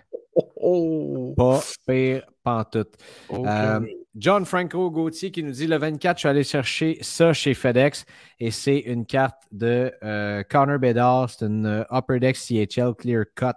Oh. 0.60 1.34
Pas 1.36 1.60
pire, 1.84 2.24
pantoute. 2.44 2.94
Okay. 3.28 3.96
John 4.18 4.44
Franco 4.44 4.90
Gauthier 4.90 5.30
qui 5.30 5.44
nous 5.44 5.52
dit 5.52 5.68
le 5.68 5.78
24, 5.78 6.16
je 6.16 6.20
suis 6.20 6.28
allé 6.28 6.42
chercher 6.42 6.98
ça 7.02 7.32
chez 7.32 7.54
FedEx 7.54 8.04
et 8.40 8.50
c'est 8.50 8.80
une 8.80 9.06
carte 9.06 9.44
de 9.52 9.92
euh, 10.02 10.42
Connor 10.42 10.80
Bedard. 10.80 11.30
C'est 11.30 11.46
une 11.46 11.66
euh, 11.66 11.84
Upper 11.92 12.18
Deck 12.18 12.36
CHL 12.36 12.94
Clear 12.98 13.26
Cut 13.36 13.52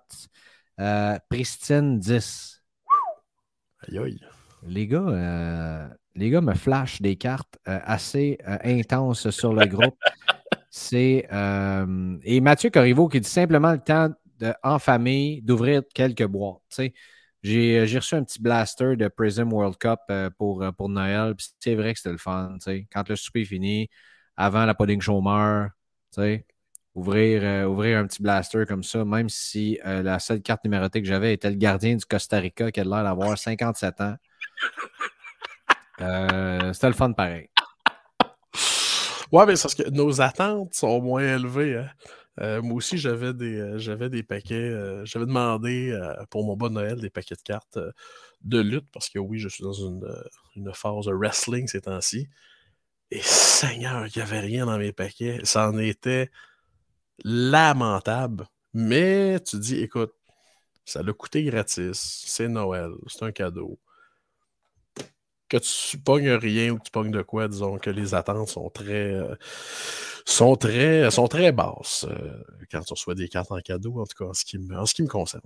euh, 0.79 1.17
Pristine 1.29 1.97
10. 1.97 2.61
Aïe 3.87 3.97
aïe. 3.97 4.19
Les 4.67 4.85
gars, 4.85 5.89
les 6.13 6.29
gars 6.29 6.41
me 6.41 6.53
flashent 6.53 7.01
des 7.01 7.15
cartes 7.15 7.57
assez 7.65 8.37
intenses 8.63 9.31
sur 9.31 9.53
le 9.53 9.65
groupe. 9.65 9.97
C'est 10.69 11.27
et 12.23 12.41
Mathieu 12.41 12.69
Corriveau 12.69 13.07
qui 13.07 13.19
dit 13.19 13.27
simplement 13.27 13.71
le 13.71 13.79
temps 13.79 14.09
de, 14.39 14.53
en 14.61 14.77
famille 14.77 15.41
d'ouvrir 15.41 15.81
quelques 15.95 16.27
boîtes. 16.27 16.61
sais. 16.69 16.93
Euh, 17.45 17.85
j'ai 17.85 17.97
reçu 17.97 18.15
un 18.15 18.23
petit 18.23 18.41
blaster 18.41 18.95
de 18.95 19.07
Prism 19.07 19.51
World 19.51 19.77
Cup 19.77 19.99
euh, 20.09 20.29
pour, 20.29 20.61
euh, 20.61 20.71
pour 20.71 20.89
Noël. 20.89 21.33
C'est 21.59 21.75
vrai 21.75 21.93
que 21.93 21.99
c'était 21.99 22.11
le 22.11 22.17
fun. 22.17 22.57
Quand 22.91 23.09
le 23.09 23.15
souper 23.15 23.41
est 23.41 23.45
fini, 23.45 23.89
avant 24.37 24.65
la 24.65 24.75
pudding 24.75 25.01
chômeur, 25.01 25.69
ouvrir, 26.93 27.69
ouvrir 27.69 27.99
un 27.99 28.07
petit 28.07 28.21
blaster 28.21 28.65
comme 28.67 28.83
ça, 28.83 29.03
même 29.05 29.29
si 29.29 29.79
la 29.83 30.19
seule 30.19 30.41
carte 30.41 30.63
numérotée 30.65 31.01
que 31.01 31.07
j'avais 31.07 31.33
était 31.33 31.49
le 31.49 31.55
gardien 31.55 31.95
du 31.95 32.05
Costa 32.05 32.37
Rica 32.39 32.71
qui 32.71 32.79
a 32.79 32.83
l'air 32.83 33.03
d'avoir 33.03 33.37
57 33.37 34.01
ans. 34.01 34.15
c'était 35.97 36.87
le 36.87 36.93
fun 36.93 37.11
pareil. 37.13 37.49
Ouais, 39.31 39.45
mais 39.45 39.55
c'est 39.55 39.63
parce 39.63 39.75
que 39.75 39.89
nos 39.89 40.19
attentes 40.19 40.73
sont 40.73 41.01
moins 41.01 41.21
élevées. 41.21 41.77
Hein? 41.77 41.89
Euh, 42.39 42.61
moi 42.61 42.77
aussi, 42.77 42.97
j'avais 42.97 43.33
des, 43.33 43.59
euh, 43.59 43.77
j'avais 43.77 44.09
des 44.09 44.23
paquets. 44.23 44.55
Euh, 44.55 45.05
j'avais 45.05 45.25
demandé 45.25 45.97
pour 46.29 46.45
mon 46.45 46.55
bon 46.55 46.71
Noël 46.73 46.99
des 46.99 47.09
paquets 47.09 47.35
de 47.35 47.41
cartes 47.41 47.77
de 48.41 48.59
lutte 48.59 48.89
parce 48.91 49.09
que 49.09 49.19
oui, 49.19 49.39
je 49.39 49.49
suis 49.49 49.63
dans 49.63 49.73
une, 49.73 50.07
une 50.55 50.73
phase 50.73 51.05
de 51.05 51.13
wrestling 51.13 51.67
ces 51.67 51.81
temps-ci. 51.81 52.27
Et 53.11 53.21
Seigneur, 53.21 54.07
il 54.07 54.13
n'y 54.15 54.21
avait 54.21 54.39
rien 54.39 54.65
dans 54.65 54.77
mes 54.77 54.93
paquets. 54.93 55.41
Ça 55.43 55.69
en 55.69 55.77
était 55.77 56.31
lamentable. 57.23 58.47
Mais 58.73 59.39
tu 59.41 59.59
dis, 59.59 59.77
écoute, 59.77 60.13
ça 60.85 61.03
l'a 61.03 61.13
coûté 61.13 61.43
gratis. 61.43 62.23
C'est 62.25 62.47
Noël. 62.47 62.91
C'est 63.07 63.23
un 63.23 63.31
cadeau 63.31 63.79
que 65.51 65.57
tu 65.57 65.97
pognes 65.97 66.31
rien 66.31 66.71
ou 66.71 66.77
que 66.77 66.83
tu 66.83 66.91
pognes 66.91 67.11
de 67.11 67.21
quoi, 67.21 67.49
disons 67.49 67.77
que 67.77 67.89
les 67.89 68.15
attentes 68.15 68.47
sont 68.47 68.69
très 68.69 69.13
euh, 69.13 69.35
sont 70.25 70.55
très 70.55 71.11
sont 71.11 71.27
très 71.27 71.51
basses 71.51 72.05
euh, 72.09 72.41
quand 72.71 72.81
tu 72.81 72.93
reçois 72.93 73.15
des 73.15 73.27
cartes 73.27 73.51
en 73.51 73.59
cadeau, 73.59 73.99
en 73.99 74.05
tout 74.05 74.17
cas 74.17 74.29
en 74.29 74.33
ce 74.33 74.45
qui 74.45 74.57
me, 74.57 75.07
concerne. 75.07 75.41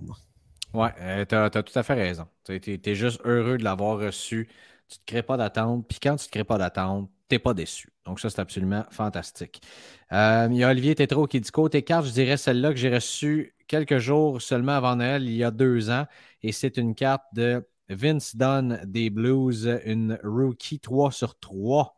Ouais, 0.72 0.90
euh, 1.00 1.24
tu 1.24 1.34
as, 1.34 1.50
tout 1.50 1.76
à 1.76 1.82
fait 1.82 1.94
raison. 1.94 2.26
Tu 2.44 2.80
es, 2.84 2.94
juste 2.94 3.20
heureux 3.24 3.58
de 3.58 3.64
l'avoir 3.64 3.98
reçu. 3.98 4.48
Tu 4.88 4.94
ne 4.94 4.98
te 4.98 5.02
crées 5.06 5.22
pas 5.24 5.36
d'attente. 5.36 5.84
Puis 5.88 5.98
quand 6.00 6.14
tu 6.16 6.22
ne 6.22 6.26
te 6.26 6.30
crées 6.30 6.44
pas 6.44 6.58
d'attente, 6.58 7.10
t'es 7.28 7.40
pas 7.40 7.54
déçu. 7.54 7.92
Donc, 8.04 8.20
ça, 8.20 8.30
c'est 8.30 8.40
absolument 8.40 8.84
fantastique. 8.90 9.60
Il 10.12 10.52
y 10.52 10.62
a 10.62 10.70
Olivier 10.70 10.94
Tétrault 10.94 11.26
qui 11.26 11.40
dit 11.40 11.50
Côté 11.50 11.82
carte, 11.82 12.06
je 12.06 12.12
dirais 12.12 12.36
celle-là 12.36 12.70
que 12.70 12.76
j'ai 12.76 12.94
reçue 12.94 13.56
quelques 13.66 13.98
jours 13.98 14.40
seulement 14.40 14.72
avant 14.72 14.94
Noël, 14.96 15.24
il 15.24 15.34
y 15.34 15.42
a 15.42 15.50
deux 15.50 15.90
ans. 15.90 16.06
Et 16.42 16.52
c'est 16.52 16.76
une 16.76 16.94
carte 16.94 17.24
de 17.32 17.66
Vince 17.88 18.36
Dunn 18.36 18.80
des 18.84 19.10
Blues, 19.10 19.80
une 19.84 20.18
rookie 20.22 20.80
3 20.80 21.12
sur 21.12 21.38
3 21.38 21.96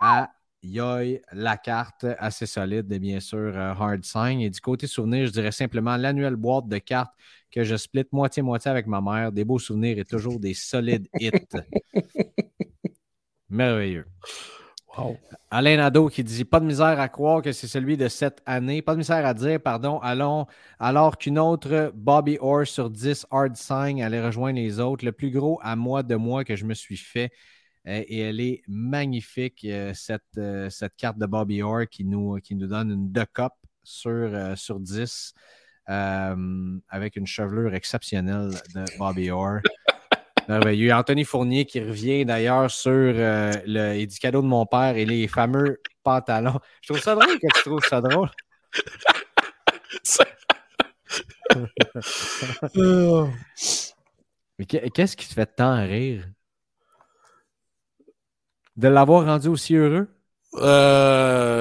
à 0.00 0.30
Yoy, 0.62 1.22
la 1.32 1.56
carte 1.56 2.04
assez 2.18 2.44
solide, 2.44 2.86
bien 2.86 3.20
sûr, 3.20 3.38
euh, 3.38 3.72
Hard 3.72 4.04
Sign. 4.04 4.40
Et 4.40 4.50
du 4.50 4.60
côté 4.60 4.86
souvenir, 4.86 5.26
je 5.26 5.32
dirais 5.32 5.52
simplement 5.52 5.96
l'annuelle 5.96 6.36
boîte 6.36 6.68
de 6.68 6.78
cartes 6.78 7.14
que 7.50 7.64
je 7.64 7.76
split 7.76 8.04
moitié-moitié 8.12 8.70
avec 8.70 8.86
ma 8.86 9.00
mère. 9.00 9.32
Des 9.32 9.44
beaux 9.44 9.58
souvenirs 9.58 9.98
et 9.98 10.04
toujours 10.04 10.38
des 10.38 10.54
solides 10.54 11.08
hits. 11.18 11.30
Merveilleux. 13.48 14.06
Alain 15.50 15.76
Nadeau 15.76 16.08
qui 16.08 16.24
dit 16.24 16.44
Pas 16.44 16.60
de 16.60 16.66
misère 16.66 17.00
à 17.00 17.08
croire 17.08 17.42
que 17.42 17.52
c'est 17.52 17.68
celui 17.68 17.96
de 17.96 18.08
cette 18.08 18.42
année. 18.46 18.82
Pas 18.82 18.92
de 18.92 18.98
misère 18.98 19.24
à 19.24 19.34
dire, 19.34 19.60
pardon, 19.60 19.98
allons, 20.00 20.46
alors 20.78 21.16
qu'une 21.18 21.38
autre 21.38 21.92
Bobby 21.94 22.38
Orr 22.40 22.66
sur 22.66 22.90
10 22.90 23.26
Hard 23.30 23.56
Sign 23.56 24.02
allait 24.02 24.24
rejoindre 24.24 24.58
les 24.58 24.80
autres. 24.80 25.04
Le 25.04 25.12
plus 25.12 25.30
gros 25.30 25.58
à 25.62 25.76
moi 25.76 26.02
de 26.02 26.16
moi 26.16 26.44
que 26.44 26.56
je 26.56 26.64
me 26.64 26.74
suis 26.74 26.96
fait. 26.96 27.30
Euh, 27.86 28.04
et 28.06 28.20
elle 28.20 28.40
est 28.40 28.62
magnifique, 28.68 29.64
euh, 29.64 29.94
cette, 29.94 30.22
euh, 30.36 30.68
cette 30.68 30.96
carte 30.96 31.18
de 31.18 31.26
Bobby 31.26 31.62
Orr 31.62 31.88
qui 31.90 32.04
nous, 32.04 32.36
qui 32.36 32.54
nous 32.54 32.66
donne 32.66 32.90
une 32.90 33.10
2 33.10 33.24
cup 33.32 33.52
sur, 33.82 34.56
sur 34.56 34.80
10 34.80 35.34
avec 35.86 37.16
une 37.16 37.26
chevelure 37.26 37.74
exceptionnelle 37.74 38.50
de 38.74 38.84
Bobby 38.98 39.30
Orr. 39.30 39.60
Merveilleux. 40.50 40.92
Anthony 40.92 41.24
Fournier 41.24 41.64
qui 41.64 41.78
revient 41.78 42.24
d'ailleurs 42.24 42.68
sur 42.72 42.90
le 42.90 44.04
du 44.04 44.18
cadeau 44.18 44.42
de 44.42 44.48
mon 44.48 44.66
père 44.66 44.96
et 44.96 45.04
les 45.04 45.28
fameux 45.28 45.80
pantalons. 46.02 46.58
Je 46.82 46.88
trouve 46.88 47.00
ça 47.00 47.14
drôle 47.14 47.38
que 47.38 47.46
tu 47.54 47.62
trouves 47.62 47.86
ça 47.88 48.00
drôle. 48.00 48.28
Mais 54.58 54.66
qu'est-ce 54.66 55.16
qui 55.16 55.28
te 55.28 55.34
fait 55.34 55.46
tant 55.46 55.80
rire? 55.84 56.26
De 58.76 58.88
l'avoir 58.88 59.26
rendu 59.26 59.46
aussi 59.46 59.76
heureux? 59.76 60.08
Euh, 60.54 61.52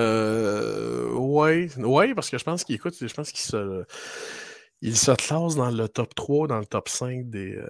oui, 1.12 1.70
ouais, 1.78 2.16
parce 2.16 2.32
que 2.32 2.40
je 2.40 2.44
pense 2.44 2.64
qu'il 2.64 2.74
écoute, 2.74 2.96
je 3.00 3.14
pense 3.14 3.32
qu'il 3.32 3.42
se, 3.42 3.86
il 4.82 4.98
se 4.98 5.12
classe 5.12 5.54
dans 5.56 5.70
le 5.70 5.88
top 5.88 6.16
3, 6.16 6.48
dans 6.48 6.58
le 6.58 6.66
top 6.66 6.90
5 6.90 7.30
des, 7.30 7.56
euh, 7.56 7.70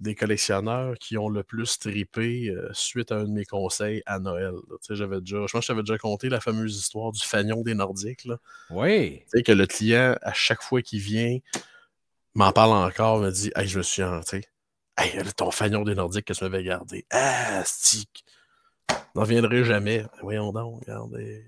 des 0.00 0.14
collectionneurs 0.14 0.96
qui 0.98 1.18
ont 1.18 1.28
le 1.28 1.42
plus 1.42 1.78
trippé 1.78 2.48
euh, 2.48 2.68
suite 2.72 3.12
à 3.12 3.16
un 3.16 3.24
de 3.24 3.30
mes 3.30 3.44
conseils 3.44 4.02
à 4.06 4.18
Noël. 4.18 4.54
J'avais 4.88 5.20
déjà, 5.20 5.46
je 5.46 5.52
pense 5.52 5.60
que 5.60 5.66
j'avais 5.66 5.82
déjà 5.82 5.98
conté 5.98 6.28
la 6.28 6.40
fameuse 6.40 6.76
histoire 6.78 7.12
du 7.12 7.20
fanion 7.20 7.62
des 7.62 7.74
Nordiques. 7.74 8.24
Là. 8.24 8.38
Oui. 8.70 9.20
Tu 9.20 9.38
sais, 9.38 9.42
que 9.42 9.52
le 9.52 9.66
client, 9.66 10.16
à 10.22 10.32
chaque 10.32 10.62
fois 10.62 10.82
qu'il 10.82 11.00
vient, 11.00 11.38
m'en 12.34 12.52
parle 12.52 12.72
encore, 12.72 13.18
me 13.18 13.30
dit 13.30 13.50
Hey, 13.56 13.66
je 13.66 13.78
me 13.78 13.82
suis 13.82 14.02
hanté. 14.02 14.44
Hey, 14.96 15.18
ton 15.36 15.50
fanion 15.50 15.82
des 15.82 15.94
Nordiques 15.94 16.26
que 16.26 16.32
tu 16.32 16.44
m'avais 16.44 16.64
gardé. 16.64 17.06
Ah, 17.10 17.62
stick. 17.64 18.24
N'en 19.14 19.24
viendrai 19.24 19.64
jamais. 19.64 20.04
Voyons 20.22 20.52
donc, 20.52 20.80
regardez. 20.80 21.44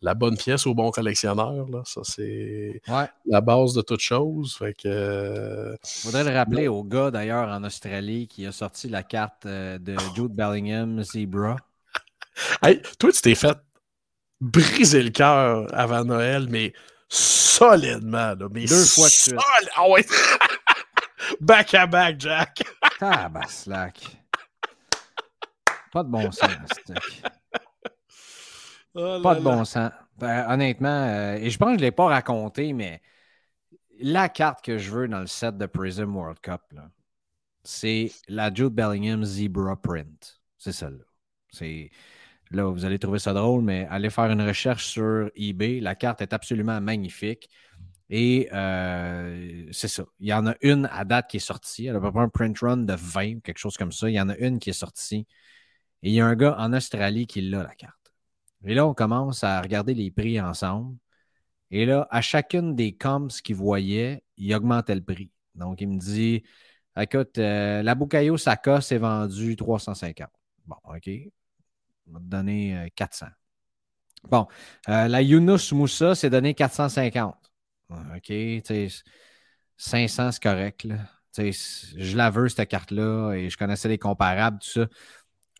La 0.00 0.14
bonne 0.14 0.36
pièce 0.36 0.64
au 0.66 0.74
bon 0.74 0.90
collectionneur, 0.92 1.68
là, 1.68 1.82
ça 1.84 2.02
c'est 2.04 2.80
la 3.26 3.40
base 3.40 3.72
de 3.74 3.82
toute 3.82 4.00
chose. 4.00 4.56
Fait 4.56 4.72
que. 4.72 4.86
Euh, 4.86 5.76
Faudrait 5.84 6.22
le 6.22 6.30
rappeler 6.30 6.68
au 6.68 6.84
gars 6.84 7.10
d'ailleurs 7.10 7.48
en 7.48 7.64
Australie 7.64 8.28
qui 8.28 8.46
a 8.46 8.52
sorti 8.52 8.88
la 8.88 9.02
carte 9.02 9.46
euh, 9.46 9.78
de 9.78 9.96
Jude 10.14 10.32
Bellingham 10.32 11.02
Zebra. 11.02 11.56
hey, 12.62 12.80
toi, 12.98 13.10
tu 13.10 13.20
t'es 13.20 13.34
fait 13.34 13.58
briser 14.40 15.02
le 15.02 15.10
cœur 15.10 15.66
avant 15.72 16.04
Noël, 16.04 16.46
mais 16.48 16.72
solidement. 17.08 18.34
Là, 18.34 18.48
mais 18.52 18.66
Deux 18.66 18.84
fois 18.84 19.06
de 19.06 19.12
suite. 19.12 19.36
Ah 19.74 19.88
ouais. 19.88 20.04
back 21.40 21.74
à 21.74 21.86
back, 21.86 22.20
Jack. 22.20 22.62
Tabaslac. 22.98 24.00
Pas 25.92 26.02
de 26.02 26.08
bon 26.08 26.30
sens, 26.30 26.50
oh 28.98 29.20
Pas 29.22 29.34
de 29.36 29.40
bon 29.40 29.64
sens. 29.64 29.90
Ben, 30.18 30.46
honnêtement, 30.50 30.88
euh, 30.88 31.36
et 31.36 31.50
je 31.50 31.58
pense 31.58 31.68
que 31.68 31.74
je 31.74 31.78
ne 31.78 31.82
l'ai 31.82 31.92
pas 31.92 32.06
raconté, 32.06 32.72
mais 32.72 33.00
la 34.00 34.28
carte 34.28 34.64
que 34.64 34.78
je 34.78 34.90
veux 34.90 35.08
dans 35.08 35.20
le 35.20 35.26
set 35.26 35.56
de 35.56 35.66
Prism 35.66 36.14
World 36.16 36.40
Cup, 36.40 36.62
c'est 37.62 38.10
la 38.28 38.52
Jude 38.52 38.74
Bellingham 38.74 39.24
Zebra 39.24 39.80
Print. 39.80 40.40
C'est 40.56 40.72
celle-là. 40.72 41.04
C'est. 41.50 41.90
Là, 42.50 42.64
vous 42.64 42.84
allez 42.86 42.98
trouver 42.98 43.18
ça 43.18 43.34
drôle, 43.34 43.62
mais 43.62 43.86
allez 43.90 44.08
faire 44.10 44.30
une 44.30 44.40
recherche 44.40 44.86
sur 44.86 45.30
eBay. 45.36 45.80
La 45.80 45.94
carte 45.94 46.22
est 46.22 46.32
absolument 46.32 46.80
magnifique. 46.80 47.50
Et 48.10 48.48
euh, 48.54 49.68
c'est 49.70 49.88
ça. 49.88 50.04
Il 50.18 50.28
y 50.28 50.32
en 50.32 50.46
a 50.46 50.54
une 50.62 50.88
à 50.90 51.04
date 51.04 51.28
qui 51.28 51.36
est 51.36 51.40
sortie. 51.40 51.86
Elle 51.86 51.96
a 51.96 52.00
pas 52.00 52.20
un 52.20 52.28
print 52.30 52.58
run 52.60 52.78
de 52.78 52.94
20 52.94 53.36
ou 53.36 53.40
quelque 53.40 53.58
chose 53.58 53.76
comme 53.76 53.92
ça. 53.92 54.08
Il 54.08 54.14
y 54.14 54.20
en 54.20 54.30
a 54.30 54.36
une 54.38 54.58
qui 54.58 54.70
est 54.70 54.72
sortie. 54.72 55.26
Et 56.02 56.10
il 56.10 56.14
y 56.14 56.20
a 56.20 56.26
un 56.26 56.36
gars 56.36 56.56
en 56.58 56.72
Australie 56.72 57.26
qui 57.26 57.42
l'a, 57.42 57.62
la 57.62 57.74
carte. 57.74 57.97
Et 58.64 58.74
là, 58.74 58.86
on 58.86 58.94
commence 58.94 59.44
à 59.44 59.60
regarder 59.60 59.94
les 59.94 60.10
prix 60.10 60.40
ensemble. 60.40 60.96
Et 61.70 61.86
là, 61.86 62.08
à 62.10 62.20
chacune 62.22 62.74
des 62.74 62.96
comps 62.96 63.40
qu'il 63.40 63.56
voyait, 63.56 64.22
il 64.36 64.54
augmentait 64.54 64.94
le 64.94 65.02
prix. 65.02 65.30
Donc, 65.54 65.80
il 65.80 65.88
me 65.88 65.98
dit 65.98 66.42
Écoute, 67.00 67.38
euh, 67.38 67.82
la 67.82 67.94
Bukayo 67.94 68.36
Saka 68.36 68.80
s'est 68.80 68.98
vendue 68.98 69.54
350. 69.54 70.28
Bon, 70.66 70.76
OK. 70.84 71.08
On 72.08 72.12
va 72.12 72.18
te 72.18 72.24
donner 72.24 72.90
400. 72.96 73.26
Euh, 73.26 73.28
bon, 74.28 74.48
euh, 74.88 75.06
la 75.06 75.22
Yunus 75.22 75.72
Moussa 75.72 76.14
s'est 76.16 76.30
donné 76.30 76.54
450. 76.54 77.36
OK. 77.90 78.32
500, 79.76 80.32
c'est 80.32 80.42
correct. 80.42 80.88
Je 81.36 82.16
la 82.16 82.30
veux, 82.30 82.48
cette 82.48 82.68
carte-là, 82.68 83.34
et 83.34 83.48
je 83.48 83.56
connaissais 83.56 83.88
les 83.88 83.98
comparables, 83.98 84.58
tout 84.58 84.80
ça. 84.80 84.88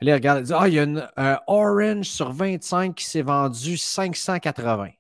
Là, 0.01 0.15
regarde, 0.15 0.47
il 0.47 0.55
Ah, 0.55 0.69
il 0.69 0.75
y 0.75 0.79
a 0.79 1.11
un 1.17 1.41
Orange 1.47 2.07
sur 2.07 2.33
25 2.33 2.95
qui 2.95 3.05
s'est 3.05 3.23
vendu 3.23 3.77
580. 3.77 4.91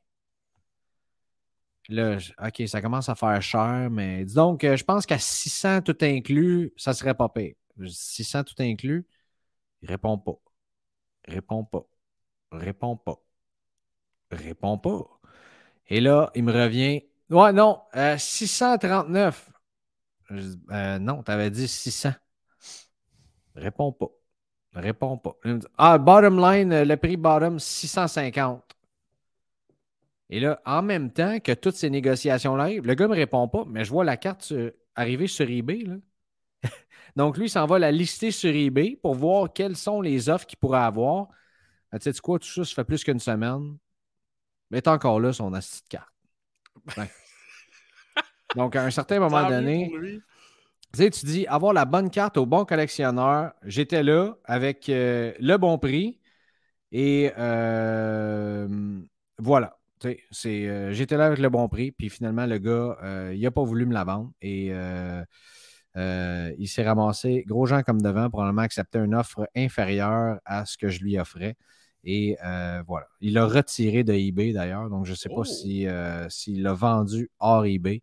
Là, 1.88 2.18
OK, 2.44 2.62
ça 2.66 2.82
commence 2.82 3.08
à 3.08 3.14
faire 3.14 3.40
cher, 3.40 3.88
mais 3.90 4.24
dis 4.24 4.34
donc, 4.34 4.62
je 4.62 4.84
pense 4.84 5.06
qu'à 5.06 5.18
600 5.18 5.80
tout 5.82 5.96
inclus, 6.02 6.72
ça 6.76 6.92
serait 6.92 7.14
pas 7.14 7.28
pire. 7.30 7.54
600 7.86 8.44
tout 8.44 8.54
inclus, 8.58 9.06
il 9.82 9.88
répond 9.90 10.18
pas. 10.18 10.38
Répond 11.26 11.64
pas. 11.64 11.86
Répond 12.52 12.96
pas. 12.96 13.16
Répond 14.30 14.78
pas. 14.78 15.20
Et 15.88 16.00
là, 16.00 16.30
il 16.34 16.44
me 16.44 16.52
revient. 16.52 17.02
Ouais, 17.30 17.52
non, 17.52 17.80
639. 18.18 19.50
Euh, 20.30 20.54
euh, 20.70 20.98
non, 20.98 21.22
tu 21.22 21.30
avais 21.30 21.50
dit 21.50 21.68
600. 21.68 22.12
Répond 23.54 23.92
pas. 23.92 24.08
Réponds 24.74 25.18
pas. 25.18 25.36
Ah, 25.76 25.98
bottom 25.98 26.38
line, 26.38 26.82
le 26.82 26.96
prix 26.96 27.16
bottom, 27.16 27.58
650. 27.58 28.62
Et 30.30 30.40
là, 30.40 30.60
en 30.66 30.82
même 30.82 31.10
temps 31.10 31.40
que 31.40 31.52
toutes 31.52 31.76
ces 31.76 31.90
négociations-là 31.90 32.64
arrivent, 32.64 32.86
le 32.86 32.94
gars 32.94 33.06
ne 33.06 33.10
me 33.12 33.16
répond 33.16 33.48
pas, 33.48 33.64
mais 33.66 33.84
je 33.84 33.90
vois 33.90 34.04
la 34.04 34.16
carte 34.16 34.52
arriver 34.94 35.26
sur 35.26 35.48
eBay. 35.48 35.86
Donc, 37.16 37.38
lui, 37.38 37.46
il 37.46 37.50
s'en 37.50 37.66
va 37.66 37.78
la 37.78 37.90
lister 37.90 38.30
sur 38.30 38.54
eBay 38.54 38.98
pour 39.02 39.14
voir 39.14 39.52
quelles 39.52 39.76
sont 39.76 40.00
les 40.00 40.28
offres 40.28 40.46
qu'il 40.46 40.58
pourrait 40.58 40.80
avoir. 40.80 41.28
Ben, 41.90 41.98
tu 41.98 42.12
sais 42.12 42.20
quoi, 42.20 42.38
tout 42.38 42.48
ça, 42.48 42.64
ça 42.64 42.74
fait 42.74 42.84
plus 42.84 43.02
qu'une 43.02 43.20
semaine. 43.20 43.78
Mais 44.70 44.78
est 44.78 44.88
encore 44.88 45.18
là, 45.18 45.32
son 45.32 45.54
astuce 45.54 45.82
de 45.84 45.88
carte. 45.88 46.14
Donc, 48.56 48.76
à 48.76 48.84
un 48.84 48.90
certain 48.90 49.18
moment 49.18 49.48
donné, 49.48 49.90
tu 50.92 50.98
sais, 51.02 51.10
tu 51.10 51.26
dis 51.26 51.46
avoir 51.46 51.72
la 51.74 51.84
bonne 51.84 52.10
carte 52.10 52.38
au 52.38 52.46
bon 52.46 52.64
collectionneur. 52.64 53.52
J'étais 53.64 54.02
là 54.02 54.36
avec 54.44 54.88
euh, 54.88 55.32
le 55.38 55.56
bon 55.58 55.78
prix. 55.78 56.18
Et 56.92 57.30
euh, 57.38 58.66
voilà. 59.38 59.76
C'est, 60.00 60.68
euh, 60.68 60.92
j'étais 60.92 61.16
là 61.16 61.26
avec 61.26 61.40
le 61.40 61.50
bon 61.50 61.68
prix. 61.68 61.92
Puis 61.92 62.08
finalement, 62.08 62.46
le 62.46 62.58
gars, 62.58 62.96
il 63.34 63.40
n'a 63.40 63.50
pas 63.50 63.64
voulu 63.64 63.84
me 63.84 63.92
la 63.92 64.04
vendre. 64.04 64.32
Et 64.40 64.72
il 65.94 66.68
s'est 66.68 66.84
ramassé, 66.84 67.44
gros 67.46 67.66
gens 67.66 67.82
comme 67.82 68.00
devant, 68.00 68.30
probablement 68.30 68.62
accepter 68.62 68.98
une 68.98 69.14
offre 69.14 69.46
inférieure 69.54 70.38
à 70.46 70.64
ce 70.64 70.78
que 70.78 70.88
je 70.88 71.00
lui 71.00 71.18
offrais. 71.18 71.56
Et 72.02 72.38
voilà. 72.86 73.08
Il 73.20 73.34
l'a 73.34 73.44
retiré 73.44 74.04
de 74.04 74.14
eBay 74.14 74.52
d'ailleurs. 74.52 74.88
Donc, 74.88 75.04
je 75.04 75.10
ne 75.10 75.16
sais 75.16 75.28
pas 75.28 75.42
oh! 75.42 76.28
s'il 76.30 76.62
l'a 76.62 76.72
vendu 76.72 77.30
hors 77.40 77.66
eBay 77.66 78.02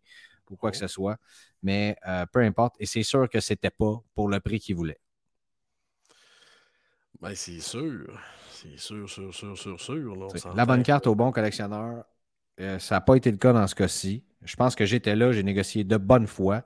ou 0.50 0.56
quoi 0.56 0.70
que 0.70 0.76
oh! 0.76 0.80
ce 0.80 0.86
soit 0.86 1.16
mais 1.62 1.96
euh, 2.06 2.26
peu 2.32 2.40
importe. 2.40 2.76
Et 2.80 2.86
c'est 2.86 3.02
sûr 3.02 3.28
que 3.28 3.40
c'était 3.40 3.70
pas 3.70 4.02
pour 4.14 4.28
le 4.28 4.40
prix 4.40 4.60
qu'il 4.60 4.76
voulait. 4.76 4.98
Ben, 7.20 7.34
c'est 7.34 7.60
sûr. 7.60 8.06
C'est 8.50 8.78
sûr, 8.78 9.08
sûr, 9.08 9.34
sûr, 9.34 9.56
sûr, 9.56 9.80
sûr. 9.80 10.16
la 10.52 10.66
bonne 10.66 10.82
carte 10.82 11.06
au 11.06 11.14
bon 11.14 11.30
collectionneur, 11.32 12.04
euh, 12.60 12.78
ça 12.78 12.96
n'a 12.96 13.00
pas 13.02 13.16
été 13.16 13.30
le 13.30 13.36
cas 13.38 13.52
dans 13.52 13.66
ce 13.66 13.74
cas-ci. 13.74 14.24
Je 14.42 14.56
pense 14.56 14.74
que 14.76 14.86
j'étais 14.86 15.16
là, 15.16 15.32
j'ai 15.32 15.42
négocié 15.42 15.84
de 15.84 15.96
bonne 15.96 16.26
foi. 16.26 16.64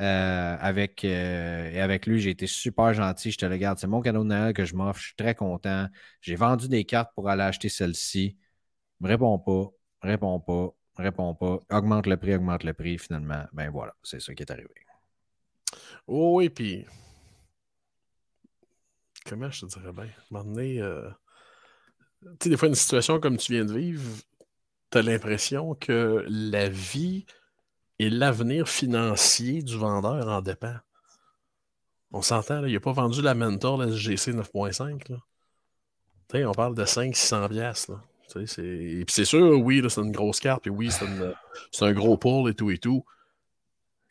euh, 0.00 0.56
avec, 0.60 1.04
euh, 1.04 1.70
et 1.72 1.80
avec 1.80 2.06
lui. 2.06 2.20
J'ai 2.20 2.30
été 2.30 2.46
super 2.48 2.94
gentil. 2.94 3.30
Je 3.32 3.38
te 3.38 3.46
le 3.46 3.56
garde. 3.58 3.78
C'est 3.78 3.86
mon 3.88 4.02
cadeau 4.02 4.24
de 4.24 4.28
Noël 4.30 4.54
que 4.54 4.64
je 4.64 4.74
m'offre. 4.76 5.00
Je 5.00 5.06
suis 5.08 5.16
très 5.16 5.34
content. 5.36 5.88
J'ai 6.22 6.36
vendu 6.36 6.68
des 6.68 6.84
cartes 6.86 7.12
pour 7.14 7.28
aller 7.30 7.42
acheter 7.44 7.68
celle-ci. 7.70 8.36
Me 9.00 9.08
réponds 9.08 9.38
pas, 9.38 9.70
réponds 10.02 10.40
pas, 10.40 10.70
réponds 10.96 11.34
pas. 11.34 11.60
Augmente 11.70 12.06
le 12.06 12.16
prix, 12.16 12.34
augmente 12.34 12.64
le 12.64 12.72
prix. 12.72 12.98
Finalement, 12.98 13.44
ben 13.52 13.70
voilà, 13.70 13.94
c'est 14.02 14.20
ça 14.20 14.34
qui 14.34 14.42
est 14.42 14.50
arrivé. 14.50 14.68
Oh, 16.06 16.36
oui, 16.36 16.50
puis. 16.50 16.86
Comment 19.26 19.50
je 19.50 19.66
te 19.66 19.78
dirais 19.78 19.92
bien? 19.92 20.10
M'emmener. 20.30 20.80
Euh... 20.80 21.10
Tu 22.22 22.28
sais, 22.42 22.50
des 22.50 22.56
fois, 22.56 22.68
une 22.68 22.74
situation 22.74 23.20
comme 23.20 23.36
tu 23.36 23.52
viens 23.52 23.64
de 23.64 23.72
vivre, 23.72 24.02
tu 24.90 24.98
as 24.98 25.02
l'impression 25.02 25.74
que 25.74 26.24
la 26.28 26.68
vie 26.68 27.26
et 27.98 28.10
l'avenir 28.10 28.68
financier 28.68 29.62
du 29.62 29.76
vendeur 29.76 30.28
en 30.28 30.40
dépend. 30.40 30.76
On 32.12 32.22
s'entend, 32.22 32.64
il 32.64 32.72
n'a 32.72 32.80
pas 32.80 32.92
vendu 32.92 33.22
la 33.22 33.34
Mentor, 33.34 33.78
la 33.78 33.88
SGC 33.88 34.32
9.5. 34.32 35.18
On 36.46 36.52
parle 36.52 36.74
de 36.74 36.84
500-600 36.84 37.48
pièces. 37.48 37.90
Et 37.90 38.13
puis 38.34 39.04
c'est 39.08 39.24
sûr, 39.24 39.60
oui, 39.60 39.82
c'est 39.88 40.00
une 40.00 40.12
grosse 40.12 40.40
carte, 40.40 40.62
puis 40.62 40.70
oui, 40.70 40.90
c'est 40.90 41.84
un 41.84 41.92
gros 41.92 42.16
pull 42.16 42.50
et 42.50 42.54
tout 42.54 42.70
et 42.70 42.78
tout. 42.78 43.04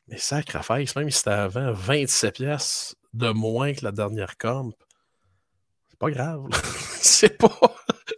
Mais 0.07 0.17
sacrifice, 0.17 0.95
même 0.95 1.09
si 1.09 1.19
c'était 1.19 1.31
avant 1.31 1.71
27 1.71 2.35
pièces 2.35 2.95
de 3.13 3.29
moins 3.29 3.73
que 3.73 3.85
la 3.85 3.91
dernière 3.91 4.37
comp, 4.37 4.75
c'est 5.89 5.99
pas 5.99 6.11
grave. 6.11 6.47
c'est 7.01 7.37
pas 7.37 7.49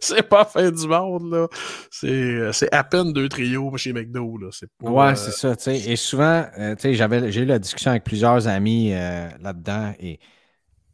c'est 0.00 0.22
pas 0.22 0.44
fin 0.44 0.70
du 0.70 0.86
monde, 0.86 1.32
là. 1.32 1.48
C'est 1.90 2.72
à 2.72 2.84
peine 2.84 3.12
deux 3.12 3.28
trios 3.28 3.76
chez 3.76 3.92
McDo, 3.92 4.38
là. 4.38 4.48
ouais, 4.82 5.12
euh, 5.12 5.14
c'est 5.14 5.32
ça, 5.32 5.56
tu 5.56 5.64
sais. 5.64 5.90
Et 5.90 5.96
souvent, 5.96 6.46
euh, 6.58 6.74
tu 6.74 6.94
sais, 6.94 7.30
j'ai 7.30 7.40
eu 7.40 7.44
la 7.44 7.58
discussion 7.58 7.90
avec 7.90 8.04
plusieurs 8.04 8.48
amis 8.48 8.92
euh, 8.92 9.28
là-dedans 9.40 9.94
et, 9.98 10.18
tu 10.18 10.24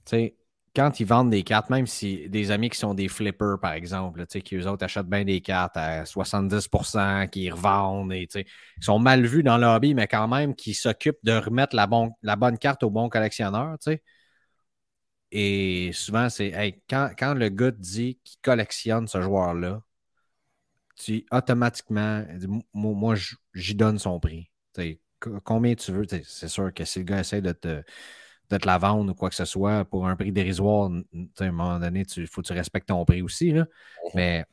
sais, 0.06 0.36
quand 0.74 1.00
ils 1.00 1.06
vendent 1.06 1.30
des 1.30 1.42
cartes, 1.42 1.70
même 1.70 1.86
si 1.86 2.28
des 2.30 2.50
amis 2.50 2.70
qui 2.70 2.78
sont 2.78 2.94
des 2.94 3.08
flippers, 3.08 3.58
par 3.60 3.72
exemple, 3.72 4.24
qui 4.26 4.56
eux 4.56 4.66
autres 4.66 4.84
achètent 4.84 5.06
bien 5.06 5.24
des 5.24 5.40
cartes 5.40 5.76
à 5.76 6.04
70%, 6.06 7.28
qui 7.28 7.50
revendent, 7.50 8.12
et, 8.12 8.28
ils 8.34 8.84
sont 8.84 8.98
mal 8.98 9.26
vus 9.26 9.42
dans 9.42 9.58
le 9.58 9.66
hobby, 9.66 9.94
mais 9.94 10.06
quand 10.06 10.28
même 10.28 10.54
qui 10.54 10.74
s'occupent 10.74 11.22
de 11.24 11.32
remettre 11.32 11.76
la, 11.76 11.88
la 12.22 12.36
bonne 12.36 12.58
carte 12.58 12.82
au 12.84 12.90
bon 12.90 13.08
collectionneur. 13.08 13.76
Et 15.30 15.90
souvent, 15.92 16.28
c'est 16.28 16.82
quand, 16.88 17.10
quand, 17.18 17.34
le 17.34 17.48
gars 17.48 17.70
dit 17.70 18.18
qu'il 18.24 18.40
collectionne 18.42 19.08
ce 19.08 19.20
joueur-là, 19.22 19.82
tu 20.96 21.24
automatiquement, 21.30 22.24
moi, 22.74 23.14
j'y 23.54 23.74
donne 23.74 23.98
son 23.98 24.20
prix. 24.20 24.50
combien 25.44 25.74
tu 25.74 25.92
veux? 25.92 26.06
C'est 26.24 26.48
sûr 26.48 26.72
que 26.74 26.84
si 26.84 27.00
le 27.00 27.04
gars 27.04 27.20
essaie 27.20 27.40
de 27.40 27.52
te, 27.52 27.82
te 28.58 28.66
la 28.66 28.78
vendre 28.78 29.12
ou 29.12 29.14
quoi 29.14 29.28
que 29.28 29.34
ce 29.34 29.44
soit 29.44 29.84
pour 29.84 30.06
un 30.06 30.16
prix 30.16 30.32
dérisoire, 30.32 30.90
à 31.40 31.44
un 31.44 31.50
moment 31.50 31.78
donné, 31.78 32.04
il 32.16 32.26
faut 32.26 32.42
que 32.42 32.46
tu 32.46 32.52
respectes 32.52 32.88
ton 32.88 33.04
prix 33.04 33.22
aussi. 33.22 33.52
Là. 33.52 33.66
Mais 34.14 34.44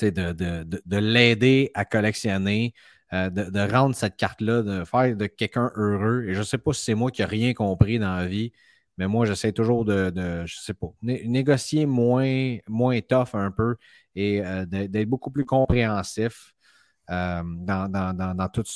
de, 0.00 0.10
de, 0.10 0.32
de, 0.32 0.82
de 0.84 0.96
l'aider 0.96 1.70
à 1.74 1.84
collectionner, 1.84 2.74
euh, 3.12 3.30
de, 3.30 3.72
rendre 3.72 3.94
cette 3.94 4.16
carte-là, 4.16 4.62
de 4.62 4.84
faire 4.84 5.16
de 5.16 5.26
quelqu'un 5.26 5.70
heureux. 5.76 6.24
Et 6.28 6.34
je 6.34 6.40
ne 6.40 6.44
sais 6.44 6.58
pas 6.58 6.72
si 6.72 6.84
c'est 6.84 6.94
moi 6.94 7.10
qui 7.10 7.22
n'ai 7.22 7.26
rien 7.26 7.54
compris 7.54 7.98
dans 7.98 8.16
la 8.16 8.26
vie, 8.26 8.52
mais 8.98 9.06
moi, 9.06 9.26
j'essaie 9.26 9.52
toujours 9.52 9.84
de, 9.84 10.12
je 10.44 10.56
sais 10.56 10.74
pas, 10.74 10.88
négocier 11.02 11.86
moins, 11.86 12.56
moins 12.66 13.00
tough 13.00 13.34
un 13.34 13.50
peu 13.50 13.76
et 14.14 14.44
euh, 14.44 14.64
d'être 14.66 15.08
beaucoup 15.08 15.30
plus 15.30 15.44
compréhensif 15.44 16.52
euh, 17.10 17.42
dans, 17.44 18.48
toute 18.52 18.68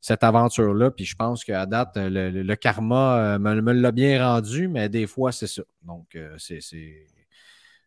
cette 0.00 0.22
aventure-là. 0.24 0.90
Puis 0.90 1.04
je 1.04 1.16
pense 1.16 1.44
qu'à 1.44 1.66
date, 1.66 1.92
le, 1.96 2.54
karma 2.54 3.34
euh, 3.34 3.38
me, 3.38 3.72
l'a 3.72 3.92
bien 3.92 4.24
rendu, 4.24 4.68
mais 4.68 4.88
des 4.88 5.06
fois, 5.06 5.32
c'est 5.32 5.46
ça. 5.46 5.62
Donc, 5.82 6.16
c'est. 6.38 6.60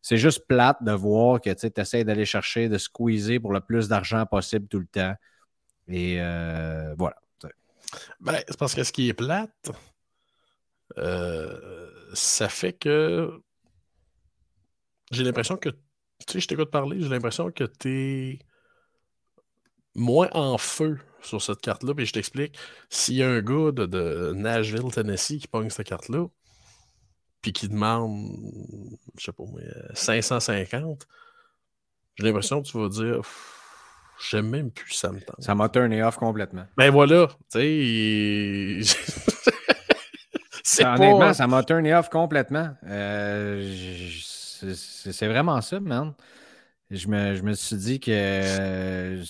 C'est 0.03 0.17
juste 0.17 0.47
plate 0.47 0.83
de 0.83 0.93
voir 0.93 1.39
que 1.39 1.51
tu 1.51 1.69
essaies 1.79 2.03
d'aller 2.03 2.25
chercher, 2.25 2.67
de 2.69 2.79
squeezer 2.79 3.39
pour 3.39 3.53
le 3.53 3.61
plus 3.61 3.87
d'argent 3.87 4.25
possible 4.25 4.67
tout 4.67 4.79
le 4.79 4.87
temps. 4.87 5.13
Et 5.87 6.17
voilà. 6.97 7.15
Ben, 8.19 8.41
c'est 8.47 8.57
parce 8.57 8.73
que 8.73 8.83
ce 8.83 8.91
qui 8.91 9.09
est 9.09 9.13
plate, 9.13 9.71
euh, 10.97 11.89
ça 12.13 12.49
fait 12.49 12.73
que 12.73 13.41
j'ai 15.11 15.23
l'impression 15.23 15.57
que, 15.57 15.69
tu 15.69 15.77
sais, 16.27 16.39
je 16.39 16.47
t'écoute 16.47 16.71
parler, 16.71 17.01
j'ai 17.01 17.09
l'impression 17.09 17.51
que 17.51 17.63
tu 17.63 17.89
es 17.89 18.39
moins 19.95 20.29
en 20.33 20.57
feu 20.57 20.99
sur 21.21 21.41
cette 21.41 21.61
carte-là. 21.61 21.93
Puis 21.93 22.05
je 22.05 22.13
t'explique, 22.13 22.57
s'il 22.89 23.15
y 23.15 23.23
a 23.23 23.29
un 23.29 23.41
gars 23.41 23.71
de, 23.71 24.33
Nashville, 24.33 24.91
Tennessee, 24.91 25.39
qui 25.39 25.47
pogne 25.47 25.69
cette 25.69 25.87
carte-là, 25.87 26.27
puis 27.41 27.53
qui 27.53 27.67
demande, 27.67 28.31
je 29.17 29.25
sais 29.25 29.31
pas 29.31 29.43
moi, 29.45 29.61
550, 29.93 31.07
j'ai 32.15 32.25
l'impression 32.25 32.61
que 32.61 32.67
tu 32.67 32.77
vas 32.77 32.89
dire, 32.89 33.21
j'aime 34.29 34.49
même 34.49 34.71
plus 34.71 34.93
ça 34.93 35.11
me 35.11 35.19
tente. 35.19 35.41
Ça 35.41 35.55
m'a 35.55 35.69
turné 35.69 36.03
off 36.03 36.17
complètement. 36.17 36.65
Ben 36.77 36.91
voilà, 36.91 37.27
tu 37.51 38.83
sais, 40.63 40.85
honnêtement, 40.85 41.33
ça 41.33 41.47
m'a 41.47 41.63
turné 41.63 41.95
off 41.95 42.09
complètement. 42.09 42.75
Euh, 42.85 43.75
c'est 44.75 45.27
vraiment 45.27 45.59
ça, 45.61 45.79
man. 45.79 46.13
Je 46.91 47.07
me, 47.07 47.53
suis 47.53 47.77
dit 47.77 47.99
que, 48.01 49.21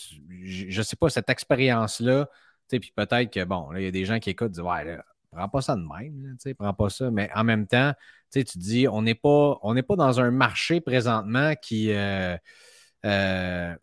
je, 0.43 0.77
ne 0.77 0.83
sais 0.83 0.95
pas, 0.95 1.09
cette 1.09 1.29
expérience-là, 1.29 2.27
puis 2.69 2.91
peut-être 2.95 3.31
que, 3.31 3.43
bon, 3.43 3.69
il 3.75 3.83
y 3.83 3.87
a 3.87 3.91
des 3.91 4.05
gens 4.05 4.19
qui 4.19 4.31
écoutent, 4.31 4.51
disent, 4.51 4.63
ouais, 4.63 4.97
prends 5.31 5.47
pas 5.47 5.61
ça 5.61 5.75
de 5.75 5.81
même, 5.81 6.35
prends 6.57 6.73
pas 6.73 6.89
ça. 6.89 7.11
Mais 7.11 7.29
en 7.35 7.43
même 7.43 7.67
temps, 7.67 7.93
tu 8.31 8.43
dis, 8.55 8.87
on 8.87 9.03
n'est 9.03 9.13
pas, 9.13 9.59
pas 9.87 9.95
dans 9.95 10.19
un 10.19 10.31
marché 10.31 10.81
présentement 10.81 11.53
qui, 11.61 11.91
euh, 11.91 12.35
euh, 13.05 13.75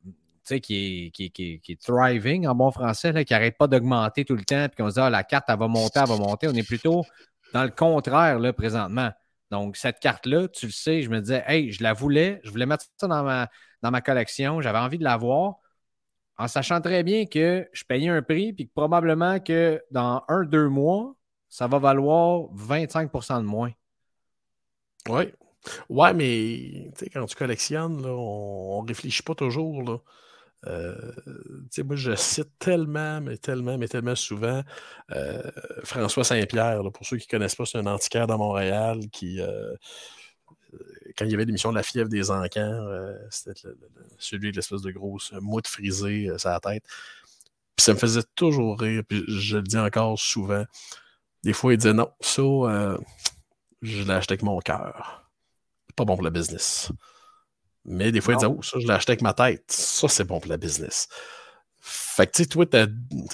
qui, 0.44 1.06
est, 1.06 1.10
qui, 1.10 1.30
qui, 1.30 1.62
est 1.68 1.80
thriving 1.80 2.48
en 2.48 2.56
bon 2.56 2.72
français, 2.72 3.12
là, 3.12 3.22
qui 3.22 3.32
n'arrête 3.32 3.56
pas 3.58 3.68
d'augmenter 3.68 4.24
tout 4.24 4.34
le 4.34 4.44
temps, 4.44 4.66
puis 4.68 4.82
qu'on 4.82 4.90
se 4.90 4.94
dit, 4.94 5.00
ah, 5.00 5.10
la 5.10 5.22
carte, 5.22 5.44
elle 5.48 5.58
va 5.58 5.68
monter, 5.68 6.00
elle 6.00 6.08
va 6.08 6.16
monter. 6.16 6.48
On 6.48 6.54
est 6.54 6.66
plutôt 6.66 7.04
dans 7.52 7.62
le 7.62 7.70
contraire, 7.70 8.40
là, 8.40 8.52
présentement. 8.52 9.12
Donc, 9.52 9.76
cette 9.76 10.00
carte-là, 10.00 10.48
tu 10.48 10.66
le 10.66 10.72
sais, 10.72 11.02
je 11.02 11.10
me 11.10 11.20
disais, 11.20 11.44
hey, 11.46 11.70
je 11.72 11.82
la 11.82 11.92
voulais, 11.92 12.40
je 12.44 12.50
voulais 12.50 12.66
mettre 12.66 12.84
ça 12.98 13.06
dans 13.06 13.22
ma, 13.22 13.48
dans 13.82 13.90
ma 13.90 14.00
collection, 14.00 14.60
j'avais 14.60 14.78
envie 14.78 14.98
de 14.98 15.04
l'avoir, 15.04 15.56
en 16.38 16.48
sachant 16.48 16.80
très 16.80 17.02
bien 17.02 17.26
que 17.26 17.68
je 17.72 17.84
payais 17.84 18.08
un 18.08 18.22
prix, 18.22 18.52
puis 18.52 18.68
que 18.68 18.72
probablement 18.72 19.40
que 19.40 19.82
dans 19.90 20.24
un, 20.28 20.44
deux 20.44 20.68
mois, 20.68 21.14
ça 21.48 21.66
va 21.66 21.78
valoir 21.78 22.48
25% 22.54 23.38
de 23.38 23.46
moins. 23.46 23.72
Oui. 25.08 25.32
Ouais, 25.88 26.14
mais 26.14 26.90
quand 27.12 27.26
tu 27.26 27.36
collectionnes, 27.36 28.04
on 28.06 28.82
ne 28.82 28.88
réfléchit 28.88 29.22
pas 29.22 29.34
toujours. 29.34 29.82
Là. 29.82 29.98
Euh, 30.66 31.12
moi, 31.84 31.96
je 31.96 32.14
cite 32.14 32.50
tellement, 32.58 33.20
mais 33.20 33.36
tellement, 33.36 33.78
mais 33.78 33.88
tellement 33.88 34.14
souvent 34.14 34.62
euh, 35.12 35.42
François 35.84 36.24
Saint-Pierre. 36.24 36.80
Pour 36.92 37.06
ceux 37.06 37.16
qui 37.16 37.26
ne 37.26 37.38
connaissent 37.38 37.54
pas, 37.54 37.64
c'est 37.64 37.78
un 37.78 37.86
antiquaire 37.86 38.26
dans 38.26 38.38
Montréal 38.38 39.00
qui, 39.12 39.40
euh, 39.40 39.74
quand 41.16 41.24
il 41.24 41.30
y 41.30 41.34
avait 41.34 41.44
l'émission 41.44 41.70
de 41.70 41.76
la 41.76 41.82
fièvre 41.82 42.08
des 42.08 42.30
encans, 42.30 43.14
c'était 43.30 43.60
celui 44.18 44.50
de 44.52 44.56
l'espèce 44.56 44.82
de 44.82 44.90
grosse 44.90 45.32
moutte 45.40 45.66
frisée 45.66 46.30
sur 46.36 46.50
la 46.50 46.60
tête. 46.60 46.84
Puis 47.76 47.84
ça 47.84 47.92
me 47.92 47.98
faisait 47.98 48.22
toujours 48.34 48.78
rire, 48.78 49.02
puis 49.08 49.24
je 49.28 49.56
le 49.56 49.62
dis 49.62 49.78
encore 49.78 50.18
souvent. 50.18 50.64
Des 51.44 51.52
fois, 51.52 51.72
il 51.72 51.76
disait 51.78 51.92
non, 51.92 52.10
ça, 52.20 52.42
je 53.82 54.02
l'ai 54.02 54.10
acheté 54.10 54.32
avec 54.32 54.42
mon 54.42 54.58
cœur. 54.60 55.30
Pas 55.96 56.04
bon 56.04 56.14
pour 56.14 56.24
le 56.24 56.30
business. 56.30 56.90
Mais 57.84 58.12
des 58.12 58.20
fois, 58.20 58.34
ils 58.34 58.36
disent 58.36 58.48
Oh, 58.48 58.62
ça, 58.62 58.78
je 58.78 58.86
l'ai 58.86 58.92
acheté 58.92 59.12
avec 59.12 59.22
ma 59.22 59.34
tête. 59.34 59.64
Ça, 59.70 60.08
c'est 60.08 60.24
bon 60.24 60.40
pour 60.40 60.50
la 60.50 60.58
business. 60.58 61.08
Fait 61.80 62.26
que, 62.26 62.32
tu 62.32 62.42
sais, 62.42 62.48
toi, 62.48 62.66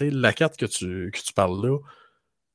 la 0.00 0.32
carte 0.32 0.56
que 0.56 0.66
tu, 0.66 1.10
que 1.12 1.18
tu 1.18 1.32
parles 1.32 1.66
là, 1.66 1.78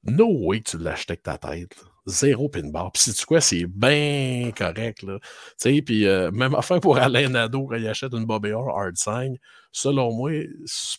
no 0.04 0.28
way 0.30 0.62
que 0.62 0.72
tu 0.72 0.78
l'as 0.78 0.92
acheté 0.92 1.13
avec 1.13 1.24
ta 1.24 1.38
tête. 1.38 1.76
Zéro 2.06 2.50
pin 2.50 2.70
bar. 2.70 2.92
Puis, 2.92 3.14
tu 3.14 3.26
quoi, 3.26 3.42
c'est 3.42 3.66
bien 3.66 4.52
correct, 4.56 5.04
là. 5.04 5.20
Tu 5.22 5.28
sais, 5.58 5.82
puis 5.82 6.06
euh, 6.08 6.32
même 6.32 6.56
affaire 6.56 6.80
pour 6.80 6.98
Alain 6.98 7.30
Nadeau 7.30 7.68
quand 7.68 7.76
il 7.76 7.88
achète 7.88 8.14
une 8.14 8.26
Bobby 8.26 8.52
Hard 8.52 8.96
Sign, 8.98 9.38
selon 9.72 10.14
moi, 10.14 10.32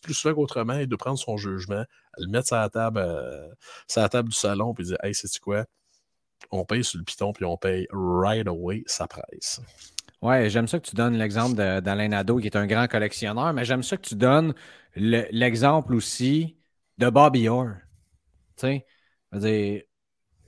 plus 0.02 0.14
souvent 0.14 0.34
qu'autrement, 0.34 0.74
il 0.74 0.86
doit 0.86 0.98
prendre 0.98 1.18
son 1.18 1.36
jugement, 1.36 1.84
le 2.18 2.26
mettre 2.28 2.48
sur 2.48 2.56
la 2.56 2.68
table, 2.68 2.98
euh, 2.98 3.48
sur 3.88 4.02
la 4.02 4.08
table 4.08 4.28
du 4.28 4.36
salon, 4.36 4.74
puis 4.74 4.84
dire 4.84 4.98
Hey, 5.02 5.14
sais-tu 5.14 5.40
quoi? 5.40 5.64
On 6.50 6.64
paye 6.64 6.84
sur 6.84 6.98
le 6.98 7.04
piton, 7.04 7.32
puis 7.32 7.44
on 7.44 7.56
paye 7.56 7.86
right 7.92 8.46
away, 8.46 8.82
ça 8.86 9.06
presse. 9.06 9.60
Ouais, 10.22 10.50
j'aime 10.50 10.68
ça 10.68 10.78
que 10.78 10.86
tu 10.86 10.96
donnes 10.96 11.16
l'exemple 11.16 11.54
d'Alain 11.54 12.08
Nadeau, 12.08 12.38
qui 12.38 12.46
est 12.46 12.56
un 12.56 12.66
grand 12.66 12.86
collectionneur, 12.88 13.52
mais 13.54 13.64
j'aime 13.64 13.82
ça 13.82 13.96
que 13.96 14.06
tu 14.06 14.16
donnes 14.16 14.54
l'exemple 14.94 15.94
aussi 15.94 16.58
de 16.98 17.08
Bobby 17.08 17.48
Orr. 17.48 17.76
Tu 18.56 18.82
sais, 19.40 19.88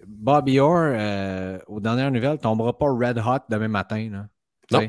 Bobby 0.07 0.59
Orr, 0.59 0.93
euh, 0.95 1.59
aux 1.67 1.81
dernières 1.81 2.11
nouvelles, 2.11 2.38
tombera 2.38 2.77
pas 2.77 2.87
red 2.87 3.19
hot 3.19 3.45
demain 3.49 3.69
matin. 3.69 4.27
Là, 4.71 4.81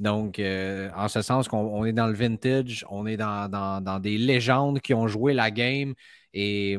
Donc, 0.00 0.38
euh, 0.38 0.90
en 0.96 1.08
ce 1.08 1.22
sens 1.22 1.48
qu'on 1.48 1.84
est 1.84 1.92
dans 1.92 2.06
le 2.06 2.14
vintage, 2.14 2.84
on 2.90 3.06
est 3.06 3.16
dans, 3.16 3.48
dans, 3.48 4.00
des 4.00 4.18
légendes 4.18 4.80
qui 4.80 4.94
ont 4.94 5.06
joué 5.06 5.34
la 5.34 5.50
game 5.50 5.94
et 6.32 6.78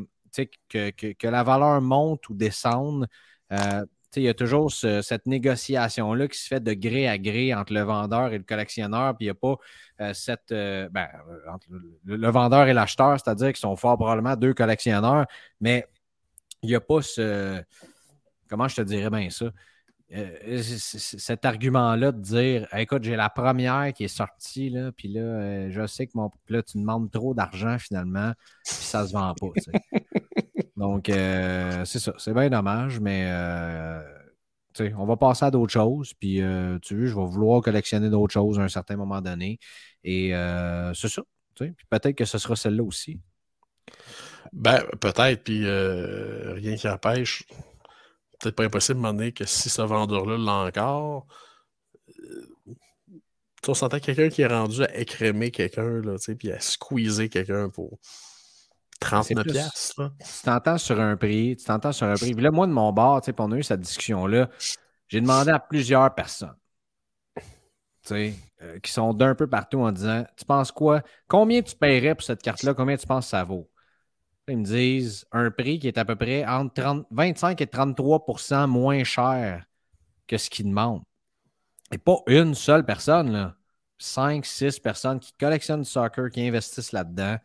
que, 0.70 0.90
que, 0.92 1.14
que, 1.14 1.28
la 1.28 1.44
valeur 1.44 1.82
monte 1.82 2.28
ou 2.30 2.34
descende, 2.34 3.08
euh, 3.52 3.86
il 4.16 4.24
y 4.24 4.30
a 4.30 4.34
toujours 4.34 4.72
cette 4.72 5.26
négociation-là 5.26 6.28
qui 6.28 6.38
se 6.38 6.48
fait 6.48 6.64
de 6.64 6.74
gré 6.74 7.08
à 7.08 7.18
gré 7.18 7.54
entre 7.54 7.74
le 7.74 7.82
vendeur 7.82 8.32
et 8.34 8.38
le 8.38 8.44
collectionneur, 8.44 9.16
puis 9.16 9.26
il 9.26 9.28
n'y 9.28 9.32
a 9.32 9.36
pas 9.36 9.58
euh, 10.02 10.14
cette. 10.14 10.52
Euh, 10.52 10.90
ben, 10.90 11.08
entre 11.52 11.68
le, 12.06 12.30
vendeur 12.30 12.68
et 12.68 12.74
l'acheteur, 12.74 13.20
c'est-à-dire 13.20 13.48
qu'ils 13.48 13.58
sont 13.58 13.76
fort 13.76 13.98
probablement 13.98 14.36
deux 14.36 14.54
collectionneurs, 14.54 15.26
mais 15.60 15.88
il 16.62 16.70
n'y 16.70 16.76
a 16.76 16.82
pas 16.82 17.02
ce. 17.02 17.62
Comment 18.50 18.68
je 18.68 18.78
te 18.78 18.82
dirais 18.82 19.10
bien 19.10 19.30
ça? 19.30 19.52
Euh, 20.13 20.62
cet 20.62 21.46
argument-là 21.46 22.12
de 22.12 22.22
dire 22.22 22.68
écoute, 22.76 23.04
j'ai 23.04 23.15
la 23.15 23.30
première 23.30 23.91
qui 23.91 24.04
est 24.04 24.08
sortie, 24.08 24.70
là, 24.70 24.91
puis 24.91 25.08
là, 25.08 25.22
euh, 25.22 25.68
je 25.72 25.88
sais 25.88 26.06
que 26.06 26.12
mon. 26.13 26.30
Là, 26.48 26.62
tu 26.62 26.78
demandes 26.78 27.10
trop 27.10 27.34
d'argent 27.34 27.80
finalement, 27.80 28.32
puis 28.63 28.76
ça 28.76 29.08
se 29.08 29.13
vend 29.13 29.34
pas. 29.34 29.48
Donc, 30.78 31.10
euh, 31.10 31.84
c'est 31.86 32.00
ça. 32.00 32.13
C'est 32.18 32.34
bien 32.34 32.50
dommage, 32.50 33.00
mais 33.00 33.32
on 34.96 35.06
va 35.06 35.18
passer 35.18 35.46
à 35.46 35.52
d'autres 35.52 35.74
choses. 35.74 36.13
Puis, 36.13 36.36
tu 36.82 36.96
veux, 36.96 37.08
je 37.08 37.15
vais 37.15 37.26
vouloir 37.26 37.62
collectionner 37.62 38.10
d'autres 38.10 38.34
choses 38.34 38.60
à 38.60 38.63
un 38.63 38.70
certain 38.70 38.98
moment 38.98 39.22
donné. 39.22 39.58
Et 40.04 40.32
c'est 40.94 41.10
ça. 41.10 41.24
Puis 41.56 41.74
peut-être 41.89 42.15
que 42.15 42.26
ce 42.26 42.38
sera 42.38 42.56
celle-là 42.56 42.84
aussi. 42.84 43.20
Ben, 44.56 44.84
peut-être, 45.00 45.44
puis 45.44 45.70
rien 45.70 46.76
qui 46.76 46.88
empêche 46.88 47.46
peut-être 48.39 48.56
pas 48.56 48.63
impossible 48.63 49.00
de 49.00 49.04
demander 49.04 49.32
que 49.32 49.46
si 49.46 49.70
ce 49.70 49.82
vendeur-là 49.82 50.38
l'a 50.38 50.68
encore, 50.68 51.28
euh, 52.20 52.76
on 53.68 53.74
s'entend 53.74 54.00
quelqu'un 54.00 54.30
qui 54.30 54.44
est 54.44 54.48
rendu 54.48 54.84
à 54.84 54.96
écrémer 54.96 55.50
quelqu'un, 55.52 56.02
puis 56.38 56.52
à 56.52 56.60
squeezer 56.60 57.30
quelqu'un 57.30 57.70
pour 57.70 57.98
39 59.00 59.48
piastres. 59.48 60.12
Tu 60.20 60.44
t'entends 60.44 60.78
sur 60.78 61.00
un 61.00 61.18
prix, 61.18 61.56
tu 61.58 61.65
t'entends 61.65 61.91
sur 61.91 62.08
un 62.08 62.13
prix. 62.13 62.34
là, 62.34 62.52
moi, 62.52 62.68
de 62.68 62.72
mon 62.72 62.91
bord, 62.94 63.22
on 63.39 63.52
a 63.52 63.58
eu 63.58 63.63
cette 63.63 63.82
discussion-là, 63.82 64.50
j'ai 65.08 65.22
demandé 65.22 65.52
à 65.52 65.60
plusieurs 65.60 66.13
personnes. 66.13 66.56
Euh, 68.12 68.80
qui 68.84 68.91
sont 68.91 69.15
d'un 69.15 69.34
peu 69.34 69.48
partout 69.48 69.80
en 69.80 69.91
disant 69.91 70.26
Tu 70.38 70.46
penses 70.46 70.72
quoi? 70.72 71.02
Combien 71.28 71.63
tu 71.63 71.76
paierais 71.76 72.13
pour 72.13 72.24
cette 72.24 72.44
carte-là? 72.44 72.76
Combien 72.76 72.98
tu 72.98 73.08
penses 73.08 73.26
que 73.26 73.30
ça 73.32 73.44
vaut 73.44 73.68
ils 74.48 74.58
me 74.58 74.64
disent 74.64 75.26
un 75.32 75.52
prix 75.52 75.80
qui 75.80 75.88
est 75.88 75.98
à 75.98 76.06
peu 76.06 76.16
près 76.16 76.46
entre 76.46 77.06
25 77.12 77.60
et 77.62 77.66
33% 77.66 78.68
moins 78.68 79.04
cher 79.04 79.66
que 80.28 80.38
ce 80.38 80.50
qu'ils 80.50 80.68
demandent. 80.68 81.04
Et 81.92 81.98
pas 81.98 82.18
une 82.28 82.56
seule 82.56 82.86
personne, 82.86 83.32
là. 83.32 83.56
Cinq, 83.98 84.46
six 84.46 84.80
personnes 84.80 85.20
qui 85.20 85.32
collectionnent 85.40 85.84
du 85.84 85.90
soccer, 85.90 86.30
qui 86.30 86.46
investissent 86.46 86.92
là-dedans. 86.92 87.38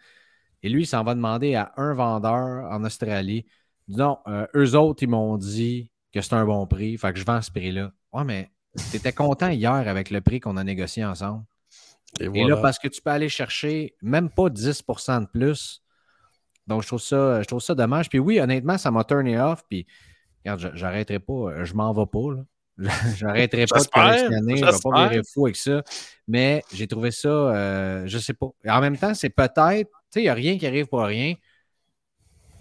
Et 0.62 0.68
lui, 0.68 0.82
il 0.82 0.86
s'en 0.86 1.04
va 1.04 1.14
demander 1.14 1.54
à 1.54 1.72
un 1.76 1.94
vendeur 1.94 2.70
en 2.70 2.84
Australie. 2.84 3.46
Non, 3.88 4.18
euh, 4.26 4.46
eux 4.56 4.74
autres, 4.74 5.02
ils 5.02 5.08
m'ont 5.08 5.36
dit 5.38 5.90
que 6.12 6.20
c'est 6.20 6.34
un 6.34 6.44
bon 6.44 6.66
prix, 6.66 6.98
fait 6.98 7.12
que 7.12 7.18
je 7.18 7.24
vends 7.24 7.40
ce 7.40 7.50
prix-là. 7.50 7.92
Ouais, 8.12 8.24
mais 8.24 8.50
tu 8.90 8.96
étais 8.96 9.12
content 9.12 9.48
hier 9.48 9.72
avec 9.72 10.10
le 10.10 10.20
prix 10.20 10.40
qu'on 10.40 10.56
a 10.56 10.64
négocié 10.64 11.04
ensemble. 11.04 11.44
Et, 12.18 12.24
Et 12.34 12.44
là, 12.44 12.56
parce 12.56 12.78
que 12.78 12.88
tu 12.88 13.00
peux 13.00 13.10
aller 13.10 13.28
chercher 13.28 13.94
même 14.02 14.28
pas 14.28 14.50
10% 14.50 15.20
de 15.20 15.26
plus, 15.26 15.82
donc, 16.70 16.82
je 16.82 16.86
trouve 16.86 17.00
ça, 17.00 17.42
je 17.42 17.46
trouve 17.48 17.60
ça 17.60 17.74
dommage. 17.74 18.08
Puis 18.08 18.20
oui, 18.20 18.38
honnêtement, 18.38 18.78
ça 18.78 18.92
m'a 18.92 19.02
turné 19.02 19.36
off. 19.40 19.64
Puis, 19.68 19.88
regarde, 20.44 20.70
j'arrêterai 20.74 21.18
pas, 21.18 21.32
euh, 21.32 21.64
je 21.64 21.74
m'en 21.74 21.92
vais 21.92 22.06
pas. 22.06 22.32
Là. 22.32 22.44
J'arrêterai 23.16 23.66
pas 23.66 23.80
de 23.80 23.88
collectionner, 23.88 24.56
je 24.56 24.64
vais 24.64 24.70
pas 24.82 25.08
virer 25.08 25.22
fou 25.34 25.46
avec 25.46 25.56
ça. 25.56 25.82
Mais 26.28 26.62
j'ai 26.72 26.86
trouvé 26.86 27.10
ça, 27.10 27.28
euh, 27.28 28.04
je 28.06 28.18
sais 28.18 28.32
pas. 28.34 28.46
En 28.68 28.80
même 28.80 28.96
temps, 28.96 29.12
c'est 29.14 29.30
peut-être, 29.30 29.90
tu 29.90 30.06
sais, 30.10 30.20
il 30.20 30.22
n'y 30.22 30.28
a 30.28 30.34
rien 30.34 30.56
qui 30.56 30.66
arrive 30.66 30.86
pour 30.86 31.00
rien. 31.00 31.34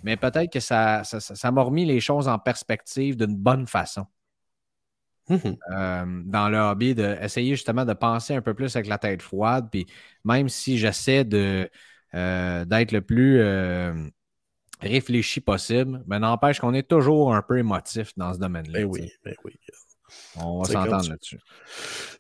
Mais 0.04 0.18
peut-être 0.18 0.52
que 0.52 0.60
ça, 0.60 1.04
ça, 1.04 1.52
m'a 1.52 1.62
remis 1.62 1.86
les 1.86 2.00
choses 2.00 2.28
en 2.28 2.40
perspective 2.40 3.16
d'une 3.16 3.36
bonne 3.36 3.68
façon. 3.68 4.08
Mm-hmm. 5.30 5.58
Euh, 5.72 6.22
dans 6.26 6.50
le 6.50 6.58
hobby, 6.58 6.96
d'essayer 6.96 7.56
justement 7.56 7.86
de 7.86 7.94
penser 7.94 8.34
un 8.34 8.42
peu 8.42 8.56
plus 8.56 8.76
avec 8.76 8.88
la 8.90 8.98
tête 8.98 9.22
froide. 9.22 9.68
Puis 9.72 9.86
même 10.26 10.50
si 10.50 10.78
j'essaie 10.80 11.24
de, 11.24 11.70
euh, 12.16 12.66
d'être 12.66 12.92
le 12.92 13.02
plus 13.02 13.40
euh, 13.40 13.94
réfléchi 14.82 15.42
possible, 15.42 16.04
mais 16.08 16.20
n'empêche 16.20 16.60
qu'on 16.60 16.74
est 16.74 16.88
toujours 16.88 17.36
un 17.36 17.42
peu 17.42 17.58
émotif 17.60 18.14
dans 18.18 18.34
ce 18.34 18.40
domaine-là. 18.40 18.80
Ben 18.80 18.86
oui, 18.86 19.12
ben 19.24 19.36
oui. 19.44 19.60
On 20.38 20.60
va 20.60 20.66
s'entendre 20.66 21.10
là-dessus. 21.10 21.38
Tu 21.38 21.44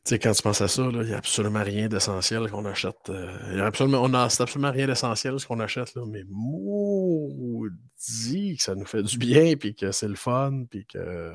sais, 0.03 0.19
quand 0.19 0.31
tu 0.31 0.43
penses 0.43 0.61
à 0.61 0.67
ça, 0.67 0.87
il 0.91 0.99
n'y 0.99 1.13
a 1.13 1.17
absolument 1.17 1.63
rien 1.63 1.87
d'essentiel 1.87 2.47
qu'on 2.51 2.65
achète. 2.65 3.09
Euh, 3.09 3.55
y 3.55 3.59
a 3.59 3.65
absolument, 3.65 4.03
on 4.03 4.13
absolument 4.13 4.71
rien 4.71 4.85
d'essentiel 4.85 5.39
ce 5.39 5.47
qu'on 5.47 5.59
achète, 5.59 5.95
là, 5.95 6.03
mais 6.05 6.23
maudit 6.29 7.67
que 8.57 8.63
ça 8.63 8.75
nous 8.75 8.85
fait 8.85 9.01
du 9.01 9.17
bien, 9.17 9.55
puis 9.55 9.73
que 9.73 9.91
c'est 9.91 10.07
le 10.07 10.13
fun, 10.13 10.65
puis 10.69 10.85
que 10.85 11.33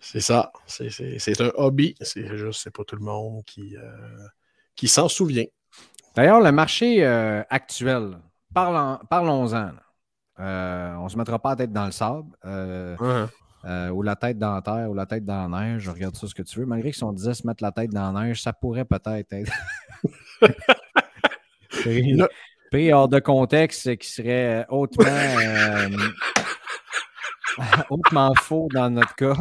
c'est 0.00 0.20
ça. 0.20 0.52
C'est 0.66 1.40
un 1.40 1.52
hobby. 1.54 1.94
C'est 2.02 2.36
juste, 2.36 2.60
c'est 2.62 2.70
pas 2.70 2.84
tout 2.84 2.96
le 2.96 3.04
monde 3.04 3.42
qui, 3.46 3.76
qui 4.74 4.88
s'en 4.88 5.08
souvient. 5.08 5.46
D'ailleurs, 6.16 6.40
le 6.40 6.50
marché 6.50 7.04
euh, 7.04 7.42
actuel, 7.50 8.16
parlons-en. 8.54 9.72
Euh, 10.38 10.94
on 10.94 11.04
ne 11.04 11.08
se 11.10 11.18
mettra 11.18 11.38
pas 11.38 11.50
la 11.50 11.56
tête 11.56 11.72
dans 11.72 11.84
le 11.84 11.92
sable. 11.92 12.30
Euh, 12.44 13.88
ou 13.90 14.02
la 14.02 14.16
tête 14.16 14.38
dans 14.38 14.54
la 14.54 14.62
terre, 14.62 14.88
ou 14.90 14.94
la 14.94 15.04
tête 15.06 15.26
dans 15.26 15.48
la 15.48 15.60
neige. 15.60 15.82
Je 15.82 15.90
regarde 15.90 16.16
ça 16.16 16.26
ce 16.26 16.34
que 16.34 16.42
tu 16.42 16.60
veux. 16.60 16.66
Malgré 16.66 16.90
que 16.90 16.96
si 16.96 17.04
on 17.04 17.12
disait 17.12 17.34
se 17.34 17.46
mettre 17.46 17.62
la 17.62 17.72
tête 17.72 17.90
dans 17.90 18.12
la 18.12 18.22
neige, 18.22 18.40
ça 18.40 18.54
pourrait 18.54 18.86
peut-être 18.86 19.32
être. 19.32 19.52
pris, 22.70 22.92
hors 22.92 23.08
de 23.08 23.18
contexte, 23.18 23.96
qui 23.96 24.08
serait 24.08 24.64
hautement, 24.70 25.04
hautement 27.90 28.34
faux 28.34 28.68
dans 28.72 28.88
notre 28.88 29.14
cas. 29.16 29.36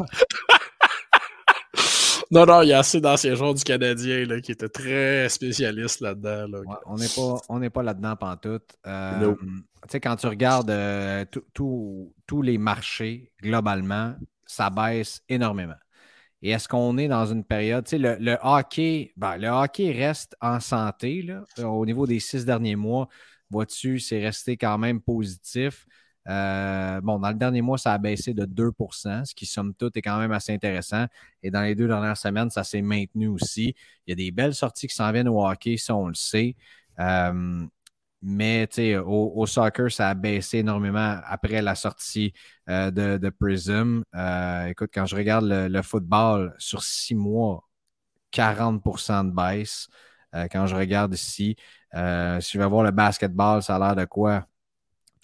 Non, 2.31 2.45
non, 2.45 2.61
il 2.61 2.69
y 2.69 2.73
a 2.73 2.79
assez 2.79 2.99
d'anciens 2.99 3.35
joueurs 3.35 3.53
du 3.53 3.63
Canadien 3.63 4.25
là, 4.25 4.41
qui 4.41 4.51
étaient 4.51 4.69
très 4.69 5.29
spécialistes 5.29 6.01
là-dedans. 6.01 6.61
on 6.85 6.95
n'est 6.95 7.07
pas, 7.07 7.35
on 7.49 7.69
pas 7.69 7.83
là-dedans 7.83 8.15
pantoute. 8.15 8.75
Euh, 8.87 9.35
Tu 9.35 9.91
sais, 9.91 9.99
quand 9.99 10.15
tu 10.15 10.27
regardes 10.27 10.69
euh, 10.71 11.25
tous 11.53 12.41
les 12.41 12.57
marchés, 12.57 13.31
globalement, 13.41 14.15
ça 14.45 14.69
baisse 14.69 15.21
énormément. 15.29 15.75
Et 16.41 16.51
est-ce 16.51 16.67
qu'on 16.67 16.97
est 16.97 17.07
dans 17.07 17.25
une 17.25 17.43
période, 17.43 17.85
tu 17.85 17.97
sais, 17.97 18.17
le, 18.19 18.37
hockey, 18.43 19.13
ben, 19.17 19.37
le 19.37 19.47
hockey 19.47 19.91
reste 19.91 20.35
en 20.41 20.59
santé 20.59 21.23
là, 21.23 21.43
au 21.67 21.85
niveau 21.85 22.05
des 22.05 22.19
six 22.19 22.45
derniers 22.45 22.75
mois. 22.75 23.07
Vois-tu, 23.49 23.99
c'est 23.99 24.23
resté 24.23 24.57
quand 24.57 24.77
même 24.77 25.01
positif. 25.01 25.87
Euh, 26.27 27.01
bon, 27.01 27.19
dans 27.19 27.29
le 27.29 27.35
dernier 27.35 27.61
mois, 27.61 27.77
ça 27.77 27.93
a 27.93 27.97
baissé 27.97 28.33
de 28.33 28.45
2% 28.45 29.25
ce 29.25 29.35
qui, 29.35 29.45
somme 29.45 29.73
toute, 29.75 29.95
est 29.97 30.01
quand 30.01 30.17
même 30.17 30.31
assez 30.31 30.53
intéressant. 30.53 31.05
Et 31.43 31.51
dans 31.51 31.61
les 31.61 31.75
deux 31.75 31.87
dernières 31.87 32.17
semaines, 32.17 32.49
ça 32.49 32.63
s'est 32.63 32.81
maintenu 32.81 33.27
aussi. 33.27 33.75
Il 34.07 34.11
y 34.11 34.13
a 34.13 34.15
des 34.15 34.31
belles 34.31 34.55
sorties 34.55 34.87
qui 34.87 34.95
s'en 34.95 35.11
viennent 35.11 35.27
au 35.27 35.45
hockey, 35.45 35.77
ça, 35.77 35.95
on 35.95 36.07
le 36.07 36.15
sait. 36.15 36.55
Euh, 36.99 37.65
mais 38.21 38.67
au, 38.97 39.33
au, 39.35 39.45
soccer, 39.45 39.91
ça 39.91 40.09
a 40.09 40.13
baissé 40.15 40.59
énormément 40.59 41.19
après 41.25 41.61
la 41.61 41.75
sortie 41.75 42.33
euh, 42.69 42.89
de, 42.89 43.29
Prism. 43.29 44.03
écoute, 44.67 44.89
quand 44.93 45.05
je 45.05 45.15
regarde 45.15 45.45
le, 45.45 45.81
football 45.83 46.55
sur 46.57 46.83
six 46.83 47.13
mois, 47.15 47.63
40% 48.31 49.25
de 49.25 49.31
baisse. 49.31 49.87
quand 50.51 50.67
je 50.67 50.75
regarde 50.75 51.13
ici, 51.13 51.55
si 51.93 51.97
je 52.53 52.57
vais 52.57 52.67
voir 52.67 52.83
le 52.83 52.91
basketball, 52.91 53.61
ça 53.63 53.75
a 53.75 53.79
l'air 53.79 53.95
de 53.95 54.05
quoi? 54.05 54.47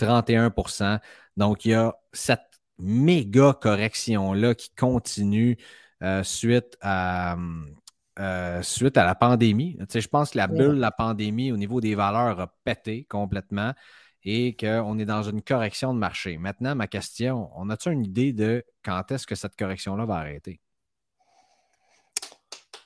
31% 0.05 0.99
Donc, 1.37 1.65
il 1.65 1.71
y 1.71 1.73
a 1.73 1.93
cette 2.13 2.41
méga 2.79 3.53
correction-là 3.53 4.55
qui 4.55 4.71
continue 4.75 5.57
euh, 6.03 6.23
suite 6.23 6.77
à. 6.81 7.37
Euh, 8.19 8.61
suite 8.61 8.97
à 8.97 9.05
la 9.05 9.15
pandémie. 9.15 9.77
Tu 9.79 9.85
sais, 9.89 10.01
je 10.01 10.09
pense 10.09 10.31
que 10.31 10.37
la 10.37 10.47
bulle, 10.47 10.73
la 10.73 10.91
pandémie, 10.91 11.51
au 11.51 11.57
niveau 11.57 11.79
des 11.79 11.95
valeurs, 11.95 12.39
a 12.41 12.53
pété 12.65 13.05
complètement 13.05 13.73
et 14.23 14.55
qu'on 14.55 14.99
est 14.99 15.05
dans 15.05 15.23
une 15.23 15.41
correction 15.41 15.93
de 15.93 15.99
marché. 15.99 16.37
Maintenant, 16.37 16.75
ma 16.75 16.87
question, 16.87 17.49
on 17.55 17.69
a-tu 17.69 17.89
une 17.89 18.05
idée 18.05 18.33
de 18.33 18.63
quand 18.83 19.11
est-ce 19.11 19.25
que 19.25 19.35
cette 19.35 19.55
correction-là 19.55 20.05
va 20.05 20.17
arrêter? 20.17 20.59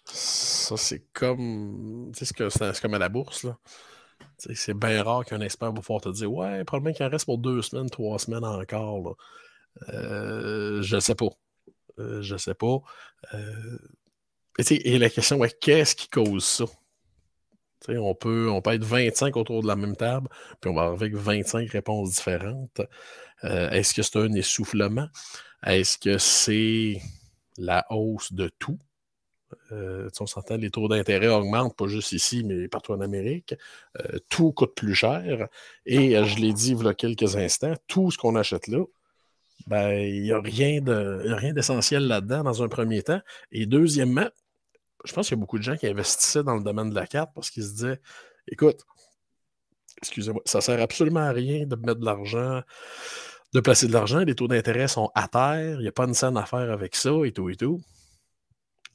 Ça, 0.05 0.77
c'est 0.77 1.11
comme. 1.11 2.11
Tu 2.15 2.25
sais, 2.25 2.49
c'est 2.49 2.81
comme 2.81 2.93
à 2.93 2.99
la 2.99 3.09
bourse, 3.09 3.43
là. 3.43 3.57
C'est 4.37 4.73
bien 4.73 5.01
rare 5.03 5.25
qu'un 5.25 5.41
expert 5.41 5.71
va 5.71 5.81
pouvoir 5.81 6.01
te 6.01 6.09
dire 6.09 6.31
Ouais, 6.31 6.63
probablement 6.65 6.93
qu'il 6.93 7.05
en 7.05 7.09
reste 7.09 7.25
pour 7.25 7.37
deux 7.37 7.61
semaines, 7.61 7.89
trois 7.89 8.19
semaines 8.19 8.43
encore. 8.43 9.15
Euh, 9.89 10.81
je 10.81 10.95
ne 10.95 10.99
sais 10.99 11.15
pas. 11.15 11.29
Euh, 11.99 12.21
je 12.21 12.37
sais 12.37 12.53
pas. 12.53 12.77
Euh, 13.33 13.77
et, 14.69 14.97
la 14.99 15.09
question 15.09 15.43
est 15.43 15.57
qu'est-ce 15.59 15.95
qui 15.95 16.09
cause 16.09 16.45
ça? 16.45 16.65
on 17.89 18.15
peut, 18.15 18.49
on 18.49 18.61
peut 18.61 18.73
être 18.73 18.83
25 18.83 19.37
autour 19.37 19.61
de 19.61 19.67
la 19.67 19.75
même 19.75 19.95
table, 19.95 20.27
puis 20.59 20.71
on 20.71 20.73
va 20.73 20.83
avoir 20.83 20.95
avec 20.95 21.13
25 21.13 21.69
réponses 21.69 22.15
différentes. 22.15 22.81
Est-ce 23.43 23.93
que 23.93 24.01
c'est 24.01 24.17
un 24.17 24.33
essoufflement? 24.33 25.07
Est-ce 25.63 25.97
que 25.97 26.17
c'est 26.17 26.99
la 27.57 27.85
hausse 27.91 28.33
de 28.33 28.49
tout? 28.59 28.79
Euh, 29.71 30.09
on 30.19 30.25
s'entend, 30.25 30.57
les 30.57 30.69
taux 30.69 30.87
d'intérêt 30.87 31.27
augmentent, 31.27 31.75
pas 31.75 31.87
juste 31.87 32.11
ici, 32.11 32.43
mais 32.43 32.67
partout 32.67 32.93
en 32.93 33.01
Amérique. 33.01 33.55
Euh, 33.99 34.19
tout 34.29 34.51
coûte 34.51 34.75
plus 34.75 34.95
cher. 34.95 35.47
Et 35.85 36.23
je 36.23 36.39
l'ai 36.39 36.53
dit 36.53 36.71
il 36.71 36.83
y 36.83 36.87
a 36.87 36.93
quelques 36.93 37.35
instants, 37.35 37.73
tout 37.87 38.11
ce 38.11 38.17
qu'on 38.17 38.35
achète 38.35 38.67
là, 38.67 38.83
ben, 39.67 39.91
il 39.91 40.21
n'y 40.23 40.31
a 40.31 40.39
rien 40.39 40.81
d'essentiel 40.81 42.07
là-dedans 42.07 42.43
dans 42.43 42.63
un 42.63 42.67
premier 42.67 43.01
temps. 43.01 43.21
Et 43.51 43.65
deuxièmement, 43.65 44.29
je 45.05 45.13
pense 45.13 45.27
qu'il 45.27 45.37
y 45.37 45.39
a 45.39 45.41
beaucoup 45.41 45.57
de 45.57 45.63
gens 45.63 45.77
qui 45.77 45.87
investissaient 45.87 46.43
dans 46.43 46.55
le 46.55 46.63
domaine 46.63 46.89
de 46.89 46.95
la 46.95 47.07
carte 47.07 47.31
parce 47.33 47.49
qu'ils 47.49 47.63
se 47.63 47.71
disaient 47.71 47.99
écoute, 48.47 48.81
excusez-moi, 49.97 50.41
ça 50.45 50.59
ne 50.59 50.63
sert 50.63 50.81
absolument 50.81 51.21
à 51.21 51.31
rien 51.31 51.65
de 51.65 51.75
mettre 51.75 51.99
de 51.99 52.05
l'argent, 52.05 52.61
de 53.53 53.59
placer 53.59 53.87
de 53.87 53.93
l'argent. 53.93 54.19
Les 54.19 54.35
taux 54.35 54.47
d'intérêt 54.47 54.87
sont 54.87 55.11
à 55.15 55.27
terre, 55.27 55.75
il 55.79 55.81
n'y 55.81 55.87
a 55.87 55.91
pas 55.91 56.05
une 56.05 56.13
scène 56.13 56.37
à 56.37 56.45
faire 56.45 56.71
avec 56.71 56.95
ça 56.95 57.11
et 57.25 57.31
tout 57.31 57.49
et 57.49 57.55
tout. 57.55 57.81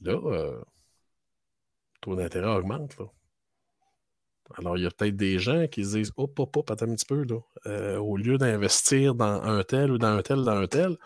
Là, 0.01 0.13
euh, 0.13 0.57
le 0.57 1.99
taux 2.01 2.15
d'intérêt 2.15 2.49
augmente. 2.49 2.95
Alors, 4.57 4.77
il 4.77 4.83
y 4.83 4.85
a 4.85 4.91
peut-être 4.91 5.15
des 5.15 5.39
gens 5.39 5.67
qui 5.67 5.85
se 5.85 5.97
disent 5.97 6.11
Hop, 6.17 6.37
hop, 6.39 6.57
hop, 6.57 6.71
attends 6.71 6.89
un 6.89 6.95
petit 6.95 7.05
peu. 7.05 7.23
Là. 7.23 7.39
Euh, 7.67 7.97
au 7.97 8.17
lieu 8.17 8.37
d'investir 8.37 9.15
dans 9.15 9.41
un 9.43 9.63
tel 9.63 9.91
ou 9.91 9.97
dans 9.97 10.17
un 10.17 10.21
tel, 10.21 10.43
dans 10.43 10.57
un 10.57 10.67
tel, 10.67 10.97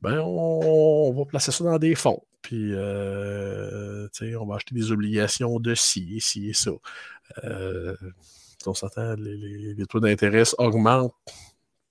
ben, 0.00 0.20
on, 0.20 1.12
va 1.12 1.24
placer 1.24 1.52
ça 1.52 1.64
dans 1.64 1.78
des 1.78 1.94
fonds. 1.94 2.22
Puis, 2.42 2.72
euh, 2.74 4.08
on 4.38 4.46
va 4.46 4.56
acheter 4.56 4.74
des 4.74 4.92
obligations 4.92 5.58
de 5.60 5.74
ci, 5.74 6.20
ci 6.20 6.50
et 6.50 6.52
ça. 6.52 6.72
Euh, 7.44 7.96
on 8.66 8.74
s'entend, 8.74 9.14
les, 9.16 9.86
taux 9.88 10.00
d'intérêt 10.00 10.42
augmentent 10.58 11.14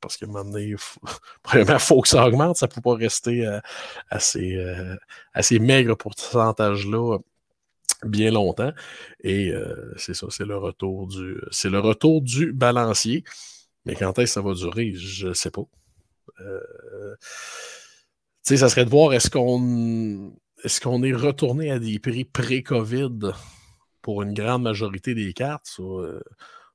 parce 0.03 0.17
que 0.17 0.25
maintenant, 0.25 0.59
il 0.59 0.77
faut, 0.77 1.01
premièrement, 1.43 1.73
il 1.73 1.79
faut 1.79 2.01
que 2.01 2.07
ça 2.09 2.27
augmente. 2.27 2.57
Ça 2.57 2.67
ne 2.67 2.71
peut 2.71 2.81
pas 2.81 2.95
rester 2.95 3.47
à, 4.09 4.19
ces, 4.19 4.63
à 5.33 5.41
ces 5.41 5.57
maigres 5.57 5.97
pourcentages-là 5.97 7.17
bien 8.05 8.31
longtemps. 8.31 8.73
Et 9.21 9.51
euh, 9.51 9.93
c'est 9.97 10.13
ça, 10.13 10.27
c'est 10.29 10.45
le 10.45 10.57
retour 10.57 11.07
du. 11.07 11.41
C'est 11.51 11.69
le 11.69 11.79
retour 11.79 12.21
du 12.21 12.53
balancier. 12.53 13.23
Mais 13.85 13.95
quand 13.95 14.17
est-ce 14.19 14.31
que 14.31 14.33
ça 14.33 14.41
va 14.41 14.53
durer, 14.53 14.93
je 14.95 15.29
ne 15.29 15.33
sais 15.33 15.51
pas. 15.51 15.63
Euh, 16.41 17.15
tu 17.19 17.27
sais, 18.43 18.57
ça 18.57 18.69
serait 18.69 18.85
de 18.85 18.89
voir 18.89 19.13
est-ce 19.13 19.29
qu'on 19.29 21.03
est 21.03 21.13
retourné 21.13 21.71
à 21.71 21.79
des 21.79 21.99
prix 21.99 22.25
pré-COVID 22.25 23.31
pour 24.01 24.21
une 24.21 24.33
grande 24.33 24.63
majorité 24.63 25.15
des 25.15 25.33
cartes. 25.33 25.69
Euh, 25.79 26.21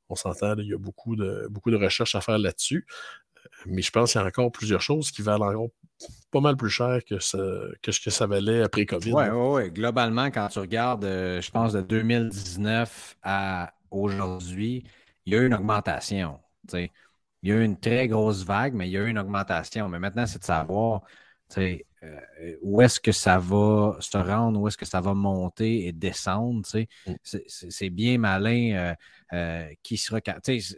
on 0.09 0.15
s'entend, 0.15 0.57
il 0.59 0.69
y 0.69 0.75
a 0.75 0.79
beaucoup 0.79 1.17
de, 1.17 1.47
beaucoup 1.51 1.71
de 1.71 1.77
recherches 1.77 2.15
à 2.15 2.21
faire 2.21 2.39
là-dessus. 2.39 2.87
Mais 3.67 3.83
je 3.83 3.91
pense 3.91 4.13
qu'il 4.13 4.21
y 4.21 4.25
a 4.25 4.27
encore 4.27 4.53
plusieurs 4.53 4.81
choses 4.81 5.11
qui 5.11 5.23
valent 5.23 5.47
encore 5.47 5.71
pas 6.31 6.41
mal 6.41 6.57
plus 6.57 6.71
cher 6.71 7.01
que 7.05 7.19
ce 7.19 7.73
que, 7.83 7.93
ce 7.93 8.01
que 8.01 8.11
ça 8.11 8.27
valait 8.27 8.63
après 8.63 8.87
COVID. 8.87 9.13
Oui, 9.13 9.25
oui, 9.31 9.53
ouais. 9.53 9.71
globalement, 9.71 10.27
quand 10.27 10.49
tu 10.49 10.59
regardes, 10.59 11.05
euh, 11.05 11.41
je 11.41 11.51
pense, 11.51 11.73
de 11.73 11.81
2019 11.81 13.17
à 13.23 13.73
aujourd'hui, 13.91 14.85
il 15.27 15.33
y 15.33 15.37
a 15.37 15.41
eu 15.41 15.47
une 15.47 15.55
augmentation. 15.55 16.41
Il 16.73 16.91
y 17.43 17.53
a 17.53 17.55
eu 17.57 17.65
une 17.65 17.79
très 17.79 18.09
grosse 18.09 18.45
vague, 18.45 18.75
mais 18.75 18.89
il 18.89 18.93
y 18.93 18.97
a 18.97 19.03
eu 19.03 19.09
une 19.09 19.19
augmentation. 19.19 19.89
Mais 19.89 19.99
maintenant, 19.99 20.27
c'est 20.27 20.41
de 20.41 20.45
savoir 20.45 21.03
euh, 21.59 21.77
où 22.63 22.81
est-ce 22.81 23.01
que 23.01 23.13
ça 23.13 23.39
va 23.39 23.97
se 24.01 24.17
rendre, 24.17 24.61
où 24.61 24.69
est-ce 24.69 24.77
que 24.77 24.87
ça 24.87 25.01
va 25.01 25.15
monter 25.15 25.87
et 25.87 25.93
descendre. 25.93 26.63
Mm. 27.07 27.13
C'est 27.25 27.91
bien 27.91 28.19
malin 28.19 28.73
euh, 28.75 28.95
euh, 29.33 29.69
qui 29.83 29.97
sera. 29.97 30.21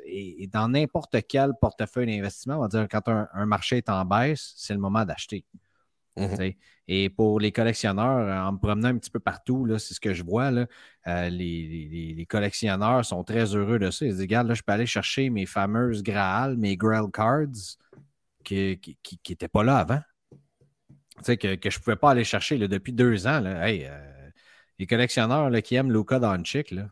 Et, 0.06 0.48
dans 0.52 0.68
n'importe 0.68 1.16
quel 1.28 1.52
portefeuille 1.60 2.06
d'investissement, 2.06 2.56
on 2.56 2.62
va 2.62 2.68
dire 2.68 2.86
quand 2.90 3.08
un, 3.08 3.46
marché 3.46 3.78
est 3.78 3.88
en 3.88 4.04
baisse, 4.04 4.54
c'est 4.56 4.74
le 4.74 4.80
moment 4.80 5.04
d'acheter. 5.04 5.44
Mm-hmm. 6.16 6.56
Et 6.88 7.08
pour 7.08 7.38
les 7.38 7.52
collectionneurs, 7.52 8.48
en 8.48 8.52
me 8.52 8.58
promenant 8.58 8.88
un 8.88 8.98
petit 8.98 9.10
peu 9.10 9.20
partout, 9.20 9.66
c'est 9.78 9.94
ce 9.94 10.00
que 10.00 10.12
je 10.12 10.24
vois. 10.24 10.50
Là, 10.50 10.66
les, 11.28 12.26
collectionneurs 12.28 13.04
sont 13.04 13.22
très 13.24 13.54
heureux 13.54 13.78
de 13.78 13.90
ça. 13.90 14.06
Ils 14.06 14.12
disent 14.12 14.20
Regarde, 14.20 14.48
là, 14.48 14.54
je 14.54 14.62
peux 14.62 14.72
aller 14.72 14.86
chercher 14.86 15.30
mes 15.30 15.46
fameuses 15.46 16.02
Graal, 16.02 16.56
mes 16.56 16.76
Grail 16.76 17.10
Cards 17.12 17.76
qui 18.42 18.80
n'étaient 19.28 19.48
pas 19.48 19.62
là 19.62 19.76
avant 19.76 20.00
que, 21.22 21.54
que 21.54 21.70
je 21.70 21.78
ne 21.78 21.82
pouvais 21.82 21.96
pas 21.96 22.10
aller 22.10 22.24
chercher 22.24 22.58
depuis 22.58 22.92
deux 22.92 23.26
ans. 23.26 23.40
Là. 23.40 23.68
Euh, 23.68 24.30
les 24.78 24.86
collectionneurs 24.86 25.50
qui 25.62 25.74
aiment 25.74 25.92
Luca 25.92 26.18
Doncic, 26.18 26.70
là, 26.70 26.88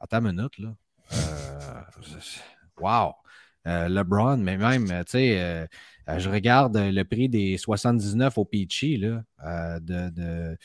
attends 0.00 0.24
une 0.24 0.36
minute. 0.36 0.58
Là. 0.58 0.74
Euh, 1.12 1.80
wow! 2.78 3.14
Euh, 3.66 3.88
LeBron, 3.88 4.36
mais 4.36 4.58
même, 4.58 4.86
tu 5.04 5.12
sais, 5.12 5.68
je 6.18 6.28
regarde 6.28 6.76
le 6.76 7.02
prix 7.04 7.28
des 7.28 7.56
79 7.56 8.36
au 8.36 8.44
Peachy. 8.44 8.98
Là, 8.98 9.80
de, 9.80 10.56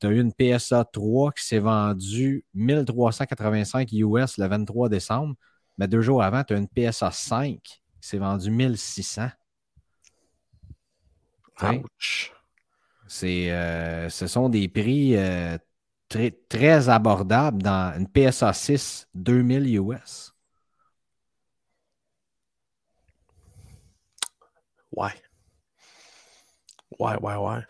tu 0.00 0.06
as 0.06 0.10
eu 0.10 0.20
une 0.20 0.32
PSA 0.32 0.84
3 0.84 1.32
qui 1.32 1.46
s'est 1.46 1.60
vendue 1.60 2.44
1385 2.54 3.90
US 3.92 4.36
le 4.36 4.46
23 4.48 4.88
décembre, 4.88 5.34
mais 5.78 5.88
deux 5.88 6.02
jours 6.02 6.22
avant, 6.22 6.44
tu 6.44 6.54
as 6.54 6.58
une 6.58 6.68
PSA 6.68 7.10
5 7.10 7.58
qui 7.62 7.80
s'est 8.00 8.18
vendue 8.18 8.50
1600. 8.50 9.28
C'est, 13.08 13.50
euh, 13.52 14.08
ce 14.08 14.26
sont 14.26 14.48
des 14.48 14.68
prix 14.68 15.16
euh, 15.16 15.56
très, 16.08 16.32
très 16.48 16.88
abordables 16.88 17.62
dans 17.62 17.94
une 17.98 18.08
PSA 18.08 18.52
6 18.52 19.08
2000 19.14 19.66
US. 19.76 20.32
Ouais. 24.90 25.14
Ouais, 26.98 27.16
ouais, 27.20 27.36
ouais. 27.36 27.60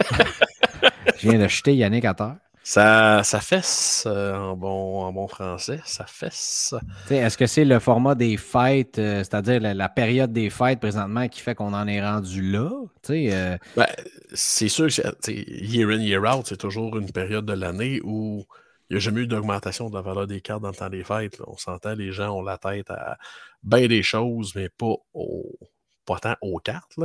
Je 1.18 1.28
viens 1.28 1.38
d'acheter 1.38 1.74
Yannick 1.74 2.04
à 2.04 2.14
terre. 2.14 2.36
Ça, 2.68 3.22
ça 3.22 3.38
fesse 3.38 4.08
euh, 4.08 4.34
en, 4.34 4.56
bon, 4.56 4.98
en 4.98 5.12
bon 5.12 5.28
français, 5.28 5.80
ça 5.84 6.04
fesse. 6.04 6.74
Est-ce 7.08 7.38
que 7.38 7.46
c'est 7.46 7.64
le 7.64 7.78
format 7.78 8.16
des 8.16 8.36
fêtes, 8.36 8.98
euh, 8.98 9.18
c'est-à-dire 9.18 9.60
la, 9.60 9.88
période 9.88 10.32
des 10.32 10.50
fêtes 10.50 10.80
présentement 10.80 11.28
qui 11.28 11.42
fait 11.42 11.54
qu'on 11.54 11.72
en 11.72 11.86
est 11.86 12.02
rendu 12.02 12.42
là? 12.42 12.68
Euh... 13.10 13.56
Ben, 13.76 13.86
c'est 14.34 14.66
sûr 14.66 14.88
que 14.88 15.30
year 15.30 15.90
in, 15.90 16.00
year 16.00 16.20
out, 16.24 16.46
c'est 16.48 16.56
toujours 16.56 16.98
une 16.98 17.12
période 17.12 17.46
de 17.46 17.52
l'année 17.52 18.00
où 18.02 18.44
il 18.90 18.94
n'y 18.94 18.96
a 18.96 18.98
jamais 19.00 19.20
eu 19.20 19.26
d'augmentation 19.28 19.88
de 19.88 19.94
la 19.94 20.02
valeur 20.02 20.26
des 20.26 20.40
cartes 20.40 20.62
dans 20.62 20.70
le 20.70 20.74
temps 20.74 20.90
des 20.90 21.04
fêtes. 21.04 21.40
On 21.46 21.56
s'entend, 21.56 21.94
les 21.94 22.10
gens 22.10 22.36
ont 22.36 22.42
la 22.42 22.58
tête 22.58 22.90
à 22.90 23.16
bien 23.62 23.86
des 23.86 24.02
choses, 24.02 24.56
mais 24.56 24.70
pas, 24.70 24.96
au, 25.14 25.56
pas 26.04 26.18
tant 26.18 26.34
aux 26.40 26.58
cartes. 26.58 26.96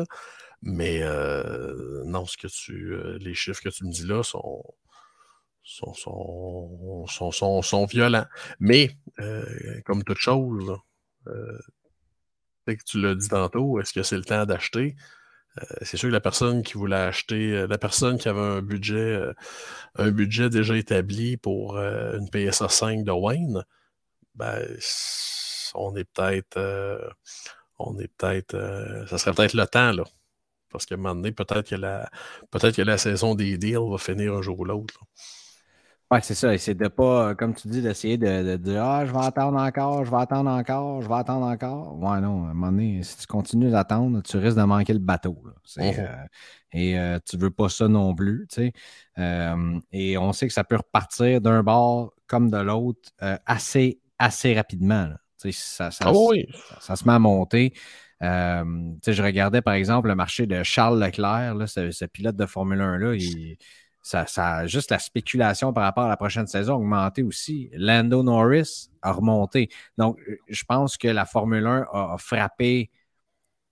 Mais 0.63 1.01
euh, 1.03 2.03
non, 2.05 2.25
ce 2.25 2.35
que 2.35 2.47
tu, 2.47 2.95
les 3.19 3.35
chiffres 3.35 3.61
que 3.61 3.69
tu 3.69 3.85
me 3.85 3.91
dis 3.91 4.07
là 4.07 4.23
sont 4.23 4.63
sont, 5.63 5.93
sont, 5.93 7.31
sont, 7.31 7.61
sont, 7.61 7.85
violents. 7.85 8.25
Mais, 8.59 8.97
euh, 9.19 9.45
comme 9.85 10.03
toute 10.03 10.17
chose, 10.17 10.75
euh, 11.27 11.59
tu 12.85 13.01
l'as 13.01 13.15
dit 13.15 13.27
tantôt, 13.27 13.79
est-ce 13.79 13.93
que 13.93 14.03
c'est 14.03 14.17
le 14.17 14.23
temps 14.23 14.45
d'acheter? 14.45 14.95
Euh, 15.61 15.65
c'est 15.81 15.97
sûr 15.97 16.09
que 16.09 16.13
la 16.13 16.21
personne 16.21 16.63
qui 16.63 16.73
voulait 16.73 16.95
acheter, 16.95 17.67
la 17.67 17.77
personne 17.77 18.17
qui 18.17 18.29
avait 18.29 18.39
un 18.39 18.61
budget, 18.61 19.19
un 19.95 20.11
budget 20.11 20.49
déjà 20.49 20.77
établi 20.77 21.37
pour 21.37 21.77
une 21.77 22.29
PSA 22.29 22.69
5 22.69 23.03
de 23.03 23.11
Wayne, 23.11 23.65
ben, 24.35 24.65
on 25.73 25.95
est 25.95 26.05
peut-être, 26.05 27.13
on 27.79 27.99
est 27.99 28.07
peut-être, 28.17 29.05
ça 29.09 29.17
serait 29.17 29.33
peut-être 29.33 29.53
le 29.53 29.67
temps, 29.67 29.91
là. 29.91 30.03
Parce 30.71 30.85
qu'à 30.85 30.95
un 30.95 30.97
moment 30.97 31.15
donné, 31.15 31.31
peut-être 31.31 31.69
que, 31.69 31.75
la, 31.75 32.09
peut-être 32.49 32.77
que 32.77 32.81
la 32.81 32.97
saison 32.97 33.35
des 33.35 33.57
deals 33.57 33.89
va 33.89 33.97
finir 33.97 34.33
un 34.33 34.41
jour 34.41 34.59
ou 34.59 34.65
l'autre. 34.65 35.01
Oui, 36.11 36.19
c'est 36.21 36.35
ça. 36.35 36.57
C'est 36.57 36.75
de 36.75 36.89
pas, 36.89 37.35
comme 37.35 37.55
tu 37.55 37.69
dis, 37.69 37.81
d'essayer 37.81 38.17
de, 38.17 38.57
dire 38.57 38.83
Ah, 38.83 39.05
je 39.05 39.13
vais 39.13 39.25
attendre 39.25 39.57
encore, 39.57 40.03
je 40.03 40.11
vais 40.11 40.17
attendre 40.17 40.49
encore, 40.51 41.01
je 41.01 41.07
vais 41.07 41.15
attendre 41.15 41.45
encore. 41.45 41.97
Ouais, 41.97 42.19
non, 42.19 42.47
à 42.47 42.49
un 42.49 42.53
moment 42.53 42.69
donné, 42.69 43.01
si 43.01 43.19
tu 43.19 43.27
continues 43.27 43.71
d'attendre, 43.71 44.21
tu 44.21 44.35
risques 44.35 44.57
de 44.57 44.63
manquer 44.63 44.91
le 44.91 44.99
bateau. 44.99 45.41
Mmh 45.77 45.81
euh, 45.81 46.07
et 46.73 46.99
euh, 46.99 47.17
tu 47.25 47.37
ne 47.37 47.41
veux 47.41 47.49
pas 47.49 47.69
ça 47.69 47.87
non 47.87 48.13
plus. 48.13 48.45
Tu 48.49 48.55
sais. 48.55 48.73
Euh, 49.19 49.79
et 49.93 50.17
on 50.17 50.33
sait 50.33 50.47
que 50.47 50.53
ça 50.53 50.65
peut 50.65 50.75
repartir 50.75 51.39
d'un 51.39 51.63
bord 51.63 52.13
comme 52.27 52.51
de 52.51 52.57
l'autre 52.57 53.09
assez, 53.45 54.01
assez 54.19 54.53
rapidement. 54.53 55.09
Ça, 55.37 55.49
ça, 55.51 55.89
ah 56.05 56.13
ça, 56.81 56.95
se 56.97 57.05
met 57.05 57.13
à 57.13 57.19
monter. 57.19 57.73
je 58.21 59.23
regardais 59.23 59.61
par 59.61 59.75
exemple 59.75 60.09
le 60.09 60.15
marché 60.15 60.45
de 60.45 60.61
Charles 60.63 61.01
Leclerc, 61.01 61.55
là, 61.55 61.67
ce, 61.67 61.91
ce 61.91 62.05
pilote 62.05 62.35
de 62.35 62.45
Formule 62.45 62.79
1-là. 62.79 63.15
Il 63.15 63.57
ça, 64.01 64.65
juste 64.65 64.91
la 64.91 64.99
spéculation 64.99 65.73
par 65.73 65.83
rapport 65.83 66.05
à 66.05 66.09
la 66.09 66.17
prochaine 66.17 66.47
saison 66.47 66.73
a 66.73 66.77
augmenté 66.77 67.23
aussi. 67.23 67.69
Lando 67.73 68.23
Norris 68.23 68.89
a 69.01 69.11
remonté. 69.11 69.69
Donc, 69.97 70.19
je 70.47 70.63
pense 70.63 70.97
que 70.97 71.07
la 71.07 71.25
Formule 71.25 71.65
1 71.65 71.87
a, 71.93 72.15
frappé 72.17 72.89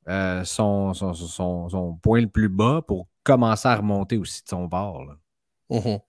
euh, 0.07 0.43
son, 0.43 0.93
son, 0.93 1.99
point 2.01 2.21
le 2.21 2.27
plus 2.27 2.49
bas 2.49 2.81
pour 2.87 3.07
commencer 3.23 3.67
à 3.67 3.75
remonter 3.75 4.17
aussi 4.17 4.43
de 4.43 4.49
son 4.49 4.65
bord. 4.65 5.03
Mm-hmm. 5.69 6.01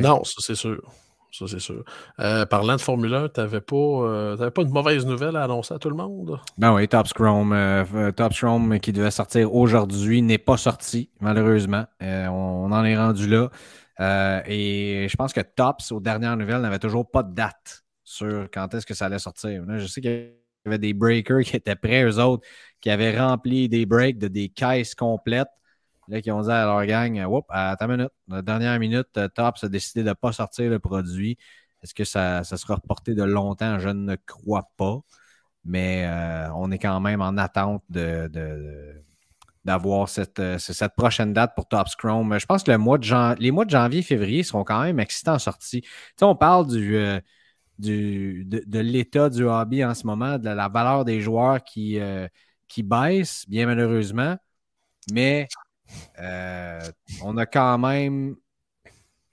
Non, 0.00 0.24
ça 0.24 0.36
c'est 0.38 0.54
sûr. 0.54 0.80
Ça, 1.30 1.46
c'est 1.46 1.60
sûr. 1.60 1.84
Euh, 2.20 2.46
parlant 2.46 2.76
de 2.76 2.80
Formule 2.80 3.12
1, 3.12 3.28
tu 3.28 3.40
n'avais 3.40 3.60
pas, 3.60 3.76
euh, 3.76 4.50
pas 4.50 4.62
une 4.62 4.70
mauvaise 4.70 5.04
nouvelle 5.04 5.36
à 5.36 5.44
annoncer 5.44 5.74
à 5.74 5.78
tout 5.78 5.90
le 5.90 5.96
monde? 5.96 6.40
Ben 6.56 6.72
oui, 6.72 6.88
Top 6.88 7.06
Scrum, 7.06 7.52
euh, 7.52 8.12
Top 8.12 8.32
Scrum 8.32 8.80
qui 8.80 8.92
devait 8.92 9.10
sortir 9.10 9.54
aujourd'hui 9.54 10.22
n'est 10.22 10.38
pas 10.38 10.56
sorti, 10.56 11.10
malheureusement. 11.20 11.84
On, 12.00 12.72
en 12.72 12.84
est 12.84 12.96
rendu 12.96 13.28
là. 13.28 13.50
et 14.46 15.06
je 15.08 15.16
pense 15.16 15.32
que 15.32 15.40
Tops, 15.40 15.92
aux 15.92 16.00
dernières 16.00 16.36
nouvelles, 16.36 16.62
n'avait 16.62 16.78
toujours 16.78 17.10
pas 17.10 17.22
de 17.22 17.34
date 17.34 17.84
sur 18.04 18.48
quand 18.52 18.72
est-ce 18.74 18.86
que 18.86 18.94
ça 18.94 19.06
allait 19.06 19.18
sortir. 19.18 19.62
je 19.76 19.86
sais 19.86 20.00
qu'il 20.00 20.32
y 20.64 20.68
avait 20.68 20.78
des 20.78 20.94
breakers 20.94 21.42
qui 21.42 21.56
étaient 21.56 21.76
prêts, 21.76 22.04
eux 22.04 22.18
autres, 22.18 22.46
qui 22.80 22.88
avaient 22.88 23.18
rempli 23.18 23.68
des 23.68 23.84
breaks 23.84 24.18
de 24.18 24.28
des 24.28 24.48
caisses 24.48 24.94
complètes. 24.94 25.48
Là, 26.08 26.22
qui 26.22 26.30
ont 26.30 26.40
dit 26.40 26.50
à 26.50 26.64
leur 26.64 26.86
gang, 26.86 27.22
Oups, 27.26 27.46
à 27.50 27.76
ta 27.78 27.86
minute, 27.86 28.10
dernière 28.28 28.78
minute, 28.78 29.08
euh, 29.18 29.28
Tops 29.28 29.64
a 29.64 29.68
décidé 29.68 30.02
de 30.02 30.08
ne 30.08 30.14
pas 30.14 30.32
sortir 30.32 30.70
le 30.70 30.78
produit. 30.78 31.36
Est-ce 31.82 31.94
que 31.94 32.04
ça, 32.04 32.44
sera 32.44 32.76
reporté 32.76 33.14
de 33.14 33.22
longtemps? 33.24 33.78
Je 33.78 33.90
ne 33.90 34.16
crois 34.16 34.70
pas. 34.76 35.00
Mais 35.64 36.06
euh, 36.06 36.50
on 36.54 36.70
est 36.70 36.78
quand 36.78 37.00
même 37.00 37.20
en 37.20 37.36
attente 37.36 37.84
de, 37.90 38.30
d'avoir 39.64 40.08
cette, 40.08 40.38
euh, 40.40 40.58
cette, 40.58 40.94
prochaine 40.96 41.32
date 41.34 41.54
pour 41.54 41.68
Top 41.68 41.88
Chrome. 41.98 42.38
Je 42.38 42.46
pense 42.46 42.62
que 42.64 42.70
le 42.70 42.78
mois 42.78 42.98
de 42.98 43.40
les 43.40 43.50
mois 43.50 43.64
de 43.66 43.70
janvier 43.70 44.00
et 44.00 44.02
février 44.02 44.42
seront 44.42 44.64
quand 44.64 44.82
même 44.82 45.00
excitants 45.00 45.34
en 45.34 45.38
sortie. 45.38 45.82
Tu 45.82 45.90
sais, 46.16 46.24
on 46.24 46.36
parle 46.36 46.68
du, 46.68 46.98
du, 47.78 48.44
de, 48.46 48.78
l'état 48.80 49.28
du 49.30 49.44
hobby 49.44 49.84
en 49.84 49.94
ce 49.94 50.06
moment, 50.06 50.38
de 50.38 50.48
la, 50.48 50.68
valeur 50.68 51.04
des 51.04 51.20
joueurs 51.20 51.62
qui, 51.64 51.98
qui 52.68 52.82
baisse, 52.82 53.44
bien 53.48 53.66
malheureusement. 53.66 54.36
Mais 55.12 55.48
euh, 56.20 56.80
on 57.22 57.36
a 57.36 57.46
quand 57.46 57.78
même, 57.78 58.36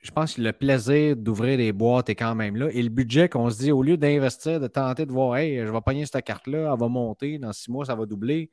je 0.02 0.12
pense 0.12 0.36
que 0.36 0.42
le 0.42 0.54
plaisir 0.54 1.16
d'ouvrir 1.16 1.58
les 1.58 1.72
boîtes 1.72 2.10
est 2.10 2.16
quand 2.16 2.36
même 2.36 2.56
là. 2.56 2.70
Et 2.72 2.82
le 2.82 2.90
budget 2.90 3.30
qu'on 3.30 3.50
se 3.50 3.58
dit, 3.58 3.72
au 3.72 3.84
lieu 3.84 3.98
d'investir, 3.98 4.60
de 4.60 4.68
tenter 4.68 5.06
de 5.06 5.12
voir, 5.12 5.38
hey, 5.38 5.66
je 5.66 5.72
vais 5.72 5.82
pogner 5.82 6.06
cette 6.06 6.24
carte-là, 6.26 6.72
elle 6.72 6.80
va 6.80 6.88
monter, 6.88 7.40
dans 7.40 7.54
six 7.54 7.72
mois, 7.72 7.86
ça 7.86 7.96
va 7.96 8.06
doubler, 8.06 8.52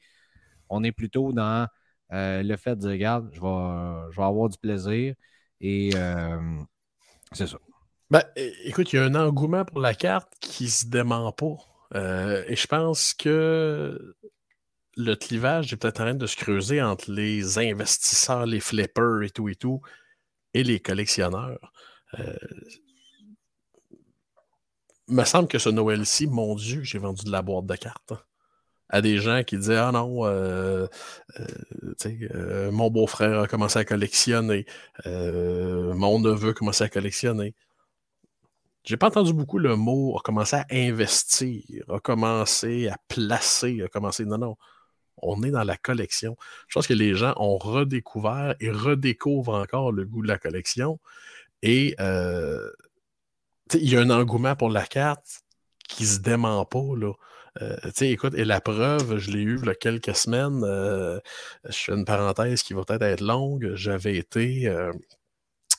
on 0.69 0.83
est 0.85 0.93
plutôt 0.93 1.33
dans 1.33 1.67
euh, 2.13 2.43
le 2.43 2.57
fait 2.57 2.77
de 2.77 2.81
dire, 2.81 2.91
regarde, 2.91 3.31
je 3.33 3.41
vais, 3.41 4.11
je 4.11 4.17
vais 4.17 4.27
avoir 4.27 4.49
du 4.49 4.59
plaisir. 4.59 5.15
Et 5.61 5.91
euh, 5.95 6.39
c'est 7.33 7.47
ça. 7.47 7.59
Ben, 8.11 8.23
écoute, 8.65 8.93
il 8.93 8.97
y 8.97 8.99
a 8.99 9.05
un 9.05 9.15
engouement 9.15 9.65
pour 9.65 9.81
la 9.81 9.95
carte 9.95 10.33
qui 10.41 10.65
ne 10.65 10.69
se 10.69 10.87
dément 10.87 11.33
pas. 11.33 11.57
et 11.95 12.57
je 12.57 12.67
pense 12.67 13.15
que 13.15 14.15
le 14.97 15.15
clivage 15.15 15.73
est 15.73 15.77
peut-être 15.77 16.01
en 16.01 16.05
train 16.05 16.15
de 16.15 16.27
se 16.27 16.37
creuser 16.37 16.83
entre 16.83 17.11
les 17.11 17.59
investisseurs, 17.59 18.47
les 18.47 18.61
flippers 18.61 19.23
et 19.23 19.31
tout 19.31 19.49
et 19.49 19.55
tout, 19.55 19.81
et 20.55 20.63
les 20.65 20.81
collectionneurs. 20.81 21.73
Euh, 22.19 22.37
me 25.09 25.25
semble 25.25 25.49
que 25.49 25.59
ce 25.59 25.69
Noël-ci, 25.69 26.27
mon 26.27 26.55
Dieu, 26.55 26.83
j'ai 26.83 26.99
vendu 26.99 27.25
de 27.25 27.31
la 27.31 27.43
boîte 27.43 27.67
de 27.67 27.77
cartes. 27.77 28.13
Hein, 28.13 28.21
à 28.91 29.01
des 29.01 29.19
gens 29.19 29.43
qui 29.43 29.57
disaient 29.57 29.77
Ah 29.77 29.91
non, 29.91 30.27
euh, 30.27 30.87
euh, 31.41 32.71
mon 32.71 32.91
beau-frère 32.91 33.41
a 33.41 33.49
commencé 33.49 33.79
à 33.79 33.85
collectionner, 33.87 34.67
mon 35.07 36.19
neveu 36.21 36.51
a 36.51 36.53
commencé 36.53 36.85
à 36.85 36.89
collectionner. 36.91 37.55
J'ai 38.85 38.97
pas 38.97 39.07
entendu 39.07 39.33
beaucoup 39.33 39.59
le 39.59 39.77
mot 39.77 40.19
a 40.19 40.21
commencé 40.23 40.57
à 40.57 40.67
investir, 40.73 41.85
a 41.89 42.01
commencé 42.01 42.89
à 42.89 42.97
placer, 43.09 43.81
a 43.83 43.89
commencé. 43.89 44.27
Non, 44.27 44.39
non 44.39 44.57
on 45.23 45.43
est 45.43 45.51
dans 45.51 45.65
la 45.65 45.77
collection. 45.77 46.37
Je 46.69 46.75
pense 46.75 46.87
que 46.87 46.95
les 46.95 47.15
gens 47.15 47.35
ont 47.37 47.59
redécouvert 47.59 48.55
et 48.61 48.71
redécouvrent 48.71 49.55
encore 49.55 49.93
le 49.93 50.05
goût 50.05 50.23
de 50.23 50.29
la 50.29 50.39
collection. 50.39 50.99
Et 51.63 51.95
euh, 52.01 52.71
il 53.75 53.89
y 53.89 53.97
a 53.97 54.01
un 54.01 54.11
engouement 54.11 54.57
pour 54.57 54.71
la 54.71 54.85
carte 54.85 55.43
qui 55.89 56.05
se 56.05 56.19
dément 56.21 56.65
pas. 56.65 56.97
Là. 56.97 57.13
Euh, 57.61 57.77
écoute, 58.01 58.35
et 58.35 58.45
la 58.45 58.61
preuve, 58.61 59.19
je 59.19 59.31
l'ai 59.31 59.43
eu 59.43 59.59
il 59.61 59.67
y 59.67 59.71
a 59.71 59.75
quelques 59.75 60.17
semaines. 60.17 60.63
Euh, 60.65 61.21
je 61.69 61.77
fais 61.77 61.93
une 61.93 62.05
parenthèse 62.05 62.63
qui 62.63 62.75
va 62.75 62.85
peut-être 62.85 63.03
être 63.03 63.21
longue. 63.21 63.73
J'avais 63.75 64.17
été 64.17 64.73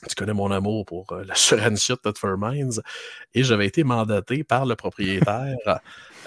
tu 0.08 0.16
connais 0.16 0.34
mon 0.34 0.52
amour 0.52 0.86
pour 0.86 1.16
la 1.16 1.34
Surantia 1.36 1.96
de 1.96 2.36
Mines, 2.38 2.82
et 3.34 3.44
j'avais 3.44 3.68
été 3.68 3.86
mandaté 3.86 4.44
par 4.44 4.66
le 4.66 4.76
propriétaire. 4.76 5.80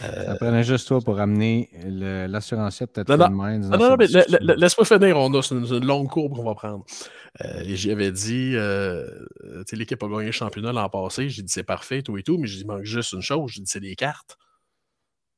Euh, 0.03 0.27
ça 0.27 0.35
prenait 0.37 0.65
juste 0.65 0.89
toi 0.89 1.01
pour 1.01 1.19
amener 1.21 1.71
l'assurance 2.29 2.81
de 2.81 2.87
Thetford 2.87 3.31
Mines. 3.31 3.69
Non, 3.69 3.79
non, 3.79 3.97
mais 3.97 4.07
laisse-moi 4.07 4.85
finir, 4.85 5.17
on 5.17 5.33
a 5.33 5.41
une, 5.51 5.85
longue 5.85 6.09
courbe 6.09 6.35
qu'on 6.35 6.45
va 6.45 6.55
prendre. 6.55 6.85
Euh, 7.45 7.63
j'y 7.65 7.91
avais 7.91 8.13
dit, 8.13 8.53
euh, 8.55 9.09
l'équipe 9.73 10.03
a 10.03 10.09
gagné 10.09 10.27
le 10.27 10.33
championnat 10.33 10.73
l'an 10.73 10.89
passé, 10.89 11.29
j'ai 11.29 11.43
dit 11.43 11.53
c'est 11.53 11.65
parfait, 11.65 12.03
tout 12.03 12.17
et 12.19 12.23
tout, 12.23 12.39
mais 12.39 12.49
il 12.49 12.67
manque 12.67 12.85
juste 12.85 13.13
une 13.13 13.23
chose, 13.23 13.53
j'ai 13.53 13.61
dit 13.61 13.71
c'est 13.71 13.81
des 13.81 13.97
cartes. 13.97 14.39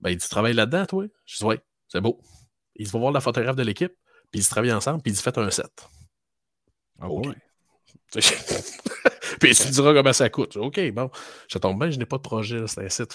Ben, 0.01 0.11
il 0.11 0.17
dit, 0.17 0.23
tu 0.23 0.31
travailles 0.31 0.55
là-dedans, 0.55 0.87
toi? 0.87 1.05
Je 1.27 1.39
dis, 1.39 1.45
oui, 1.45 1.57
c'est 1.89 2.01
beau. 2.01 2.21
Il 2.77 2.87
va 2.87 2.99
voir 3.01 3.13
la 3.13 3.21
photographe 3.21 3.57
de 3.57 3.65
l'équipe, 3.65 3.93
puis 4.31 4.41
ils 4.41 4.49
travaillent 4.49 4.73
ensemble, 4.73 5.03
puis 5.03 5.13
ils 5.13 5.19
fait 5.19 5.37
un 5.39 5.51
set. 5.51 5.89
Ah. 7.01 7.09
Puis 9.41 9.55
tu 9.55 9.67
me 9.67 9.73
diras 9.73 9.95
comment 9.95 10.13
ça 10.13 10.29
coûte. 10.31 10.57
OK, 10.57 10.81
bon, 10.93 11.11
je 11.49 11.59
tombe 11.59 11.79
bien, 11.79 11.91
je 11.91 11.99
n'ai 11.99 12.07
pas 12.07 12.17
de 12.17 12.23
projet, 12.23 12.67
c'est 12.67 12.85
un 12.85 12.89
site. 12.89 13.15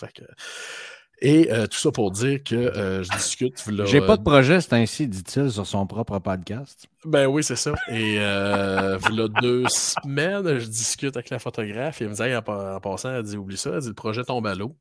Et 1.26 1.49
euh, 1.53 1.67
tout 1.67 1.78
ça 1.78 1.89
pour 1.89 2.11
dire 2.11 2.43
que 2.43 2.53
euh, 2.53 3.01
je 3.01 3.09
discute. 3.11 3.63
J'ai 3.86 4.01
pas 4.01 4.17
de 4.17 4.24
projet, 4.24 4.59
c'est 4.59 4.74
ainsi, 4.74 5.07
dit-il 5.07 5.49
sur 5.49 5.65
son 5.65 5.88
propre 5.88 6.19
podcast. 6.19 6.86
Ben 7.05 7.28
oui, 7.28 7.45
c'est 7.45 7.55
ça. 7.55 7.71
Et 7.88 8.19
euh, 8.19 8.97
voilà 8.97 9.30
deux 9.41 9.63
semaines, 9.69 10.59
je 10.59 10.67
discute 10.67 11.15
avec 11.15 11.30
la 11.30 11.39
photographe 11.39 12.01
et 12.01 12.03
elle 12.03 12.09
me 12.09 12.15
dit 12.15 12.36
en, 12.36 12.80
passant, 12.82 13.15
elle 13.15 13.24
dit 13.24 13.38
Oublie 13.38 13.55
ça, 13.55 13.71
elle 13.76 13.80
dit 13.80 13.88
le 13.88 13.93
projet 13.93 14.26
tombe 14.26 14.45
à 14.47 14.53
l'eau. 14.53 14.76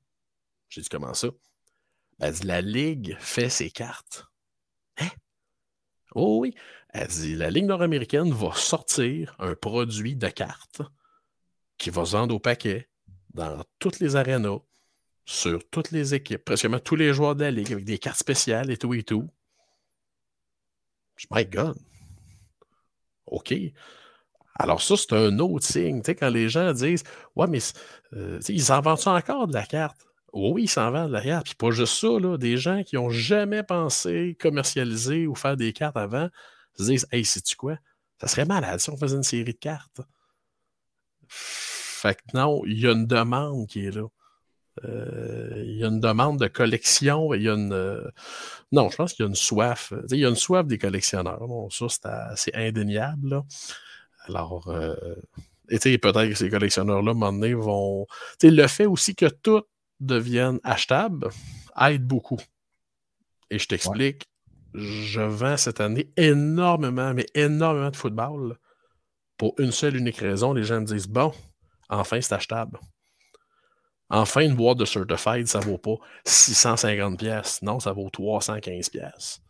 J'ai 0.68 0.80
dit 0.80 0.88
Comment 0.88 1.14
ça? 1.14 1.28
Ben, 2.18 2.26
elle 2.26 2.34
dit 2.34 2.46
La 2.46 2.60
Ligue 2.60 3.16
fait 3.20 3.48
ses 3.48 3.70
cartes. 3.70 4.26
Hein? 4.98 5.10
Oh 6.16 6.38
oui. 6.40 6.56
Elle 6.88 7.06
dit 7.06 7.36
la 7.36 7.50
Ligue 7.50 7.66
nord-américaine 7.66 8.32
va 8.32 8.50
sortir 8.54 9.36
un 9.38 9.54
produit 9.54 10.16
de 10.16 10.28
cartes 10.28 10.82
qui 11.78 11.90
va 11.90 12.04
se 12.04 12.16
vendre 12.16 12.34
au 12.34 12.40
paquet 12.40 12.88
dans 13.32 13.62
toutes 13.78 14.00
les 14.00 14.16
arénas, 14.16 14.58
sur 15.24 15.60
toutes 15.70 15.90
les 15.90 16.14
équipes, 16.14 16.44
presque 16.44 16.82
tous 16.82 16.96
les 16.96 17.12
joueurs 17.12 17.36
de 17.36 17.44
la 17.44 17.50
Ligue, 17.50 17.72
avec 17.72 17.84
des 17.84 17.98
cartes 17.98 18.18
spéciales 18.18 18.70
et 18.70 18.76
tout 18.76 18.94
et 18.94 19.02
tout. 19.02 19.28
My 21.30 21.44
God. 21.44 21.76
OK. 23.26 23.54
Alors, 24.58 24.82
ça, 24.82 24.96
c'est 24.96 25.12
un 25.12 25.38
autre 25.38 25.64
signe. 25.64 26.02
Tu 26.02 26.06
sais, 26.06 26.14
quand 26.14 26.28
les 26.28 26.48
gens 26.48 26.72
disent 26.72 27.04
Ouais, 27.36 27.46
mais 27.46 27.60
euh, 28.14 28.40
ils 28.48 28.72
en 28.72 28.80
vendent 28.80 29.06
encore 29.06 29.46
de 29.46 29.54
la 29.54 29.64
carte? 29.64 30.06
Oui, 30.32 30.64
ils 30.64 30.68
s'en 30.68 30.90
vendent 30.90 31.08
de 31.08 31.14
la 31.14 31.22
carte. 31.22 31.46
Puis 31.46 31.54
pas 31.54 31.70
juste 31.70 31.94
ça, 31.94 32.08
là, 32.18 32.36
des 32.36 32.56
gens 32.56 32.82
qui 32.82 32.96
n'ont 32.96 33.10
jamais 33.10 33.62
pensé 33.62 34.36
commercialiser 34.40 35.26
ou 35.26 35.34
faire 35.34 35.56
des 35.56 35.72
cartes 35.72 35.96
avant 35.96 36.28
se 36.76 36.84
disent 36.84 37.06
Hey, 37.12 37.24
sais-tu 37.24 37.56
quoi? 37.56 37.76
Ça 38.20 38.28
serait 38.28 38.44
malade 38.44 38.80
si 38.80 38.90
on 38.90 38.96
faisait 38.96 39.16
une 39.16 39.22
série 39.22 39.44
de 39.44 39.58
cartes. 39.58 40.00
Fait 41.28 42.14
que 42.14 42.36
non, 42.36 42.62
il 42.66 42.80
y 42.80 42.86
a 42.86 42.92
une 42.92 43.06
demande 43.06 43.66
qui 43.68 43.86
est 43.86 43.90
là. 43.90 44.06
Euh, 44.84 45.62
il 45.66 45.78
y 45.78 45.84
a 45.84 45.88
une 45.88 46.00
demande 46.00 46.38
de 46.40 46.46
collection. 46.46 47.34
Il 47.34 47.42
y 47.42 47.48
a 47.48 47.54
une. 47.54 47.72
Euh, 47.72 48.08
non, 48.72 48.88
je 48.90 48.96
pense 48.96 49.12
qu'il 49.12 49.24
y 49.24 49.26
a 49.26 49.28
une 49.28 49.34
soif. 49.34 49.92
Il 50.10 50.18
y 50.18 50.24
a 50.24 50.28
une 50.28 50.36
soif 50.36 50.66
des 50.66 50.78
collectionneurs. 50.78 51.46
Bon, 51.46 51.68
ça, 51.70 51.88
c'est 52.36 52.54
indéniable. 52.54 53.42
Alors, 54.26 54.68
euh, 54.68 54.94
et 55.68 55.98
peut-être 55.98 56.28
que 56.28 56.34
ces 56.34 56.50
collectionneurs-là, 56.50 57.10
à 57.10 57.14
un 57.14 57.14
moment 57.14 57.32
donné, 57.32 57.54
vont. 57.54 58.06
Le 58.42 58.66
fait 58.66 58.86
aussi 58.86 59.14
que 59.14 59.26
tout 59.26 59.62
devienne 60.00 60.58
achetable 60.64 61.28
aide 61.80 62.06
beaucoup. 62.06 62.40
Et 63.50 63.58
je 63.58 63.66
t'explique 63.66 64.26
je 64.74 65.20
vends 65.20 65.56
cette 65.56 65.80
année 65.80 66.10
énormément, 66.16 67.12
mais 67.14 67.26
énormément 67.34 67.90
de 67.90 67.96
football 67.96 68.56
pour 69.36 69.54
une 69.58 69.72
seule 69.72 69.96
unique 69.96 70.18
raison. 70.18 70.52
Les 70.52 70.64
gens 70.64 70.80
me 70.80 70.86
disent 70.86 71.08
Bon, 71.08 71.32
enfin, 71.88 72.20
c'est 72.20 72.34
achetable. 72.34 72.78
Enfin, 74.14 74.42
une 74.42 74.54
boîte 74.54 74.76
de 74.76 74.84
Certified, 74.84 75.46
ça 75.46 75.58
vaut 75.60 75.78
pas 75.78 75.96
650 76.26 77.18
pièces. 77.18 77.62
Non, 77.62 77.80
ça 77.80 77.92
vaut 77.92 78.10
315 78.10 78.90
pièces. 78.90 79.40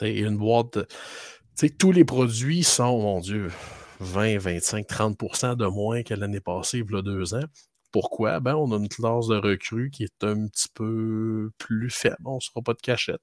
Une 0.00 0.38
boîte. 0.38 0.78
De... 0.78 1.68
tous 1.76 1.90
les 1.90 2.04
produits 2.04 2.62
sont, 2.62 3.02
mon 3.02 3.18
Dieu, 3.18 3.50
20, 3.98 4.38
25, 4.38 4.86
30% 4.88 5.56
de 5.56 5.66
moins 5.66 6.04
que 6.04 6.14
l'année 6.14 6.38
passée, 6.38 6.78
il 6.78 6.94
y 6.94 6.96
a 6.96 7.02
deux 7.02 7.34
ans. 7.34 7.44
Pourquoi? 7.90 8.38
Ben, 8.38 8.54
on 8.54 8.70
a 8.70 8.76
une 8.76 8.88
classe 8.88 9.26
de 9.26 9.36
recrues 9.36 9.90
qui 9.90 10.04
est 10.04 10.24
un 10.24 10.46
petit 10.46 10.68
peu 10.72 11.50
plus 11.58 11.90
faible. 11.90 12.16
On 12.24 12.36
ne 12.36 12.40
sera 12.40 12.62
pas 12.62 12.74
de 12.74 12.80
cachette. 12.80 13.20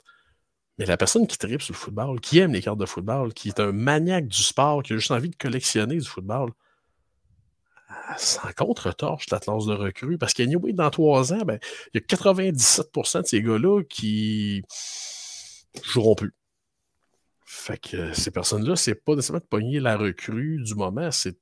Mais 0.77 0.85
la 0.85 0.97
personne 0.97 1.27
qui 1.27 1.37
tripe 1.37 1.61
sur 1.61 1.73
le 1.73 1.77
football, 1.77 2.19
qui 2.19 2.39
aime 2.39 2.51
les 2.51 2.61
cartes 2.61 2.77
de 2.77 2.85
football, 2.85 3.33
qui 3.33 3.47
est 3.47 3.61
un 3.61 3.71
maniaque 3.71 4.27
du 4.27 4.43
sport, 4.43 4.83
qui 4.83 4.91
a 4.93 4.97
juste 4.97 5.11
envie 5.11 5.29
de 5.29 5.35
collectionner 5.37 5.95
du 5.95 6.05
football, 6.05 6.51
sans 8.17 8.51
contre-torche 8.53 9.29
la 9.31 9.39
de 9.39 9.73
recrue. 9.73 10.17
Parce 10.17 10.33
qu'anyway, 10.33 10.73
dans 10.73 10.89
trois 10.89 11.33
ans, 11.33 11.43
ben, 11.45 11.59
il 11.93 12.01
y 12.01 12.03
a 12.03 12.05
97% 12.05 13.21
de 13.21 13.27
ces 13.27 13.41
gars-là 13.41 13.83
qui 13.83 14.63
joueront 15.83 16.15
plus. 16.15 16.33
Fait 17.45 17.77
que 17.77 18.13
ces 18.13 18.31
personnes-là, 18.31 18.75
c'est 18.75 18.95
pas 18.95 19.15
nécessairement 19.15 19.39
de 19.39 19.45
pogner 19.45 19.79
la 19.79 19.97
recrue 19.97 20.61
du 20.63 20.75
moment, 20.75 21.11
c'est 21.11 21.37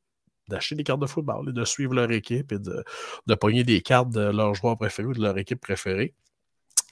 d'acheter 0.47 0.75
des 0.75 0.83
cartes 0.83 0.99
de 0.99 1.07
football 1.07 1.49
et 1.49 1.53
de 1.53 1.65
suivre 1.65 1.95
leur 1.95 2.11
équipe 2.11 2.51
et 2.51 2.59
de, 2.59 2.83
de 3.25 3.35
pogner 3.35 3.63
des 3.63 3.81
cartes 3.81 4.09
de 4.09 4.21
leurs 4.21 4.53
joueurs 4.53 4.77
préférés 4.77 5.07
ou 5.07 5.13
de 5.13 5.21
leur 5.21 5.37
équipe 5.37 5.59
préférée. 5.59 6.13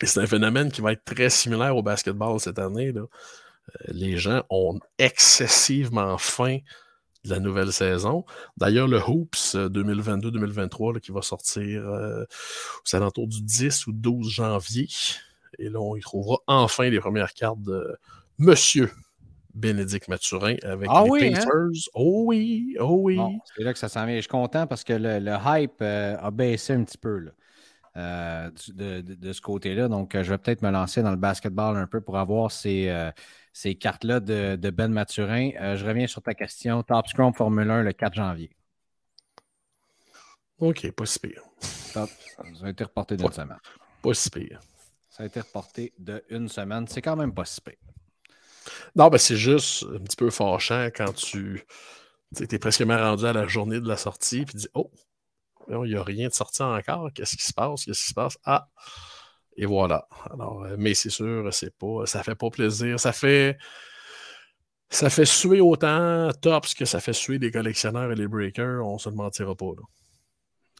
Et 0.01 0.05
c'est 0.05 0.19
un 0.19 0.27
phénomène 0.27 0.71
qui 0.71 0.81
va 0.81 0.91
être 0.91 1.05
très 1.05 1.29
similaire 1.29 1.77
au 1.77 1.83
basketball 1.83 2.39
cette 2.39 2.59
année. 2.59 2.91
Là. 2.91 3.01
Euh, 3.01 3.85
les 3.89 4.17
gens 4.17 4.43
ont 4.49 4.79
excessivement 4.97 6.17
faim 6.17 6.59
de 7.25 7.29
la 7.29 7.39
nouvelle 7.39 7.71
saison. 7.71 8.25
D'ailleurs, 8.57 8.87
le 8.87 8.99
Hoops 9.01 9.55
2022-2023 9.55 10.99
qui 10.99 11.11
va 11.11 11.21
sortir 11.21 11.87
euh, 11.87 12.25
aux 12.85 12.95
alentours 12.95 13.27
du 13.27 13.41
10 13.41 13.87
ou 13.87 13.93
12 13.93 14.29
janvier. 14.29 14.87
Et 15.59 15.69
là, 15.69 15.79
on 15.79 15.95
y 15.95 16.01
trouvera 16.01 16.39
enfin 16.47 16.89
les 16.89 16.99
premières 16.99 17.33
cartes 17.33 17.61
de 17.61 17.95
Monsieur 18.39 18.91
Bénédicte 19.53 20.07
Mathurin 20.07 20.55
avec 20.63 20.89
Ah 20.91 21.03
les 21.05 21.09
oui, 21.11 21.27
hein? 21.27 21.33
Pacers. 21.35 21.89
Oh 21.93 22.23
oui, 22.27 22.75
oh 22.79 22.97
oui. 23.03 23.15
Bon, 23.17 23.39
c'est 23.55 23.63
là 23.63 23.71
que 23.73 23.79
ça 23.79 23.87
s'en 23.89 24.05
vient. 24.05 24.15
Je 24.15 24.21
suis 24.21 24.27
content 24.29 24.65
parce 24.65 24.83
que 24.83 24.93
le, 24.93 25.19
le 25.19 25.33
hype 25.45 25.81
euh, 25.81 26.17
a 26.19 26.31
baissé 26.31 26.73
un 26.73 26.83
petit 26.83 26.97
peu 26.97 27.19
là, 27.19 27.31
euh, 27.97 28.51
de, 28.73 29.01
de- 29.01 29.15
de 29.15 29.33
ce 29.33 29.41
côté-là. 29.41 29.87
Donc, 29.87 30.15
euh, 30.15 30.23
je 30.23 30.31
vais 30.31 30.37
peut-être 30.39 30.63
me 30.63 30.71
lancer 30.71 31.03
dans 31.03 31.11
le 31.11 31.17
basketball 31.17 31.77
un 31.77 31.87
peu 31.87 32.01
pour 32.01 32.17
avoir 32.17 32.51
ces, 32.51 32.87
euh, 32.89 33.11
ces 33.53 33.75
cartes-là 33.75 34.19
de, 34.19 34.55
de 34.55 34.69
Ben 34.71 34.91
Mathurin. 34.91 35.51
Euh, 35.61 35.77
je 35.77 35.85
reviens 35.85 36.07
sur 36.07 36.21
ta 36.21 36.33
question. 36.33 36.81
Top 36.83 37.07
Scrum 37.07 37.33
Formule 37.33 37.69
1 37.69 37.83
le 37.83 37.93
4 37.93 38.15
janvier. 38.15 38.49
OK, 40.57 40.91
pas 40.91 41.05
si 41.05 41.19
pire. 41.19 41.43
Top. 41.93 42.09
Ça 42.59 42.65
a 42.65 42.69
été 42.69 42.83
reporté 42.83 43.15
d'une 43.15 43.31
semaine. 43.31 43.59
Pas 44.01 44.13
si 44.13 44.29
pire. 44.29 44.59
Ça 45.09 45.23
a 45.23 45.25
été 45.27 45.39
reporté 45.39 45.93
d'une 45.97 46.49
semaine. 46.49 46.87
C'est 46.87 47.01
quand 47.01 47.15
même 47.15 47.33
pas 47.33 47.45
si 47.45 47.61
pire. 47.61 47.75
Non, 48.95 49.09
ben 49.09 49.17
c'est 49.17 49.35
juste 49.35 49.85
un 49.93 49.99
petit 49.99 50.15
peu 50.15 50.29
fâchant 50.29 50.87
quand 50.95 51.13
tu 51.13 51.65
es 52.39 52.59
presque 52.59 52.83
rendu 52.83 53.25
à 53.25 53.33
la 53.33 53.45
journée 53.45 53.79
de 53.79 53.87
la 53.87 53.97
sortie 53.97 54.45
puis 54.45 54.53
tu 54.53 54.57
dis 54.57 54.69
Oh, 54.73 54.89
il 55.67 55.81
n'y 55.81 55.95
a 55.95 56.03
rien 56.03 56.29
de 56.29 56.33
sorti 56.33 56.63
encore. 56.63 57.11
Qu'est-ce 57.13 57.35
qui 57.35 57.43
se 57.43 57.53
passe? 57.53 57.85
Qu'est-ce 57.85 58.01
qui 58.01 58.09
se 58.09 58.13
passe? 58.13 58.37
Ah! 58.45 58.67
Et 59.57 59.65
voilà. 59.65 60.07
Alors, 60.31 60.63
euh, 60.63 60.75
mais 60.79 60.93
c'est 60.93 61.09
sûr, 61.09 61.53
c'est 61.53 61.75
pas, 61.77 62.05
ça 62.05 62.23
fait 62.23 62.35
pas 62.35 62.49
plaisir. 62.49 62.99
Ça 62.99 63.11
fait. 63.13 63.57
Ça 64.89 65.09
fait 65.09 65.25
suer 65.25 65.59
autant 65.59 66.29
Tops 66.41 66.73
que 66.75 66.85
ça 66.85 66.99
fait 67.01 67.13
suer 67.13 67.37
les 67.39 67.51
collectionneurs 67.51 68.11
et 68.11 68.15
les 68.15 68.27
breakers, 68.27 68.85
on 68.85 68.97
se 68.97 69.09
le 69.09 69.15
mentira 69.15 69.55
pas. 69.55 69.65
là. 69.75 69.83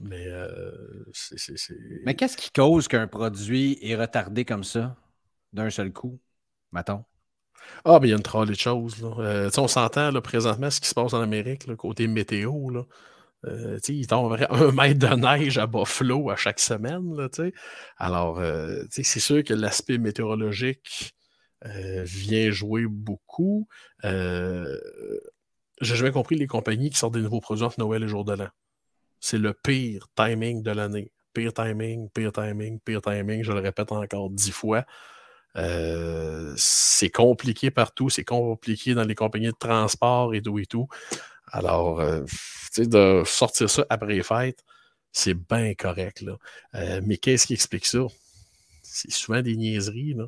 Mais 0.02 0.26
euh, 0.28 1.06
c'est. 1.14 1.38
c'est- 1.40 1.58
c'est- 1.58 1.78
Mais 2.06 2.16
qu'est-ce 2.16 2.38
qui 2.38 2.52
cause 2.52 2.88
qu'un 2.88 3.08
produit 3.08 3.78
est 3.82 3.96
retardé 3.96 4.46
comme 4.46 4.64
ça 4.64 4.96
d'un 5.54 5.70
seul 5.70 5.94
coup, 5.94 6.20
mettons? 6.72 7.06
Ah, 7.86 8.00
mais 8.02 8.08
il 8.08 8.12
y 8.12 8.14
a 8.14 8.18
une 8.18 8.24
trolley 8.24 8.52
de 8.54 8.58
choses. 8.58 9.02
Là. 9.02 9.10
Euh, 9.20 9.50
on 9.58 9.68
s'entend 9.68 10.12
là, 10.12 10.22
présentement 10.22 10.70
ce 10.70 10.80
qui 10.82 10.88
se 10.88 10.94
passe 10.94 11.14
en 11.14 11.22
Amérique, 11.22 11.68
là, 11.68 11.76
côté 11.76 12.08
météo. 12.08 12.70
Là. 12.70 12.84
Euh, 13.46 13.78
il 13.90 14.08
tomberait 14.08 14.48
un 14.50 14.72
mètre 14.72 15.00
de 15.00 15.16
neige 15.16 15.58
à 15.58 15.68
Buffalo 15.68 16.30
à 16.30 16.36
chaque 16.36 16.60
semaine. 16.60 17.16
Là. 17.16 17.28
Alors, 17.98 18.40
euh, 18.40 18.84
c'est 18.90 19.20
sûr 19.20 19.44
que 19.44 19.54
l'aspect 19.54 19.98
météorologique 19.98 21.14
euh, 21.66 22.04
vient 22.06 22.52
jouer 22.52 22.86
beaucoup. 22.88 23.68
J'ai 25.82 25.96
jamais 25.96 26.12
compris 26.12 26.36
les 26.36 26.48
compagnies 26.48 26.90
qui 26.90 26.98
sortent 26.98 27.16
des 27.16 27.22
nouveaux 27.22 27.42
produits 27.42 27.66
entre 27.66 27.80
Noël 27.80 28.04
et 28.04 28.08
Jour 28.08 28.24
de 28.24 28.34
l'An. 28.34 28.48
C'est 29.20 29.38
le 29.38 29.54
pire 29.54 30.08
timing 30.16 30.64
de 30.64 30.72
l'année. 30.72 31.12
Pire 31.34 31.54
timing, 31.54 32.10
pire 32.10 32.32
timing, 32.32 32.80
pire 32.80 33.02
timing. 33.02 33.44
Je 33.44 33.52
le 33.52 33.60
répète 33.60 33.92
encore 33.92 34.30
dix 34.30 34.52
fois. 34.52 34.86
C'est 36.56 37.10
compliqué 37.10 37.72
partout, 37.72 38.10
c'est 38.10 38.24
compliqué 38.24 38.94
dans 38.94 39.04
les 39.04 39.16
compagnies 39.16 39.48
de 39.48 39.58
transport 39.58 40.34
et 40.34 40.42
tout 40.42 40.60
et 40.60 40.66
tout. 40.66 40.88
Alors, 41.52 42.02
sais, 42.74 42.88
de 42.88 43.24
sortir 43.26 43.70
ça 43.70 43.86
après 43.90 44.14
les 44.14 44.24
fêtes, 44.24 44.64
c'est 45.12 45.34
bien 45.36 45.74
correct. 45.76 46.22
Là. 46.22 46.38
Euh, 46.76 47.02
mais 47.06 47.18
qu'est-ce 47.18 47.48
qui 47.48 47.54
explique 47.54 47.86
ça? 47.86 48.00
C'est 48.82 49.12
souvent 49.12 49.42
des 49.42 49.56
niaiseries. 49.56 50.14
Là. 50.14 50.26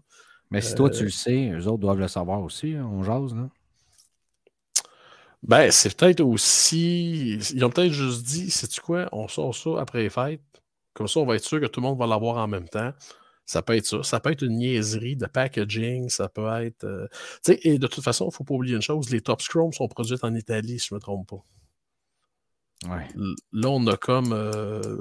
Mais 0.52 0.62
si 0.62 0.76
toi, 0.76 0.89
Euh, 0.89 0.91
tu 0.91 1.04
le 1.06 1.10
sais, 1.10 1.50
eux 1.52 1.68
autres 1.68 1.80
doivent 1.80 2.00
le 2.00 2.08
savoir 2.08 2.41
aussi. 2.41 2.74
hein, 2.76 2.86
on 2.91 3.04
jase, 3.04 3.34
là. 3.36 3.50
Ben, 5.43 5.70
c'est 5.72 5.96
peut-être 5.96 6.22
aussi. 6.22 7.38
Ils 7.54 7.64
ont 7.66 7.70
peut-être 7.70 7.91
juste 7.93 8.24
dit, 8.24 8.50
sais-tu 8.50 8.82
quoi, 8.82 9.08
on 9.12 9.28
sort 9.28 9.54
ça 9.56 9.70
après 9.80 10.04
les 10.04 10.10
fêtes. 10.10 10.41
Comme 10.93 11.08
ça, 11.08 11.20
on 11.20 11.26
va 11.26 11.36
être 11.36 11.43
sûr 11.43 11.60
que 11.60 11.68
tout 11.68 11.82
le 11.82 11.88
monde 11.88 12.00
va 12.00 12.08
l'avoir 12.08 12.38
en 12.38 12.48
même 12.48 12.68
temps. 12.70 12.93
Ça 13.46 13.62
peut 13.62 13.76
être 13.76 13.86
ça. 13.86 14.02
Ça 14.04 14.20
peut 14.20 14.32
être 14.32 14.41
une 14.43 14.58
niaiserie 14.58 15.16
de 15.16 15.28
packaging. 15.28 16.10
Ça 16.10 16.30
peut 16.30 16.48
être. 16.64 16.84
euh, 16.86 17.08
Tu 17.43 17.54
sais, 17.54 17.60
et 17.64 17.78
de 17.80 17.88
toute 17.88 18.04
façon, 18.04 18.26
il 18.26 18.28
ne 18.30 18.34
faut 18.34 18.43
pas 18.43 18.56
oublier 18.56 18.76
une 18.76 18.82
chose 18.82 19.10
les 19.12 19.22
Top 19.22 19.41
Scrum 19.41 19.72
sont 19.74 19.88
produits 19.88 20.18
en 20.24 20.34
Italie, 20.36 20.80
si 20.80 20.88
je 20.89 20.96
ne 20.96 20.98
me 20.98 21.02
trompe 21.02 21.28
pas. 21.30 21.43
Ouais. 22.89 23.07
Là, 23.53 23.69
on 23.69 23.88
a 23.88 23.97
comme 23.97 24.32
euh, 24.34 24.97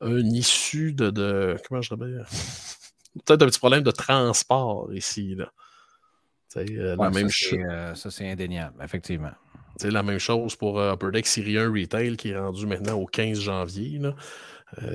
un 0.00 0.18
issue 0.26 0.92
de, 0.92 1.10
de- 1.10 1.56
Comment 1.68 1.82
je 1.82 1.94
dirais 1.94 2.22
Peut-être 3.24 3.42
un 3.42 3.46
petit 3.46 3.58
problème 3.58 3.82
de 3.82 3.90
transport 3.90 4.92
ici. 4.92 5.34
Là. 5.34 5.50
Euh, 6.56 6.96
la 6.96 7.10
même 7.10 7.28
ça, 7.28 7.34
chose. 7.34 7.48
c'est, 7.50 7.64
euh, 7.64 7.94
ça, 7.94 8.10
c'est 8.10 8.30
indéniable, 8.30 8.76
effectivement. 8.82 9.32
C'est 9.76 9.90
la 9.90 10.02
même 10.02 10.18
chose 10.18 10.56
pour 10.56 10.80
Upper 10.80 11.10
Deck 11.12 11.26
Syrie 11.26 11.58
1 11.58 11.70
Retail 11.72 12.16
qui 12.16 12.30
est 12.30 12.38
rendu 12.38 12.66
maintenant 12.66 12.94
au 12.94 13.06
15 13.06 13.38
janvier. 13.40 13.98
Là. 13.98 14.14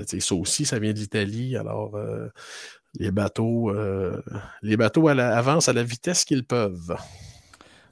Ça 0.06 0.36
aussi, 0.36 0.66
ça 0.66 0.78
vient 0.80 0.92
de 0.94 1.00
l'Italie. 1.00 1.56
Alors, 1.56 1.98
les 3.00 3.12
bateaux, 3.12 3.74
les 4.62 4.76
bateaux 4.78 5.08
à 5.08 5.14
la- 5.14 5.38
avancent 5.38 5.70
à 5.70 5.74
la 5.74 5.84
vitesse 5.84 6.26
qu'ils 6.26 6.46
peuvent. 6.46 6.96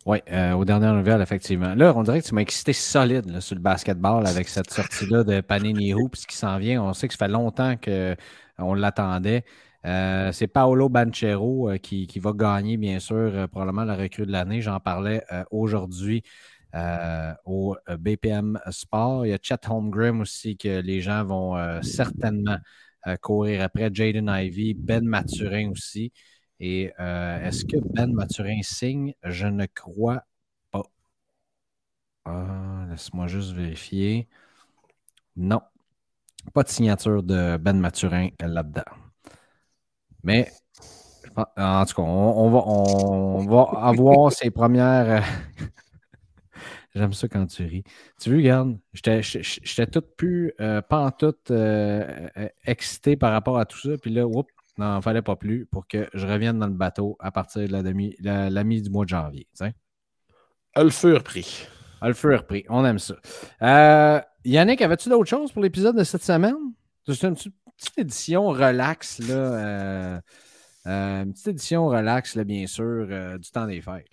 Oui, 0.05 0.17
euh, 0.31 0.53
aux 0.53 0.65
dernières 0.65 0.95
nouvelles, 0.95 1.21
effectivement. 1.21 1.75
Là, 1.75 1.93
on 1.95 2.01
dirait 2.01 2.21
que 2.21 2.27
tu 2.27 2.33
m'as 2.33 2.41
excité 2.41 2.73
solide 2.73 3.39
sur 3.39 3.55
le 3.55 3.61
basketball 3.61 4.25
avec 4.25 4.49
cette 4.49 4.71
sortie-là 4.71 5.23
de 5.23 5.41
Panini 5.41 5.93
Hoops 5.93 6.25
qui 6.25 6.35
s'en 6.35 6.57
vient. 6.57 6.81
On 6.81 6.93
sait 6.93 7.07
que 7.07 7.13
ça 7.13 7.25
fait 7.25 7.31
longtemps 7.31 7.75
qu'on 7.77 8.73
l'attendait. 8.73 9.43
Euh, 9.85 10.31
c'est 10.31 10.47
Paolo 10.47 10.89
Banchero 10.89 11.69
euh, 11.71 11.77
qui, 11.77 12.07
va 12.19 12.33
gagner, 12.33 12.77
bien 12.77 12.99
sûr, 12.99 13.15
euh, 13.15 13.47
probablement 13.47 13.83
la 13.83 13.95
recrue 13.95 14.25
de 14.25 14.31
l'année. 14.31 14.61
J'en 14.61 14.79
parlais 14.79 15.23
euh, 15.31 15.43
aujourd'hui 15.51 16.23
euh, 16.75 17.33
au 17.45 17.75
euh, 17.89 17.97
BPM 17.97 18.59
Sport. 18.69 19.25
Il 19.25 19.29
y 19.29 19.33
a 19.33 19.37
Chet 19.41 19.67
Holmgren 19.67 20.21
aussi 20.21 20.55
que 20.55 20.81
les 20.81 21.01
gens 21.01 21.23
vont 21.23 21.57
euh, 21.57 21.81
certainement 21.81 22.57
euh, 23.07 23.17
courir 23.17 23.63
après. 23.63 23.89
Jaden 23.93 24.29
Ivey, 24.29 24.73
Ben 24.77 25.03
Mathurin 25.03 25.71
aussi. 25.71 26.13
Et 26.61 26.93
euh, 26.99 27.41
est-ce 27.43 27.65
que 27.65 27.75
Ben 27.77 28.13
Mathurin 28.13 28.61
signe? 28.61 29.13
Je 29.23 29.47
ne 29.47 29.65
crois 29.65 30.23
pas. 30.71 30.83
Ah, 32.25 32.85
Laisse-moi 32.89 33.27
juste 33.27 33.51
vérifier. 33.53 34.27
Non. 35.35 35.61
Pas 36.53 36.63
de 36.63 36.69
signature 36.69 37.23
de 37.23 37.57
Ben 37.57 37.79
Mathurin 37.79 38.29
là-dedans. 38.41 38.83
Mais 40.23 40.51
en 41.57 41.85
tout 41.85 41.95
cas, 41.95 42.01
on, 42.01 42.49
va, 42.51 42.59
on 42.67 43.45
va 43.45 43.79
avoir 43.79 44.31
ses 44.31 44.51
premières. 44.51 45.09
euh, 45.09 45.21
J'aime 46.95 47.13
ça 47.13 47.27
quand 47.27 47.45
tu 47.47 47.63
ris. 47.65 47.83
Tu 48.19 48.29
veux, 48.29 48.37
regarde, 48.37 48.77
j'étais 48.93 49.23
j'étais- 49.23 49.43
j'étais 49.63 49.87
tout 49.87 50.03
plus, 50.17 50.53
pas 50.57 51.05
en 51.05 51.11
tout 51.11 51.33
euh, 51.51 52.27
excité 52.65 53.15
par 53.15 53.31
rapport 53.31 53.57
à 53.57 53.65
tout 53.65 53.79
ça. 53.79 53.97
Puis 54.01 54.11
là, 54.11 54.27
oups, 54.27 54.51
non, 54.77 54.97
il 54.99 55.01
fallait 55.01 55.21
pas 55.21 55.35
plus 55.35 55.65
pour 55.65 55.87
que 55.87 56.09
je 56.13 56.25
revienne 56.25 56.57
dans 56.59 56.67
le 56.67 56.73
bateau 56.73 57.17
à 57.19 57.31
partir 57.31 57.67
de 57.67 57.71
la, 57.71 57.83
demi, 57.83 58.15
la, 58.19 58.49
la 58.49 58.63
mi 58.63 58.81
du 58.81 58.89
mois 58.89 59.05
de 59.05 59.09
janvier. 59.09 59.47
tiens. 59.53 59.71
À 60.73 60.83
le 60.83 60.89
fur 60.89 61.21
prix. 61.23 61.67
Ah, 61.99 62.07
Le 62.07 62.13
feu 62.15 62.31
est 62.33 62.37
repris. 62.37 62.65
On 62.69 62.83
aime 62.83 62.97
ça. 62.97 63.15
Euh, 63.61 64.19
Yannick, 64.43 64.81
avais-tu 64.81 65.09
d'autres 65.09 65.29
choses 65.29 65.51
pour 65.51 65.61
l'épisode 65.61 65.95
de 65.95 66.03
cette 66.03 66.23
semaine? 66.23 66.55
C'est 67.05 67.23
une 67.23 67.35
petite 67.35 67.97
édition 67.97 68.47
relax, 68.47 69.19
là. 69.19 69.35
euh, 69.35 70.21
euh, 70.87 71.23
une 71.23 71.33
petite 71.33 71.47
édition 71.49 71.87
relax, 71.87 72.35
là, 72.35 72.43
bien 72.43 72.65
sûr, 72.65 73.05
du 73.37 73.51
temps 73.51 73.67
des 73.67 73.81
fêtes. 73.81 74.07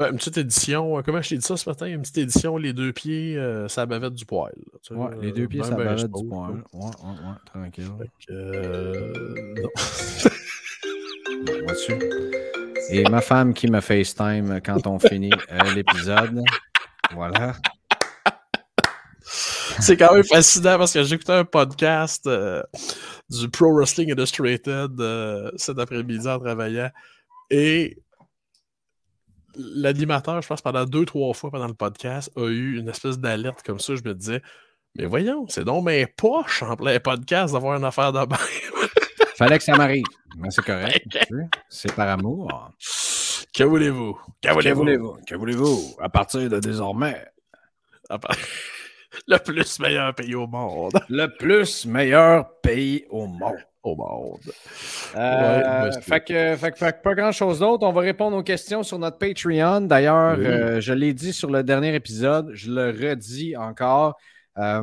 Une 0.00 0.16
petite 0.16 0.36
édition, 0.38 0.98
euh, 0.98 1.02
comment 1.02 1.22
je 1.22 1.30
t'ai 1.30 1.36
dit 1.38 1.44
ça 1.46 1.56
ce 1.56 1.68
matin? 1.68 1.86
Une 1.86 2.02
petite 2.02 2.18
édition, 2.18 2.56
les 2.58 2.72
deux 2.72 2.92
pieds, 2.92 3.36
euh, 3.36 3.66
ça 3.68 3.86
bavette 3.86 4.12
du 4.12 4.26
poil. 4.26 4.52
là, 4.56 4.78
tu 4.82 4.88
sais, 4.88 4.94
Ouais, 4.94 5.10
les 5.20 5.32
deux 5.32 5.48
pieds, 5.48 5.60
ben, 5.60 5.66
ça 5.66 5.74
ben 5.74 5.84
bavette 5.84 6.12
du 6.12 6.28
point. 6.28 6.48
là. 6.50 6.56
Ouais, 6.72 6.84
ouais, 6.84 7.10
ouais, 7.10 7.34
tranquille. 7.46 7.90
Que, 8.26 8.32
euh, 8.32 9.54
non. 9.62 9.68
Et 12.90 13.02
ma 13.10 13.20
femme 13.20 13.52
qui 13.54 13.68
me 13.70 13.80
FaceTime 13.80 14.60
quand 14.64 14.86
on 14.86 14.98
finit 14.98 15.32
euh, 15.50 15.74
l'épisode. 15.74 16.42
Voilà. 17.12 17.54
C'est 19.22 19.96
quand 19.96 20.14
même 20.14 20.24
fascinant 20.24 20.78
parce 20.78 20.92
que 20.92 21.02
j'écoutais 21.02 21.32
un 21.32 21.44
podcast 21.44 22.26
euh, 22.26 22.62
du 23.28 23.48
Pro 23.50 23.74
Wrestling 23.74 24.10
Illustrated 24.10 24.92
euh, 25.00 25.50
cet 25.56 25.78
après-midi 25.78 26.26
en 26.28 26.38
travaillant 26.38 26.90
et 27.50 27.98
l'animateur, 29.56 30.40
je 30.42 30.48
pense, 30.48 30.62
pendant 30.62 30.84
deux, 30.84 31.04
trois 31.04 31.34
fois 31.34 31.50
pendant 31.50 31.66
le 31.66 31.74
podcast, 31.74 32.30
a 32.36 32.46
eu 32.48 32.78
une 32.78 32.88
espèce 32.88 33.18
d'alerte 33.18 33.62
comme 33.64 33.78
ça. 33.78 33.94
Je 33.94 34.02
me 34.02 34.14
disais, 34.14 34.42
mais 34.94 35.06
voyons, 35.06 35.46
c'est 35.48 35.64
donc 35.64 35.84
mes 35.84 36.06
poches 36.06 36.62
en 36.62 36.76
plein 36.76 36.98
podcast 37.00 37.52
d'avoir 37.52 37.76
une 37.76 37.84
affaire 37.84 38.12
de 38.12 38.24
bain. 38.24 38.36
Fallait 39.36 39.58
que 39.58 39.64
ça 39.64 39.76
m'arrive. 39.76 40.04
Mais 40.38 40.50
c'est 40.50 40.64
correct. 40.64 41.06
C'est 41.68 41.94
par 41.94 42.08
amour. 42.08 42.70
que 43.54 43.64
voulez-vous? 43.64 44.18
Que 44.42 44.52
voulez-vous? 44.52 45.18
Que 45.26 45.34
voulez-vous? 45.34 45.96
À 45.98 46.08
partir 46.08 46.48
de 46.48 46.58
désormais. 46.58 47.26
Le 49.26 49.38
plus 49.38 49.78
meilleur 49.80 50.14
pays 50.14 50.34
au 50.34 50.46
monde. 50.46 50.92
Le 51.08 51.26
plus 51.26 51.86
meilleur 51.86 52.60
pays 52.60 53.04
au 53.10 53.26
monde. 53.26 53.56
Au 53.86 53.94
monde. 53.94 54.40
Euh, 55.14 55.60
Ouais, 55.80 55.86
monsieur. 55.86 56.00
fait, 56.00 56.20
que, 56.24 56.56
fait 56.56 56.76
fait 56.76 57.02
pas 57.02 57.14
grand 57.14 57.30
chose 57.30 57.60
d'autre. 57.60 57.86
On 57.86 57.92
va 57.92 58.00
répondre 58.00 58.36
aux 58.36 58.42
questions 58.42 58.82
sur 58.82 58.98
notre 58.98 59.16
Patreon. 59.18 59.82
D'ailleurs, 59.82 60.36
Oui. 60.38 60.44
euh, 60.44 60.80
je 60.80 60.92
l'ai 60.92 61.14
dit 61.14 61.32
sur 61.32 61.50
le 61.50 61.62
dernier 61.62 61.94
épisode, 61.94 62.50
je 62.52 62.70
le 62.72 62.90
redis 62.90 63.56
encore. 63.56 64.16
Euh, 64.58 64.82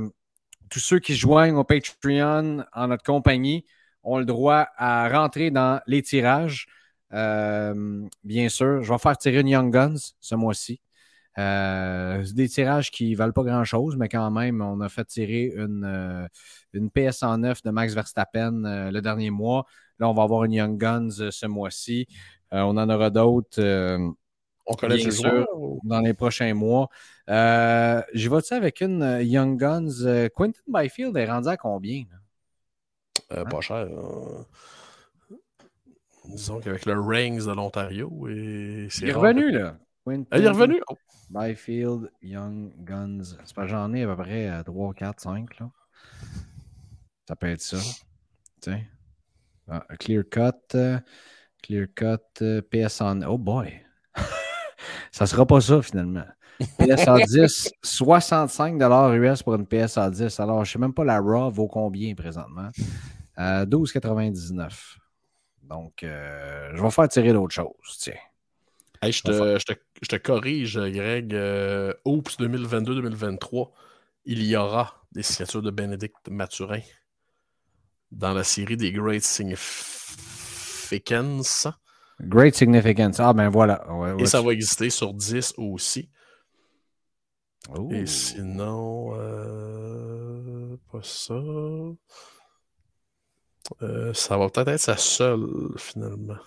tous 0.69 0.79
ceux 0.79 0.99
qui 0.99 1.15
joignent 1.15 1.55
au 1.57 1.65
Patreon 1.65 2.63
en 2.71 2.87
notre 2.87 3.03
compagnie 3.03 3.65
ont 4.03 4.19
le 4.19 4.25
droit 4.25 4.67
à 4.77 5.09
rentrer 5.09 5.51
dans 5.51 5.81
les 5.85 6.01
tirages. 6.01 6.67
Bien 7.11 8.49
sûr, 8.49 8.81
je 8.83 8.91
vais 8.91 8.97
faire 8.99 9.17
tirer 9.17 9.39
une 9.41 9.49
Young 9.49 9.71
Guns 9.71 9.95
ce 10.21 10.35
mois-ci. 10.35 10.79
Euh, 11.39 12.23
c'est 12.25 12.35
des 12.35 12.47
tirages 12.47 12.91
qui 12.91 13.11
ne 13.11 13.15
valent 13.17 13.33
pas 13.33 13.43
grand-chose, 13.43 13.95
mais 13.97 14.07
quand 14.09 14.29
même, 14.31 14.61
on 14.61 14.79
a 14.81 14.89
fait 14.89 15.05
tirer 15.05 15.51
une, 15.55 15.83
euh, 15.83 16.27
une 16.73 16.89
PS109 16.89 17.63
de 17.63 17.71
Max 17.71 17.93
Verstappen 17.93 18.63
euh, 18.65 18.91
le 18.91 19.01
dernier 19.01 19.31
mois. 19.31 19.65
Là, 19.99 20.09
on 20.09 20.13
va 20.13 20.23
avoir 20.23 20.43
une 20.43 20.53
Young 20.53 20.77
Guns 20.77 21.09
euh, 21.19 21.31
ce 21.31 21.45
mois-ci. 21.47 22.07
On 22.51 22.77
en 22.77 22.87
aura 22.87 23.09
d'autres 23.09 23.59
On 24.67 24.73
connaît 24.75 24.97
Bien 24.97 25.09
sûr. 25.09 25.47
ou- 25.55 25.79
dans 25.83 26.01
les 26.01 26.13
prochains 26.13 26.53
mois. 26.53 26.87
J'y 27.27 28.27
vais-tu 28.27 28.53
avec 28.53 28.81
une 28.81 29.19
Young 29.21 29.59
Guns? 29.59 30.29
Quentin 30.35 30.61
Byfield 30.67 31.17
est 31.17 31.25
rendu 31.25 31.47
à 31.49 31.57
combien? 31.57 32.03
là? 32.11 33.37
Euh, 33.39 33.45
pas 33.45 33.61
cher. 33.61 33.87
Disons 36.25 36.59
qu'avec 36.59 36.85
le 36.85 36.99
Rings 36.99 37.45
de 37.45 37.51
l'Ontario, 37.51 38.27
et 38.29 38.87
Il 39.01 39.09
est 39.09 39.11
revenu, 39.13 39.51
là. 39.51 39.75
Quentin 40.05 40.37
il 40.37 40.45
est 40.45 40.49
revenu? 40.49 40.81
Oh. 40.89 40.95
Byfield, 41.33 42.11
Young 42.21 42.71
Guns. 42.83 43.23
C'est 43.43 43.55
pas 43.55 43.67
j'en 43.67 43.93
ai 43.93 44.03
à 44.03 44.07
peu 44.07 44.23
près 44.23 44.49
euh, 44.49 44.63
3, 44.63 44.93
4, 44.93 45.19
5. 45.19 45.59
Là. 45.59 45.69
Ça 47.27 47.35
peut 47.35 47.47
être 47.47 47.61
ça. 47.61 47.77
Tiens. 48.61 48.81
Ah, 49.67 49.85
clear 49.99 50.23
cut. 50.29 50.75
euh, 50.75 50.99
clear 51.61 51.87
cut. 51.95 52.41
euh, 52.41 52.61
PS1. 52.61 53.25
Oh 53.25 53.37
boy. 53.37 53.81
ça 55.11 55.25
sera 55.25 55.45
pas 55.45 55.61
ça 55.61 55.81
finalement. 55.81 56.25
PSA 56.77 57.17
10, 57.25 57.71
65 57.81 58.81
US 59.15 59.43
pour 59.43 59.55
une 59.55 59.65
PSA 59.65 60.09
10. 60.11 60.39
Alors, 60.39 60.63
je 60.63 60.71
sais 60.71 60.79
même 60.79 60.93
pas 60.93 61.03
la 61.03 61.19
RAW 61.19 61.49
vaut 61.49 61.67
combien 61.67 62.13
présentement? 62.13 62.69
Euh, 63.39 63.65
12,99. 63.65 64.97
Donc, 65.63 66.03
euh, 66.03 66.71
je 66.75 66.81
vais 66.81 66.91
faire 66.91 67.07
tirer 67.07 67.33
d'autres 67.33 67.53
choses. 67.53 67.97
Tiens. 67.99 68.13
Hey, 69.03 69.11
je, 69.11 69.21
te, 69.21 69.59
je, 69.59 69.65
te, 69.65 69.73
je 70.01 70.07
te 70.07 70.15
corrige, 70.15 70.79
Greg. 70.79 71.33
euh, 71.33 71.93
Oops 72.05 72.37
2022-2023, 72.39 73.71
il 74.25 74.43
y 74.43 74.55
aura 74.55 75.03
des 75.11 75.23
signatures 75.23 75.61
de 75.61 75.71
Bénédicte 75.71 76.29
Mathurin 76.29 76.79
dans 78.11 78.33
la 78.33 78.43
série 78.43 78.77
des 78.77 78.91
Great 78.91 79.23
Significance. 79.23 81.67
Great 82.21 82.55
significance. 82.55 83.19
Ah, 83.19 83.33
ben 83.33 83.49
voilà. 83.49 83.91
Ouais, 83.91 84.15
Et 84.21 84.25
ça 84.25 84.39
tu- 84.39 84.45
va 84.45 84.53
exister 84.53 84.89
sur 84.89 85.13
10 85.13 85.53
aussi. 85.57 86.09
Oh. 87.75 87.89
Et 87.91 88.05
sinon, 88.05 89.15
euh, 89.19 90.77
pas 90.91 91.01
ça. 91.01 91.33
Euh, 93.81 94.13
ça 94.13 94.37
va 94.37 94.49
peut-être 94.49 94.67
être 94.69 94.79
sa 94.79 94.95
seule, 94.97 95.47
finalement. 95.77 96.37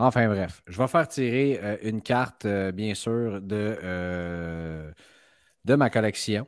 Enfin 0.00 0.28
bref, 0.28 0.62
je 0.68 0.78
vais 0.78 0.86
faire 0.86 1.08
tirer 1.08 1.60
euh, 1.60 1.76
une 1.82 2.00
carte, 2.02 2.44
euh, 2.44 2.70
bien 2.70 2.94
sûr, 2.94 3.40
de, 3.42 3.76
euh, 3.82 4.92
ma 5.66 5.90
collection 5.90 6.46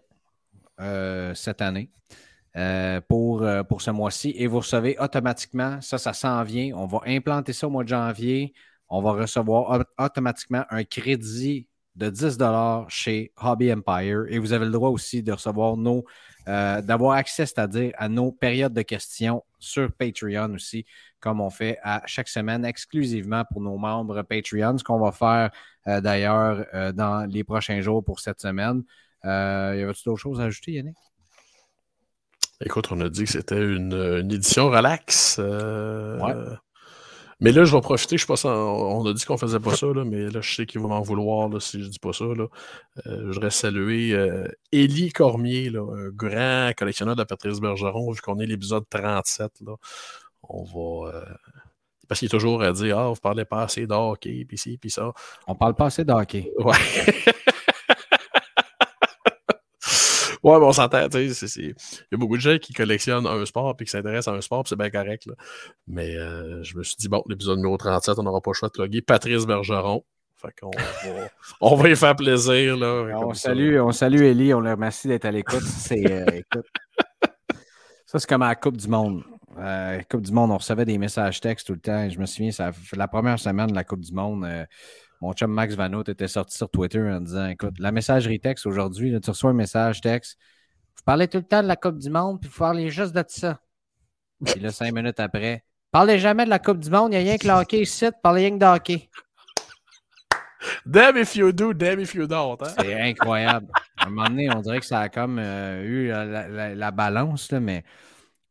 cette 1.34 1.60
année 1.60 1.90
pour, 3.08 3.40
ce 3.80 3.90
mois-ci. 3.90 4.32
Et 4.36 4.46
vous 4.46 4.58
recevez 4.60 4.96
automatiquement, 4.98 5.80
ça, 5.82 5.98
ça 5.98 6.14
s'en 6.14 6.42
vient. 6.42 6.74
On 6.74 6.86
va 6.86 7.00
implanter 7.06 7.52
ça 7.52 7.66
au 7.66 7.70
mois 7.70 7.84
de 7.84 7.88
janvier. 7.88 8.54
On 8.88 9.02
va 9.02 9.12
recevoir 9.12 9.78
au- 9.78 10.02
automatiquement 10.04 10.64
un 10.70 10.84
crédit 10.84 11.68
de 11.96 12.08
10 12.08 12.38
chez 12.88 13.32
Hobby 13.36 13.70
Empire. 13.72 14.24
Et 14.28 14.38
vous 14.38 14.54
avez 14.54 14.64
le 14.64 14.70
droit 14.70 14.88
aussi 14.88 15.22
de 15.22 15.32
recevoir 15.32 15.76
nos, 15.76 16.04
euh, 16.48 16.80
d'avoir 16.80 17.12
accès, 17.16 17.46
c'est-à-dire 17.46 17.92
à 17.96 18.08
nos 18.08 18.32
périodes 18.32 18.72
de 18.72 18.82
questions 18.82 19.44
sur 19.58 19.92
Patreon 19.92 20.54
aussi 20.54 20.86
comme 21.20 21.42
on 21.42 21.50
fait 21.50 21.78
à 21.82 22.02
chaque 22.06 22.28
semaine 22.28 22.64
exclusivement 22.64 23.44
pour 23.44 23.60
nos 23.60 23.76
membres 23.76 24.22
Patreon, 24.22 24.78
ce 24.78 24.84
qu'on 24.84 24.98
va 24.98 25.12
faire 25.12 25.50
euh, 25.86 26.00
d'ailleurs 26.00 26.64
euh, 26.72 26.92
dans 26.92 27.26
les 27.26 27.44
prochains 27.44 27.82
jours 27.82 28.02
pour 28.02 28.20
cette 28.20 28.40
semaine. 28.40 28.82
Y 29.22 29.28
avait-tu 29.28 30.04
d'autres 30.06 30.20
choses 30.20 30.40
à 30.40 30.44
ajouter, 30.44 30.72
Yannick? 30.72 30.96
Écoute, 32.64 32.88
on 32.90 33.00
a 33.02 33.10
dit 33.10 33.24
que 33.24 33.30
c'était 33.30 33.60
une, 33.60 33.92
une 33.92 34.32
édition 34.32 34.70
relax. 34.70 35.36
Ouais. 35.38 36.34
Mais 37.40 37.52
là, 37.52 37.64
je 37.64 37.74
vais 37.74 37.80
profiter. 37.80 38.16
Je 38.16 38.22
sais 38.22 38.26
pas 38.26 38.36
ça. 38.36 38.48
On 38.50 39.04
a 39.06 39.12
dit 39.12 39.24
qu'on 39.24 39.36
faisait 39.38 39.60
pas 39.60 39.74
ça, 39.74 39.86
là, 39.86 40.04
mais 40.04 40.28
là, 40.28 40.40
je 40.42 40.54
sais 40.54 40.66
qu'il 40.66 40.80
va 40.80 40.88
m'en 40.88 41.00
vouloir 41.00 41.48
là, 41.48 41.58
si 41.60 41.82
je 41.82 41.88
dis 41.88 41.98
pas 41.98 42.12
ça. 42.12 42.24
Là. 42.24 42.46
Euh, 43.06 43.18
je 43.28 43.32
voudrais 43.34 43.50
saluer 43.50 44.12
euh, 44.12 44.46
Élie 44.72 45.10
Cormier, 45.12 45.70
là, 45.70 45.80
un 45.80 46.10
grand 46.10 46.72
collectionneur 46.76 47.16
de 47.16 47.24
Patrice 47.24 47.60
Bergeron, 47.60 48.10
vu 48.12 48.20
qu'on 48.20 48.38
est 48.40 48.46
l'épisode 48.46 48.84
37. 48.90 49.52
Là. 49.66 49.74
On 50.42 50.64
va. 50.64 51.10
euh, 51.14 51.24
Parce 52.08 52.18
qu'il 52.20 52.26
est 52.26 52.30
toujours 52.30 52.62
à 52.62 52.72
dire 52.72 52.98
Ah, 52.98 53.08
vous 53.08 53.20
parlez 53.20 53.44
pas 53.44 53.62
assez 53.62 53.86
de 53.86 53.94
hockey, 53.94 54.44
puis 54.46 54.58
ci, 54.58 54.76
puis 54.78 54.90
ça. 54.90 55.12
On 55.46 55.54
parle 55.54 55.74
pas 55.74 55.86
assez 55.86 56.04
de 56.04 56.12
hockey. 56.12 56.52
Ouais. 56.58 56.76
ouais, 60.42 60.58
mais 60.58 60.64
on 60.66 60.72
s'entend, 60.72 61.08
tu 61.08 61.32
sais, 61.34 61.60
il 61.60 61.68
y 61.68 62.14
a 62.14 62.16
beaucoup 62.16 62.36
de 62.36 62.42
gens 62.42 62.58
qui 62.58 62.72
collectionnent 62.72 63.26
un 63.26 63.44
sport 63.46 63.76
puis 63.76 63.86
qui 63.86 63.92
s'intéressent 63.92 64.34
à 64.34 64.36
un 64.36 64.40
sport, 64.40 64.64
c'est 64.66 64.76
bien 64.76 64.90
correct. 64.90 65.26
Là. 65.26 65.34
Mais 65.86 66.16
euh, 66.16 66.62
je 66.62 66.76
me 66.76 66.82
suis 66.82 66.96
dit, 66.96 67.08
bon, 67.08 67.22
l'épisode 67.28 67.58
numéro 67.58 67.76
37, 67.76 68.18
on 68.18 68.22
n'aura 68.22 68.40
pas 68.40 68.50
le 68.50 68.54
choix 68.54 68.68
de 68.68 68.80
loguer 68.80 69.02
Patrice 69.02 69.46
Bergeron. 69.46 70.04
Fait 70.36 70.54
qu'on 70.58 70.70
va, 70.70 71.28
on 71.60 71.76
va 71.76 71.90
y 71.90 71.96
faire 71.96 72.16
plaisir. 72.16 72.76
Là, 72.76 73.14
On 73.18 73.34
ça. 73.34 73.50
salue, 73.50 73.78
on 73.78 73.92
salue 73.92 74.22
Ellie, 74.22 74.54
on 74.54 74.60
le 74.60 74.70
remercie 74.70 75.06
d'être 75.06 75.26
à 75.26 75.30
l'écoute. 75.30 75.62
C'est, 75.62 76.10
euh, 76.10 76.24
écoute, 76.32 76.66
ça, 78.06 78.18
c'est 78.18 78.28
comme 78.28 78.42
à 78.42 78.48
la 78.48 78.54
Coupe 78.54 78.78
du 78.78 78.88
Monde. 78.88 79.22
Euh, 79.58 79.98
la 79.98 80.04
Coupe 80.04 80.22
du 80.22 80.32
Monde, 80.32 80.50
on 80.50 80.56
recevait 80.56 80.86
des 80.86 80.96
messages 80.96 81.40
textes 81.40 81.66
tout 81.66 81.74
le 81.74 81.80
temps. 81.80 82.08
Je 82.08 82.18
me 82.18 82.24
souviens, 82.24 82.52
ça, 82.52 82.70
la 82.96 83.08
première 83.08 83.38
semaine 83.38 83.66
de 83.66 83.74
la 83.74 83.84
Coupe 83.84 84.00
du 84.00 84.12
Monde, 84.14 84.44
euh, 84.44 84.64
mon 85.20 85.32
chum 85.32 85.50
Max 85.52 85.74
Vanout 85.74 86.08
était 86.08 86.28
sorti 86.28 86.56
sur 86.56 86.70
Twitter 86.70 87.00
en 87.00 87.20
disant 87.20 87.46
Écoute, 87.46 87.78
la 87.78 87.92
messagerie 87.92 88.40
texte 88.40 88.66
aujourd'hui, 88.66 89.18
tu 89.20 89.30
reçois 89.30 89.50
un 89.50 89.54
message 89.54 90.00
texte. 90.00 90.38
Vous 90.96 91.02
parlez 91.04 91.28
tout 91.28 91.38
le 91.38 91.44
temps 91.44 91.62
de 91.62 91.68
la 91.68 91.76
Coupe 91.76 91.98
du 91.98 92.10
Monde, 92.10 92.40
puis 92.40 92.50
vous 92.50 92.58
parlez 92.58 92.90
juste 92.90 93.14
de 93.14 93.24
ça. 93.28 93.60
Puis 94.44 94.60
là, 94.60 94.70
cinq 94.70 94.92
minutes 94.94 95.20
après, 95.20 95.64
parlez 95.90 96.18
jamais 96.18 96.44
de 96.44 96.50
la 96.50 96.58
Coupe 96.58 96.78
du 96.78 96.90
Monde, 96.90 97.12
il 97.12 97.16
n'y 97.16 97.16
a 97.16 97.20
rien 97.20 97.36
que 97.38 97.46
le 97.46 97.52
hockey 97.52 97.80
ici, 97.82 98.06
parlez 98.22 98.42
rien 98.48 98.58
que 98.58 98.64
de 98.64 98.66
hockey. 98.66 99.10
Damn 100.84 101.16
if 101.16 101.36
you 101.36 101.52
do, 101.52 101.72
damn 101.72 102.00
if 102.00 102.14
you 102.14 102.26
don't. 102.26 102.58
Hein? 102.62 102.74
C'est 102.78 103.00
incroyable. 103.00 103.68
À 103.96 104.06
un 104.06 104.10
moment 104.10 104.28
donné, 104.28 104.50
on 104.54 104.60
dirait 104.60 104.80
que 104.80 104.86
ça 104.86 105.00
a 105.00 105.08
comme 105.08 105.38
euh, 105.38 105.82
eu 105.82 106.08
la, 106.08 106.48
la- 106.48 106.74
la 106.74 106.90
balance, 106.90 107.50
là, 107.50 107.60
mais 107.60 107.82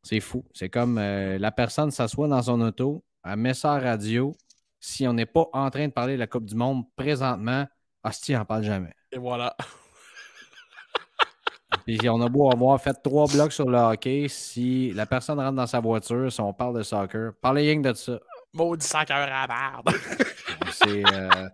c'est 0.01 0.19
fou. 0.19 0.43
C'est 0.53 0.69
comme 0.69 0.97
euh, 0.97 1.37
la 1.37 1.51
personne 1.51 1.91
s'assoit 1.91 2.27
dans 2.27 2.41
son 2.41 2.61
auto, 2.61 3.03
elle 3.23 3.37
met 3.37 3.53
radio. 3.63 4.35
Si 4.79 5.07
on 5.07 5.13
n'est 5.13 5.25
pas 5.25 5.49
en 5.53 5.69
train 5.69 5.87
de 5.87 5.93
parler 5.93 6.13
de 6.13 6.19
la 6.19 6.27
Coupe 6.27 6.45
du 6.45 6.55
Monde 6.55 6.85
présentement, 6.95 7.67
hostie, 8.03 8.33
n'en 8.33 8.45
parle 8.45 8.63
jamais. 8.63 8.93
Et 9.11 9.17
voilà. 9.17 9.55
Puis 11.85 12.09
on 12.09 12.21
a 12.21 12.29
beau 12.29 12.51
avoir 12.51 12.79
fait 12.81 12.93
trois 13.03 13.27
blocs 13.27 13.51
sur 13.51 13.69
le 13.69 13.77
hockey, 13.77 14.27
si 14.29 14.91
la 14.93 15.05
personne 15.05 15.39
rentre 15.39 15.55
dans 15.55 15.67
sa 15.67 15.79
voiture, 15.79 16.31
si 16.31 16.39
on 16.41 16.53
parle 16.53 16.77
de 16.77 16.83
soccer, 16.83 17.33
parlez 17.41 17.61
rien 17.61 17.81
que 17.81 17.89
de 17.89 17.93
ça. 17.93 18.19
Maudit 18.53 18.87
cœur 18.89 19.17
à 19.17 19.27
la 19.27 19.47
merde. 19.47 19.89
C'est, 20.71 21.03
euh, 21.13 21.49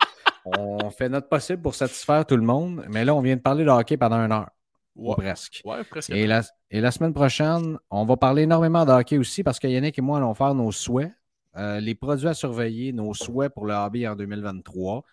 on 0.45 0.89
fait 0.89 1.09
notre 1.09 1.27
possible 1.27 1.61
pour 1.61 1.75
satisfaire 1.75 2.25
tout 2.25 2.37
le 2.37 2.43
monde, 2.43 2.85
mais 2.89 3.03
là, 3.05 3.15
on 3.15 3.21
vient 3.21 3.35
de 3.35 3.41
parler 3.41 3.65
de 3.65 3.69
hockey 3.69 3.97
pendant 3.97 4.17
une 4.17 4.31
heure, 4.31 4.49
ou 4.95 5.13
presque. 5.15 5.61
ouais, 5.65 5.83
presque. 5.83 6.09
Et 6.09 6.27
la, 6.27 6.41
et 6.69 6.81
la 6.81 6.91
semaine 6.91 7.13
prochaine, 7.13 7.77
on 7.89 8.05
va 8.05 8.17
parler 8.17 8.43
énormément 8.43 8.85
de 8.85 8.91
hockey 8.91 9.17
aussi 9.17 9.43
parce 9.43 9.59
que 9.59 9.67
Yannick 9.67 9.97
et 9.97 10.01
moi 10.01 10.17
allons 10.17 10.33
faire 10.33 10.53
nos 10.53 10.71
souhaits, 10.71 11.11
euh, 11.57 11.79
les 11.79 11.95
produits 11.95 12.27
à 12.27 12.33
surveiller, 12.33 12.93
nos 12.93 13.13
souhaits 13.13 13.53
pour 13.53 13.65
le 13.65 13.73
hobby 13.73 14.07
en 14.07 14.15
2023. 14.15 15.03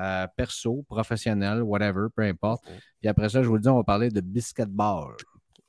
euh, 0.00 0.26
perso, 0.36 0.84
professionnel, 0.88 1.62
whatever, 1.62 2.06
peu 2.14 2.22
importe. 2.22 2.62
Puis 3.00 3.08
après 3.08 3.28
ça, 3.28 3.42
je 3.42 3.48
vous 3.48 3.56
le 3.56 3.60
dis, 3.60 3.68
on 3.68 3.76
va 3.78 3.84
parler 3.84 4.10
de 4.10 4.20
basketball 4.20 5.14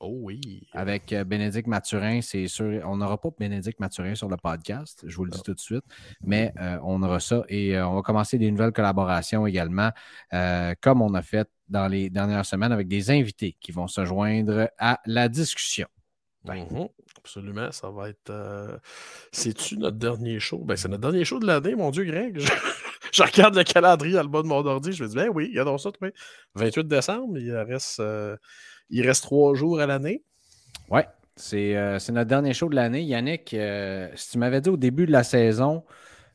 Oh 0.02 0.16
oui. 0.22 0.66
avec 0.72 1.12
euh, 1.12 1.24
Bénédicte 1.24 1.66
Mathurin. 1.68 2.20
C'est 2.22 2.46
sûr, 2.46 2.80
on 2.86 2.96
n'aura 2.96 3.20
pas 3.20 3.28
Bénédicte 3.38 3.80
Mathurin 3.80 4.14
sur 4.14 4.28
le 4.30 4.36
podcast, 4.38 5.02
je 5.06 5.14
vous 5.16 5.24
le 5.26 5.30
dis 5.30 5.42
tout 5.42 5.52
de 5.52 5.60
suite, 5.60 5.84
mais 6.22 6.54
euh, 6.60 6.78
on 6.84 7.02
aura 7.02 7.20
ça 7.20 7.42
et 7.48 7.76
euh, 7.76 7.86
on 7.86 7.96
va 7.96 8.02
commencer 8.02 8.38
des 8.38 8.50
nouvelles 8.50 8.72
collaborations 8.72 9.46
également, 9.46 9.90
comme 10.80 11.02
on 11.02 11.12
a 11.14 11.22
fait 11.22 11.48
dans 11.68 11.86
les 11.88 12.08
dernières 12.08 12.46
semaines 12.46 12.72
avec 12.72 12.88
des 12.88 13.10
invités 13.10 13.56
qui 13.60 13.72
vont 13.72 13.88
se 13.88 14.04
joindre 14.06 14.70
à 14.78 15.00
la 15.06 15.28
discussion. 15.28 15.86
Mhm, 16.44 16.88
Absolument, 17.18 17.70
ça 17.70 17.90
va 17.90 18.08
être. 18.08 18.30
euh, 18.30 18.76
C'est-tu 19.30 19.76
notre 19.76 19.98
dernier 19.98 20.40
show? 20.40 20.58
Ben, 20.64 20.76
c'est 20.76 20.88
notre 20.88 21.02
dernier 21.02 21.24
show 21.24 21.38
de 21.38 21.46
l'année, 21.46 21.74
mon 21.74 21.90
Dieu, 21.90 22.04
Greg. 22.04 22.38
Je, 22.40 22.50
je 23.12 23.22
regarde 23.22 23.56
le 23.56 23.64
calendrier 23.64 24.14
dans 24.14 24.22
le 24.22 24.28
bas 24.28 24.42
de 24.42 24.46
mon 24.46 24.64
ordi, 24.64 24.92
je 24.92 25.02
me 25.02 25.08
dis, 25.08 25.16
ben 25.16 25.28
oui, 25.34 25.48
il 25.50 25.56
y 25.56 25.58
a 25.58 25.64
donc 25.64 25.80
ça, 25.80 25.90
toi. 25.90 26.08
28 26.54 26.86
décembre, 26.86 27.38
il 27.38 27.52
reste, 27.56 27.98
euh, 28.00 28.36
il 28.88 29.04
reste 29.06 29.24
trois 29.24 29.54
jours 29.54 29.80
à 29.80 29.86
l'année. 29.86 30.22
Ouais, 30.90 31.06
c'est 31.36 31.76
euh, 31.76 31.98
notre 32.10 32.28
dernier 32.28 32.54
show 32.54 32.68
de 32.68 32.76
l'année. 32.76 33.02
Yannick, 33.02 33.52
euh, 33.54 34.08
si 34.14 34.30
tu 34.30 34.38
m'avais 34.38 34.60
dit 34.60 34.70
au 34.70 34.76
début 34.76 35.06
de 35.06 35.12
la 35.12 35.24
saison, 35.24 35.84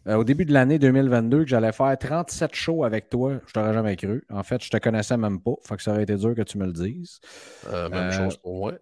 au 0.07 0.23
début 0.23 0.45
de 0.45 0.53
l'année 0.53 0.77
2022, 0.77 1.43
que 1.45 1.49
j'allais 1.49 1.71
faire 1.71 1.97
37 1.97 2.53
shows 2.53 2.83
avec 2.83 3.09
toi, 3.09 3.39
je 3.47 3.53
t'aurais 3.53 3.73
jamais 3.73 3.95
cru. 3.95 4.23
En 4.29 4.43
fait, 4.43 4.63
je 4.63 4.69
te 4.69 4.77
connaissais 4.77 5.17
même 5.17 5.41
pas. 5.41 5.53
Fait 5.63 5.77
que 5.77 5.81
ça 5.81 5.93
aurait 5.93 6.03
été 6.03 6.15
dur 6.15 6.35
que 6.35 6.43
tu 6.43 6.57
me 6.59 6.65
le 6.67 6.73
dises. 6.73 7.19
Même 7.89 8.11
chose 8.11 8.37
pour 8.37 8.55
moi. 8.57 8.73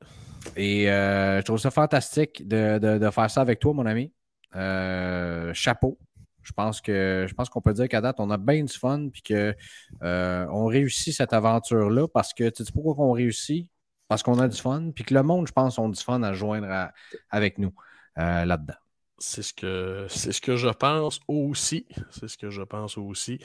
Et 0.56 0.90
euh, 0.92 1.40
je 1.40 1.44
trouve 1.44 1.58
ça 1.58 1.72
fantastique 1.72 2.48
de, 2.48 2.78
de- 2.80 2.98
de 2.98 3.10
faire 3.10 3.30
ça 3.30 3.42
avec 3.42 3.60
toi, 3.60 3.74
mon 3.74 3.86
ami. 3.86 4.12
Euh, 4.56 5.54
chapeau. 5.54 5.98
Je 6.44 6.52
pense 6.52 6.82
qu'on 6.82 7.62
peut 7.62 7.74
dire 7.74 7.88
qu'à 7.88 8.02
date, 8.02 8.18
on 8.20 8.30
a 8.30 8.38
bien 8.38 8.64
du 8.64 8.74
fun 8.74 9.08
puis 9.10 9.22
que 9.22 9.56
euh, 10.04 10.46
on 10.52 10.66
réussit 10.66 11.14
cette 11.14 11.32
aventure-là 11.34 12.08
parce 12.10 12.34
que 12.34 12.50
tu 12.50 12.66
sais 12.66 12.72
pourquoi 12.74 12.96
qu'on 12.96 13.14
réussit? 13.14 13.70
Parce 14.10 14.22
qu'on 14.22 14.38
a 14.40 14.48
du 14.50 14.58
fun, 14.60 14.92
puis 14.94 15.06
que 15.06 15.14
le 15.14 15.24
monde, 15.24 15.48
je 15.48 15.54
pense, 15.54 15.80
ont 15.80 15.88
du 15.90 16.00
fun 16.00 16.22
à 16.22 16.34
joindre 16.34 16.92
avec 17.30 17.58
nous 17.58 17.74
euh, 18.20 18.46
là-dedans. 18.46 18.76
C'est 19.18 19.42
ce 19.42 19.54
que 19.54 20.06
c'est 20.10 20.34
ce 20.34 20.42
que 20.42 20.58
je 20.58 20.68
pense 20.68 21.22
aussi. 21.30 21.88
C'est 22.12 22.28
ce 22.28 22.38
que 22.38 22.50
je 22.50 22.62
pense 22.62 22.98
aussi. 22.98 23.40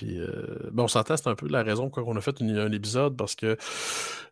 Puis, 0.00 0.18
euh, 0.18 0.70
on 0.78 0.88
s'entend, 0.88 1.18
c'est 1.18 1.28
un 1.28 1.34
peu 1.34 1.46
la 1.46 1.62
raison 1.62 1.90
pourquoi 1.90 2.14
on 2.14 2.16
a 2.16 2.22
fait 2.22 2.40
un 2.40 2.72
épisode 2.72 3.18
parce 3.18 3.34
que 3.34 3.58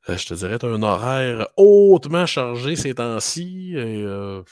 euh, 0.08 0.16
je 0.16 0.26
te 0.26 0.32
dirais, 0.32 0.58
tu 0.58 0.64
as 0.64 0.70
un 0.70 0.82
horaire 0.82 1.46
hautement 1.58 2.24
chargé 2.24 2.74
ces 2.74 2.94
temps-ci. 2.94 3.74
Euh, 3.76 4.42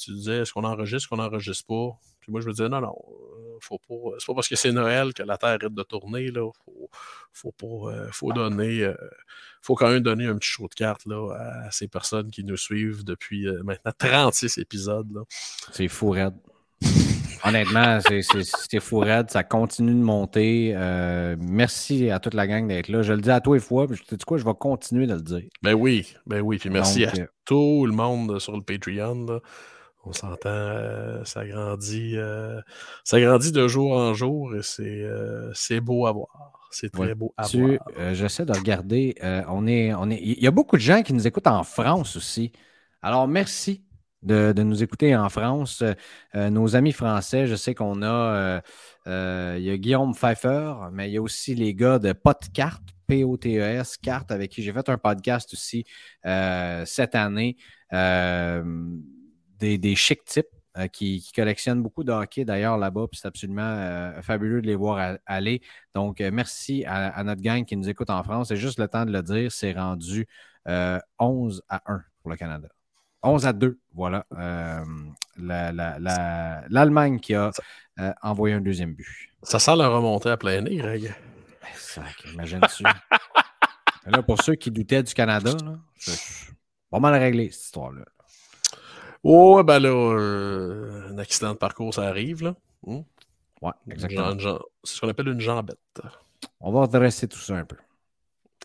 tu 0.00 0.12
disais, 0.12 0.38
est-ce 0.38 0.52
qu'on 0.52 0.62
enregistre, 0.62 1.08
qu'on 1.08 1.16
n'enregistre 1.16 1.66
pas? 1.66 1.98
Puis 2.20 2.30
moi, 2.30 2.40
je 2.40 2.46
me 2.46 2.52
disais, 2.52 2.68
non, 2.68 2.80
non, 2.80 2.94
faut 3.58 3.78
pas. 3.78 4.16
C'est 4.20 4.26
pas 4.26 4.34
parce 4.34 4.46
que 4.46 4.54
c'est 4.54 4.70
Noël 4.70 5.12
que 5.12 5.24
la 5.24 5.36
Terre 5.36 5.58
arrête 5.60 5.74
de 5.74 5.82
tourner. 5.82 6.30
Là. 6.30 6.48
Faut, 7.32 7.52
faut 8.12 8.32
donner. 8.32 8.92
faut 9.60 9.74
quand 9.74 9.90
même 9.90 10.04
donner 10.04 10.26
un 10.26 10.36
petit 10.36 10.50
show 10.50 10.68
de 10.68 10.74
cartes 10.74 11.04
là, 11.06 11.34
à 11.66 11.70
ces 11.72 11.88
personnes 11.88 12.30
qui 12.30 12.44
nous 12.44 12.56
suivent 12.56 13.02
depuis 13.02 13.48
maintenant 13.64 13.92
36 13.98 14.58
épisodes. 14.58 15.24
C'est 15.72 15.88
fou 15.88 16.10
raide. 16.10 16.34
Honnêtement, 17.44 17.98
c'est- 18.00 18.22
c'est 18.22 18.42
c'est 18.44 18.80
fou 18.80 18.98
raide. 18.98 19.30
Ça 19.30 19.42
continue 19.42 19.92
de 19.94 20.02
monter. 20.02 20.72
Euh, 20.76 21.36
merci 21.40 22.10
à 22.10 22.20
toute 22.20 22.34
la 22.34 22.46
gang 22.46 22.68
d'être 22.68 22.88
là. 22.88 23.02
Je 23.02 23.12
le 23.12 23.20
dis 23.20 23.30
à 23.30 23.40
toi 23.40 23.56
et 23.56 23.60
fois, 23.60 23.86
puis 23.88 23.96
je 23.96 24.04
te 24.04 24.14
dis 24.14 24.24
quoi, 24.24 24.38
je 24.38 24.44
vais 24.44 24.54
continuer 24.54 25.06
de 25.06 25.14
le 25.14 25.22
dire. 25.22 25.42
Ben 25.62 25.74
oui, 25.74 26.14
ben 26.26 26.40
oui. 26.40 26.58
Puis 26.58 26.70
merci 26.70 27.04
Donc, 27.04 27.18
à 27.18 27.22
euh, 27.22 27.26
tout 27.44 27.84
le 27.86 27.92
monde 27.92 28.38
sur 28.38 28.56
le 28.56 28.62
Patreon. 28.62 29.26
là. 29.26 29.40
On 30.04 30.12
s'entend, 30.12 30.48
euh, 30.48 31.24
ça 31.24 31.46
grandit, 31.46 32.16
ça 33.04 33.20
grandit 33.20 33.52
de 33.52 33.68
jour 33.68 33.92
en 33.92 34.14
jour 34.14 34.54
et 34.56 34.60
c'est 34.62 35.80
beau 35.80 36.06
à 36.06 36.12
voir. 36.12 36.28
C'est 36.72 36.90
très 36.90 37.02
Ouais. 37.08 37.14
beau 37.14 37.34
à 37.36 37.44
Tu- 37.46 37.76
voir. 37.76 38.14
J'essaie 38.14 38.44
de 38.44 38.52
regarder. 38.52 39.14
on 39.48 39.66
est, 39.66 39.94
on 39.94 40.10
est, 40.10 40.20
il 40.20 40.42
y 40.42 40.46
a 40.46 40.50
beaucoup 40.50 40.76
de 40.76 40.80
gens 40.82 41.02
qui 41.02 41.12
nous 41.12 41.26
écoutent 41.26 41.46
en 41.46 41.62
France 41.64 42.16
aussi. 42.16 42.50
Alors, 43.02 43.26
merci 43.28 43.82
de, 44.22 44.62
nous 44.62 44.82
écouter 44.82 45.14
en 45.16 45.28
France. 45.28 45.82
Euh, 46.34 46.50
nos 46.50 46.76
amis 46.76 46.92
français, 46.92 47.46
je 47.46 47.54
sais 47.54 47.74
qu'on 47.74 48.02
a, 48.02 48.06
euh, 48.06 48.60
euh, 49.06 49.72
a 49.74 49.76
Guillaume 49.76 50.14
Pfeiffer, 50.14 50.74
mais 50.92 51.08
il 51.10 51.14
y 51.14 51.16
a 51.18 51.22
aussi 51.22 51.54
les 51.54 51.74
gars 51.74 51.98
de 51.98 52.12
Podcart, 52.12 52.80
P-O-T-E-S, 53.06 53.96
Carte, 53.98 54.30
avec 54.30 54.50
qui 54.50 54.62
j'ai 54.62 54.72
fait 54.72 54.88
un 54.88 54.98
podcast 54.98 55.52
aussi 55.52 55.84
cette 56.22 57.14
année. 57.14 57.56
Des, 57.92 59.78
des 59.78 59.94
chic 59.94 60.24
types 60.24 60.46
qui, 60.92 61.20
qui 61.20 61.32
collectionnent 61.32 61.82
beaucoup 61.82 62.02
de 62.02 62.42
d'ailleurs 62.44 62.78
là-bas, 62.78 63.06
puis 63.10 63.20
c'est 63.20 63.28
absolument 63.28 64.12
fabuleux 64.22 64.62
de 64.62 64.66
les 64.66 64.74
voir 64.74 65.18
aller. 65.26 65.60
Donc, 65.94 66.20
merci 66.20 66.84
à, 66.86 67.22
notre 67.22 67.42
gang 67.42 67.64
qui 67.64 67.76
nous 67.76 67.88
écoute 67.88 68.10
en 68.10 68.22
France. 68.22 68.48
C'est 68.48 68.56
juste 68.56 68.78
le 68.78 68.88
temps 68.88 69.04
de 69.04 69.12
le 69.12 69.22
dire, 69.22 69.52
c'est 69.52 69.72
rendu 69.72 70.26
euh, 70.68 70.98
11 71.18 71.62
à 71.68 71.82
1 71.92 72.02
pour 72.22 72.30
le 72.30 72.36
Canada. 72.36 72.68
11 73.22 73.46
à 73.46 73.52
2, 73.52 73.78
voilà. 73.94 74.26
Euh, 74.36 74.84
la- 75.38 75.72
la- 75.72 75.98
la- 75.98 76.62
L'Allemagne 76.68 77.20
qui 77.20 77.34
a 77.34 77.50
euh, 78.00 78.12
envoyé 78.22 78.54
un 78.54 78.60
deuxième 78.60 78.94
but. 78.94 79.30
Ça 79.42 79.58
sent 79.58 79.76
la 79.76 79.88
remontée 79.88 80.30
à 80.30 80.36
plein 80.36 80.60
nez, 80.60 80.76
Greg. 80.76 81.14
Ben, 81.96 82.04
Imagine-tu. 82.32 82.82
là, 84.06 84.22
pour 84.22 84.42
ceux 84.42 84.54
qui 84.54 84.70
doutaient 84.70 85.02
du 85.02 85.14
Canada, 85.14 85.50
c'est 85.98 86.18
pas 86.90 86.98
mal 87.00 87.14
réglé 87.14 87.50
cette 87.50 87.64
histoire-là. 87.64 88.04
Oh, 89.24 89.62
ben 89.62 89.78
là, 89.78 89.88
euh, 89.90 91.10
un 91.12 91.18
accident 91.18 91.52
de 91.52 91.58
parcours, 91.58 91.94
ça 91.94 92.02
arrive, 92.08 92.42
là. 92.42 92.54
Hmm? 92.84 93.02
Ouais, 93.60 93.72
exactement. 93.88 94.34
C'est 94.82 94.94
ce 94.96 95.00
qu'on 95.00 95.08
appelle 95.08 95.28
une 95.28 95.40
jambette. 95.40 95.78
On 96.60 96.72
va 96.72 96.80
redresser 96.82 97.28
tout 97.28 97.38
ça 97.38 97.54
un 97.56 97.64
peu. 97.64 97.76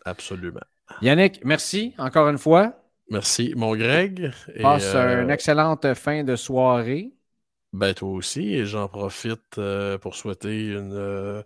Absolument. 0.04 0.60
Yannick, 1.02 1.40
merci 1.44 1.94
encore 1.98 2.28
une 2.28 2.38
fois. 2.38 2.74
Merci, 3.10 3.54
mon 3.56 3.74
Greg. 3.74 4.32
Et, 4.54 4.62
Passe 4.62 4.94
euh, 4.94 5.22
une 5.22 5.30
excellente 5.30 5.94
fin 5.94 6.24
de 6.24 6.36
soirée. 6.36 7.12
Ben, 7.74 7.92
toi 7.92 8.08
aussi, 8.08 8.54
et 8.54 8.64
j'en 8.64 8.88
profite 8.88 9.58
euh, 9.58 9.98
pour 9.98 10.14
souhaiter 10.14 10.68
une, 10.68 10.94
euh, 10.94 11.42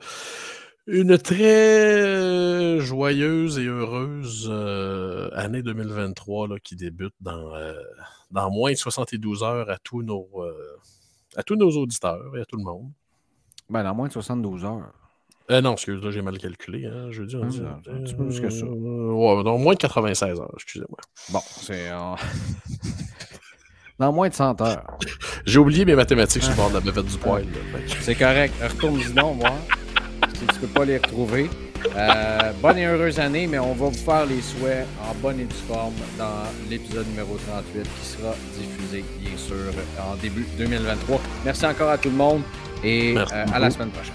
une 0.87 1.19
très 1.19 2.79
joyeuse 2.79 3.59
et 3.59 3.67
heureuse 3.67 4.49
euh, 4.49 5.31
année 5.33 5.63
2023 5.63 6.47
là, 6.47 6.59
qui 6.63 6.77
débute 6.77 7.15
dans, 7.21 7.53
dans 8.31 8.51
moins 8.53 8.71
de 8.71 8.77
72 8.77 9.43
heures 9.43 9.69
à 9.69 9.79
tous 9.79 10.03
nos, 10.03 10.29
à 11.35 11.43
tous 11.43 11.57
nos 11.57 11.71
auditeurs 11.71 12.37
et 12.37 12.43
à 12.43 12.45
tout 12.45 12.57
le 12.57 12.65
monde. 12.65 12.93
Ben, 13.69 13.83
dans 13.83 13.95
moins 13.95 14.07
de 14.07 14.13
72 14.13 14.65
heures. 14.65 15.02
Euh, 15.53 15.61
non, 15.61 15.73
excuse-moi, 15.75 16.11
j'ai 16.11 16.23
mal 16.23 16.39
calculé. 16.39 16.87
Hein, 16.87 17.11
jeudi, 17.11 17.37
on 17.37 17.43
Ah, 17.45 17.47
dit, 17.49 17.61
un 17.91 18.03
petit 18.03 18.15
peu 18.15 18.25
plus 18.27 18.41
que 18.41 18.49
ça. 18.51 18.65
Euh, 18.65 19.13
ouais, 19.13 19.45
dans 19.45 19.59
moins 19.59 19.75
de 19.75 19.79
96 19.79 20.41
heures, 20.41 20.51
excusez-moi. 20.55 20.99
Bon, 21.31 21.41
c'est. 21.61 21.91
euh, 21.91 22.15
dans 23.99 24.13
moins 24.13 24.29
de 24.29 24.35
100 24.35 24.61
heures. 24.63 24.85
J'ai 25.47 25.59
oublié 25.59 25.85
mes 25.85 25.95
mathématiques 25.95 26.43
sur 26.43 26.53
le 26.53 26.57
bord 26.57 26.71
de 26.71 26.75
la 26.75 26.81
buvette 26.81 27.05
du 27.07 27.19
que- 27.19 28.03
C'est 28.03 28.15
correct. 28.15 28.55
Retourne-y 28.63 29.13
donc, 29.13 29.39
voir. 29.41 29.55
Si 30.35 30.47
tu 30.49 30.61
peux 30.61 30.67
pas 30.69 30.85
les 30.85 30.97
retrouver. 30.99 31.49
Euh, 31.97 32.53
bonne 32.61 32.79
et 32.79 32.87
heureuse 32.87 33.19
année, 33.21 33.47
mais 33.47 33.59
on 33.59 33.75
va 33.75 33.87
vous 33.87 33.93
faire 33.93 34.25
les 34.27 34.41
souhaits 34.41 34.87
en 35.09 35.15
bonne 35.17 35.39
et 35.41 35.45
due 35.45 35.55
forme 35.69 35.95
dans 36.19 36.45
l'épisode 36.71 37.07
numéro 37.09 37.37
38 37.49 37.83
qui 37.83 38.07
sera 38.07 38.35
diffusé, 38.57 39.05
bien 39.21 39.37
sûr, 39.37 39.55
en 40.01 40.17
début 40.17 40.47
2023. 40.59 41.21
Merci 41.45 41.67
encore 41.67 41.91
à 41.91 41.99
tout 41.99 42.11
le 42.11 42.17
monde 42.17 42.43
et 42.83 43.17
euh, 43.17 43.25
à 43.53 43.59
la 43.59 43.71
semaine 43.71 43.91
prochaine. 43.91 44.15